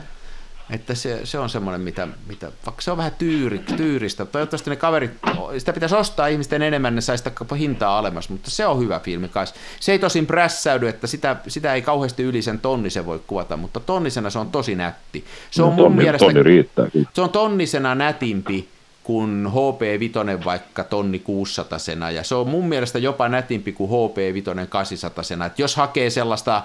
Että 0.73 0.95
se, 0.95 1.21
se 1.25 1.39
on 1.39 1.49
semmoinen, 1.49 1.81
mitä, 1.81 2.09
mitä, 2.29 2.47
vaikka 2.67 2.83
se 2.83 2.91
on 2.91 2.97
vähän 2.97 3.13
tyyri, 3.19 3.59
tyyristä, 3.59 4.25
toivottavasti 4.25 4.71
ne 4.71 4.77
kaverit, 4.77 5.11
sitä 5.59 5.73
pitäisi 5.73 5.95
ostaa 5.95 6.27
ihmisten 6.27 6.63
enemmän, 6.63 6.95
ne 6.95 7.01
saisi 7.01 7.25
hintaa 7.59 7.99
alemmas, 7.99 8.29
mutta 8.29 8.51
se 8.51 8.67
on 8.67 8.79
hyvä 8.79 9.01
filmi 9.01 9.29
kai. 9.29 9.47
Se 9.81 9.93
ei 9.93 9.99
tosin 9.99 10.27
prässäydy, 10.27 10.89
että 10.89 11.07
sitä, 11.07 11.37
sitä 11.49 11.75
ei 11.75 11.83
kauheasti 11.83 12.23
yli 12.23 12.43
sen 12.43 12.59
tonnisen 12.59 13.07
voi 13.07 13.21
kuvata, 13.27 13.57
mutta 13.57 13.81
tonnisena 13.81 14.31
se 14.31 14.39
on 14.39 14.51
tosi 14.51 14.75
nätti. 14.75 15.25
Se 15.51 15.63
on 15.63 15.69
no, 15.69 15.75
mun 15.75 15.85
tonni, 15.85 16.03
mielestä, 16.03 16.27
tonni 16.27 16.43
riittää. 16.43 16.87
Se 17.13 17.21
on 17.21 17.31
tonnisena 17.31 17.95
nätimpi 17.95 18.69
kuin 19.03 19.47
HP5 19.47 20.45
vaikka 20.45 20.85
tonni 20.85 21.19
600 21.19 21.79
sena, 21.79 22.11
ja 22.11 22.25
se 22.25 22.35
on 22.35 22.49
mun 22.49 22.69
mielestä 22.69 22.99
jopa 22.99 23.29
nätimpi 23.29 23.73
kuin 23.73 23.91
HP5 23.91 24.67
800 24.69 25.25
sena. 25.25 25.47
Et 25.47 25.59
jos 25.59 25.77
hakee 25.77 26.11
sellaista 26.11 26.63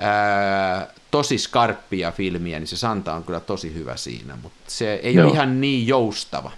ää, 0.00 0.86
tosi 1.10 1.38
skarppia 1.38 2.12
filmiä, 2.12 2.58
niin 2.58 2.66
se 2.66 2.76
Santa 2.76 3.14
on 3.14 3.24
kyllä 3.24 3.40
tosi 3.40 3.74
hyvä 3.74 3.96
siinä, 3.96 4.36
mutta 4.42 4.60
se 4.66 4.94
ei 4.94 5.14
Joo. 5.14 5.26
ole 5.26 5.34
ihan 5.34 5.60
niin 5.60 5.86
joustava. 5.86 6.50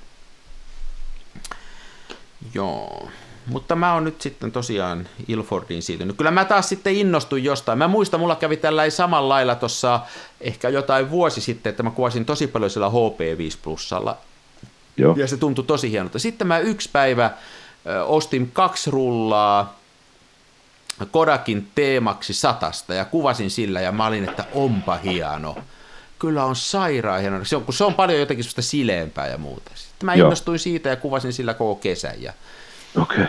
Joo. 2.55 3.09
Mutta 3.47 3.77
mä 3.77 3.95
oon 3.95 4.05
nyt 4.05 4.21
sitten 4.21 4.53
tosiaan 4.53 5.09
Ilfordiin 5.29 5.83
siirtynyt. 5.83 6.17
Kyllä 6.17 6.31
mä 6.31 6.45
taas 6.45 6.69
sitten 6.69 6.95
innostuin 6.95 7.45
jostain. 7.45 7.79
Mä 7.79 7.89
muistan, 7.89 8.21
mulla 8.21 8.37
kävi 8.37 8.57
tällä 8.57 8.91
samalla 8.91 9.29
lailla 9.29 9.55
tuossa 9.55 10.01
ehkä 10.41 10.69
jotain 10.69 11.11
vuosi 11.11 11.41
sitten, 11.41 11.71
että 11.71 11.83
mä 11.83 11.91
kuvasin 11.91 12.25
tosi 12.25 12.47
paljon 12.47 12.71
sillä 12.71 12.89
HP5 12.89 13.59
plussalla. 13.63 14.17
Joo. 14.97 15.17
Ja 15.17 15.27
se 15.27 15.37
tuntui 15.37 15.65
tosi 15.65 15.91
hienolta. 15.91 16.19
Sitten 16.19 16.47
mä 16.47 16.59
yksi 16.59 16.89
päivä 16.93 17.31
ostin 18.07 18.51
kaksi 18.53 18.91
rullaa 18.91 19.82
Kodakin 21.11 21.69
teemaksi 21.75 22.33
satasta 22.35 22.95
ja 22.95 23.05
kuvasin 23.05 23.51
sillä 23.51 23.81
ja 23.81 23.93
mä 23.93 24.07
olin, 24.07 24.29
että 24.29 24.45
onpa 24.55 24.97
hieno. 24.97 25.57
Kyllä 26.19 26.45
on 26.45 26.57
sairaan 26.57 27.21
hieno. 27.21 27.45
Se 27.45 27.57
on, 27.57 27.65
kun 27.65 27.75
se 27.75 27.85
on 27.85 27.95
paljon 27.95 28.21
jotenkin 28.21 28.45
sitä 28.45 28.63
sileämpää 28.63 29.27
ja 29.27 29.39
muuta. 29.39 29.71
Sitten 29.75 30.07
mä 30.07 30.15
Joo. 30.15 30.27
innostuin 30.27 30.59
siitä 30.59 30.89
ja 30.89 30.97
kuvasin 30.97 31.33
sillä 31.33 31.55
koko 31.55 31.75
kesän. 31.75 32.23
Ja 32.23 32.33
okay. 33.03 33.27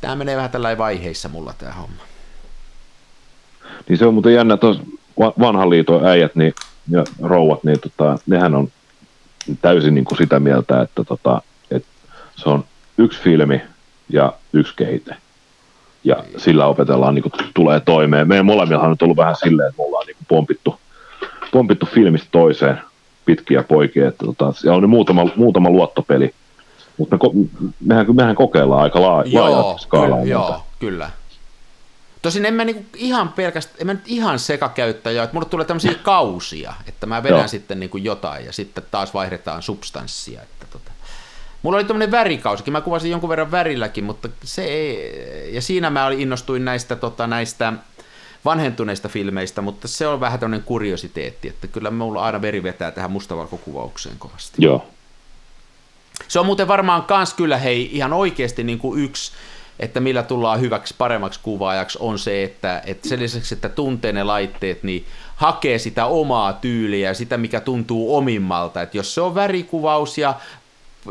Tämä 0.00 0.16
menee 0.16 0.36
vähän 0.36 0.50
tällä 0.50 0.78
vaiheissa 0.78 1.28
mulla 1.28 1.54
tämä 1.58 1.72
homma. 1.72 2.02
Niin 3.88 3.98
se 3.98 4.06
on 4.06 4.14
muuten 4.14 4.34
jännä, 4.34 4.56
tuossa 4.56 4.82
vanhan 5.18 5.70
liiton 5.70 6.06
äijät 6.06 6.34
niin, 6.34 6.54
ja 6.90 7.04
rouvat, 7.22 7.64
niin 7.64 7.80
tota, 7.80 8.18
nehän 8.26 8.54
on 8.54 8.68
täysin 9.62 9.94
niin 9.94 10.04
kuin 10.04 10.18
sitä 10.18 10.40
mieltä, 10.40 10.82
että, 10.82 11.04
tota, 11.04 11.42
että 11.70 11.88
se 12.36 12.48
on 12.48 12.64
yksi 12.98 13.20
filmi 13.20 13.60
ja 14.08 14.32
yksi 14.52 14.74
kehite 14.76 15.16
ja 16.04 16.24
sillä 16.36 16.66
opetellaan, 16.66 17.14
niin 17.14 17.22
kuin, 17.22 17.32
tulee 17.54 17.80
toimeen. 17.80 18.28
Meidän 18.28 18.46
molemmillahan 18.46 18.90
on 18.90 18.96
ollut 19.02 19.16
vähän 19.16 19.36
silleen, 19.36 19.68
että 19.68 19.82
me 19.82 19.86
ollaan 19.86 20.06
niin 20.06 20.16
kuin, 20.16 20.26
pompittu, 20.28 20.78
pompittu 21.52 21.86
filmistä 21.86 22.28
toiseen 22.32 22.80
pitkiä 23.24 23.62
poikia, 23.62 24.08
että 24.08 24.26
tota, 24.26 24.52
siellä 24.52 24.76
on 24.76 24.90
muutama, 24.90 25.26
muutama 25.36 25.70
luottopeli, 25.70 26.34
mutta 26.96 27.16
me, 27.16 27.48
mehän, 27.80 28.06
mehän 28.14 28.34
kokeillaan 28.34 28.82
aika 28.82 29.02
laa, 29.02 29.24
laajaa 29.32 29.78
skaalaa. 29.78 30.18
Kyllä, 30.18 30.30
joo, 30.30 30.62
kyllä. 30.78 31.10
Tosin 32.22 32.46
en 32.46 32.54
mä 32.54 32.64
niinku 32.64 32.84
ihan 32.96 33.28
pelkästään, 33.28 33.80
en 33.80 33.86
mä 33.86 33.92
nyt 33.92 34.02
ihan 34.06 34.38
sekakäyttäjä, 34.38 35.22
että 35.22 35.34
mulle 35.34 35.48
tulee 35.48 35.66
tämmöisiä 35.66 35.94
kausia, 36.02 36.74
että 36.88 37.06
mä 37.06 37.22
vedän 37.22 37.38
joo. 37.38 37.48
sitten 37.48 37.80
niinku 37.80 37.96
jotain 37.96 38.46
ja 38.46 38.52
sitten 38.52 38.84
taas 38.90 39.14
vaihdetaan 39.14 39.62
substanssia. 39.62 40.42
Että 40.42 40.66
tota. 40.70 40.90
Mulla 41.64 41.76
oli 41.76 41.84
tämmöinen 41.84 42.10
värikausikin, 42.10 42.72
mä 42.72 42.80
kuvasin 42.80 43.10
jonkun 43.10 43.28
verran 43.28 43.50
värilläkin, 43.50 44.04
mutta 44.04 44.28
se 44.44 44.64
ei, 44.64 45.54
ja 45.54 45.62
siinä 45.62 45.90
mä 45.90 46.10
innostuin 46.10 46.64
näistä, 46.64 46.96
tota, 46.96 47.26
näistä 47.26 47.72
vanhentuneista 48.44 49.08
filmeistä, 49.08 49.62
mutta 49.62 49.88
se 49.88 50.06
on 50.06 50.20
vähän 50.20 50.40
tämmöinen 50.40 50.66
kuriositeetti, 50.66 51.48
että 51.48 51.66
kyllä 51.66 51.90
mulla 51.90 52.22
aina 52.22 52.42
veri 52.42 52.62
vetää 52.62 52.90
tähän 52.90 53.10
mustavalkokuvaukseen 53.10 54.18
kovasti. 54.18 54.56
Joo. 54.58 54.86
Se 56.28 56.40
on 56.40 56.46
muuten 56.46 56.68
varmaan 56.68 57.02
kans 57.02 57.34
kyllä 57.34 57.56
hei 57.58 57.96
ihan 57.96 58.12
oikeasti 58.12 58.64
niin 58.64 58.78
kuin 58.78 59.04
yksi, 59.04 59.32
että 59.78 60.00
millä 60.00 60.22
tullaan 60.22 60.60
hyväksi 60.60 60.94
paremmaksi 60.98 61.40
kuvaajaksi 61.42 61.98
on 62.00 62.18
se, 62.18 62.44
että, 62.44 62.82
että 62.86 63.08
sen 63.08 63.20
lisäksi, 63.20 63.54
että 63.54 63.68
tuntee 63.68 64.12
ne 64.12 64.24
laitteet, 64.24 64.82
niin 64.82 65.06
hakee 65.36 65.78
sitä 65.78 66.06
omaa 66.06 66.52
tyyliä 66.52 67.08
ja 67.08 67.14
sitä, 67.14 67.36
mikä 67.36 67.60
tuntuu 67.60 68.16
omimmalta. 68.16 68.82
Että 68.82 68.96
jos 68.96 69.14
se 69.14 69.20
on 69.20 69.34
värikuvaus 69.34 70.18
ja 70.18 70.34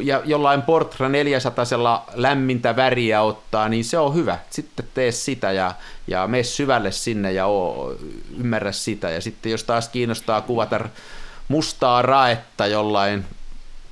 ja 0.02 0.22
jollain 0.26 0.62
Portra 0.62 1.10
400 1.10 2.06
lämmintä 2.14 2.76
väriä 2.76 3.22
ottaa, 3.22 3.70
niin 3.70 3.86
se 3.86 3.98
on 3.98 4.16
hyvä. 4.16 4.40
Sitten 4.50 4.86
tee 4.94 5.12
sitä 5.12 5.52
ja, 5.52 5.74
ja 6.08 6.28
mene 6.28 6.44
syvälle 6.44 6.92
sinne 6.92 7.32
ja 7.32 7.46
oo, 7.46 7.96
ymmärrä 8.38 8.72
sitä. 8.72 9.10
Ja 9.10 9.22
sitten 9.22 9.52
jos 9.52 9.64
taas 9.64 9.90
kiinnostaa 9.90 10.42
kuvata 10.42 10.90
mustaa 11.48 12.02
raetta 12.02 12.68
jollain 12.68 13.26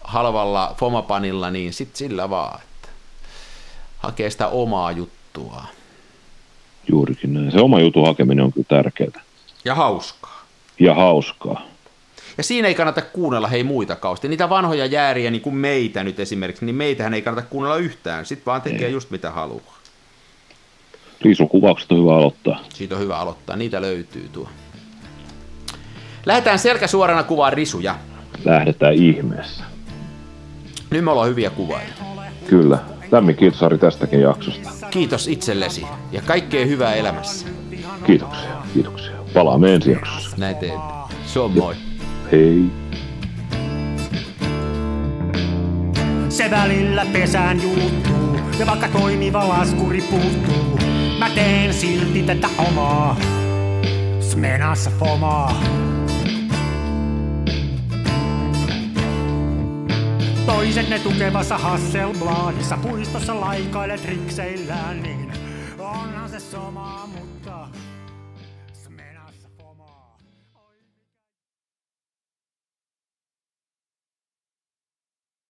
halvalla 0.01 0.75
fomapanilla, 0.77 1.51
niin 1.51 1.73
sitten 1.73 1.97
sillä 1.97 2.29
vaan, 2.29 2.59
että 2.61 2.89
hakee 3.97 4.29
sitä 4.29 4.47
omaa 4.47 4.91
juttua. 4.91 5.63
Juurikin 6.91 7.33
näin. 7.33 7.51
Se 7.51 7.59
oma 7.59 7.79
jutun 7.79 8.07
hakeminen 8.07 8.45
on 8.45 8.53
kyllä 8.53 8.65
tärkeää. 8.69 9.21
Ja 9.65 9.75
hauskaa. 9.75 10.45
Ja 10.79 10.95
hauskaa. 10.95 11.70
Ja 12.37 12.43
siinä 12.43 12.67
ei 12.67 12.75
kannata 12.75 13.01
kuunnella 13.01 13.47
hei 13.47 13.63
muita 13.63 13.95
kausti. 13.95 14.27
Niitä 14.27 14.49
vanhoja 14.49 14.85
jääriä, 14.85 15.31
niin 15.31 15.41
kuin 15.41 15.55
meitä 15.55 16.03
nyt 16.03 16.19
esimerkiksi, 16.19 16.65
niin 16.65 16.75
meitähän 16.75 17.13
ei 17.13 17.21
kannata 17.21 17.47
kuunnella 17.49 17.77
yhtään. 17.77 18.25
Sitten 18.25 18.45
vaan 18.45 18.61
tekee 18.61 18.87
ei. 18.87 18.93
just 18.93 19.11
mitä 19.11 19.31
haluaa. 19.31 19.77
Riisun 21.21 21.49
kuvaukset 21.49 21.91
on 21.91 21.99
hyvä 21.99 22.15
aloittaa. 22.15 22.59
Siitä 22.73 22.95
on 22.95 23.01
hyvä 23.01 23.17
aloittaa, 23.17 23.55
niitä 23.55 23.81
löytyy 23.81 24.29
tuo. 24.33 24.49
Lähdetään 26.25 26.59
selkäsuorana 26.59 27.23
kuvaan 27.23 27.53
risuja. 27.53 27.95
Lähdetään 28.45 28.93
ihmeessä. 28.93 29.63
Nyt 30.89 31.03
me 31.03 31.11
ollaan 31.11 31.29
hyviä 31.29 31.49
kuvaajia. 31.49 31.93
Kyllä. 32.47 32.79
Lämmin 33.11 33.35
kiitos 33.35 33.63
Ari 33.63 33.77
tästäkin 33.77 34.21
jaksosta. 34.21 34.69
Kiitos 34.89 35.27
itsellesi 35.27 35.85
ja 36.11 36.21
kaikkea 36.21 36.65
hyvää 36.65 36.93
elämässä. 36.93 37.47
Kiitoksia, 38.05 38.49
kiitoksia. 38.73 39.11
Palaamme 39.33 39.75
ensi 39.75 39.91
jaksossa. 39.91 40.37
Näin 40.37 40.55
teemme. 40.55 40.83
Se 41.25 41.39
on 41.39 41.51
moi. 41.51 41.75
Hei. 42.31 42.65
Se 46.29 46.51
välillä 46.51 47.05
pesään 47.13 47.61
juuttuu, 47.61 48.39
ja 48.59 48.65
vaikka 48.65 48.87
toimiva 48.87 49.49
laskuri 49.49 50.01
puuttuu, 50.01 50.79
mä 51.19 51.29
teen 51.29 51.73
silti 51.73 52.23
tätä 52.23 52.47
omaa. 52.57 53.17
Smenassa 54.19 54.91
fomaa. 54.99 55.63
Toiset 60.45 60.89
ne 60.89 60.99
tukevassa 60.99 61.57
Hasselbladissa 61.57 62.77
puistossa 62.77 63.41
laikailet 63.41 64.05
rikseillään, 64.05 65.03
niin 65.03 65.33
onhan 65.79 66.29
se 66.29 66.39
sama, 66.39 67.09
mutta 67.13 67.30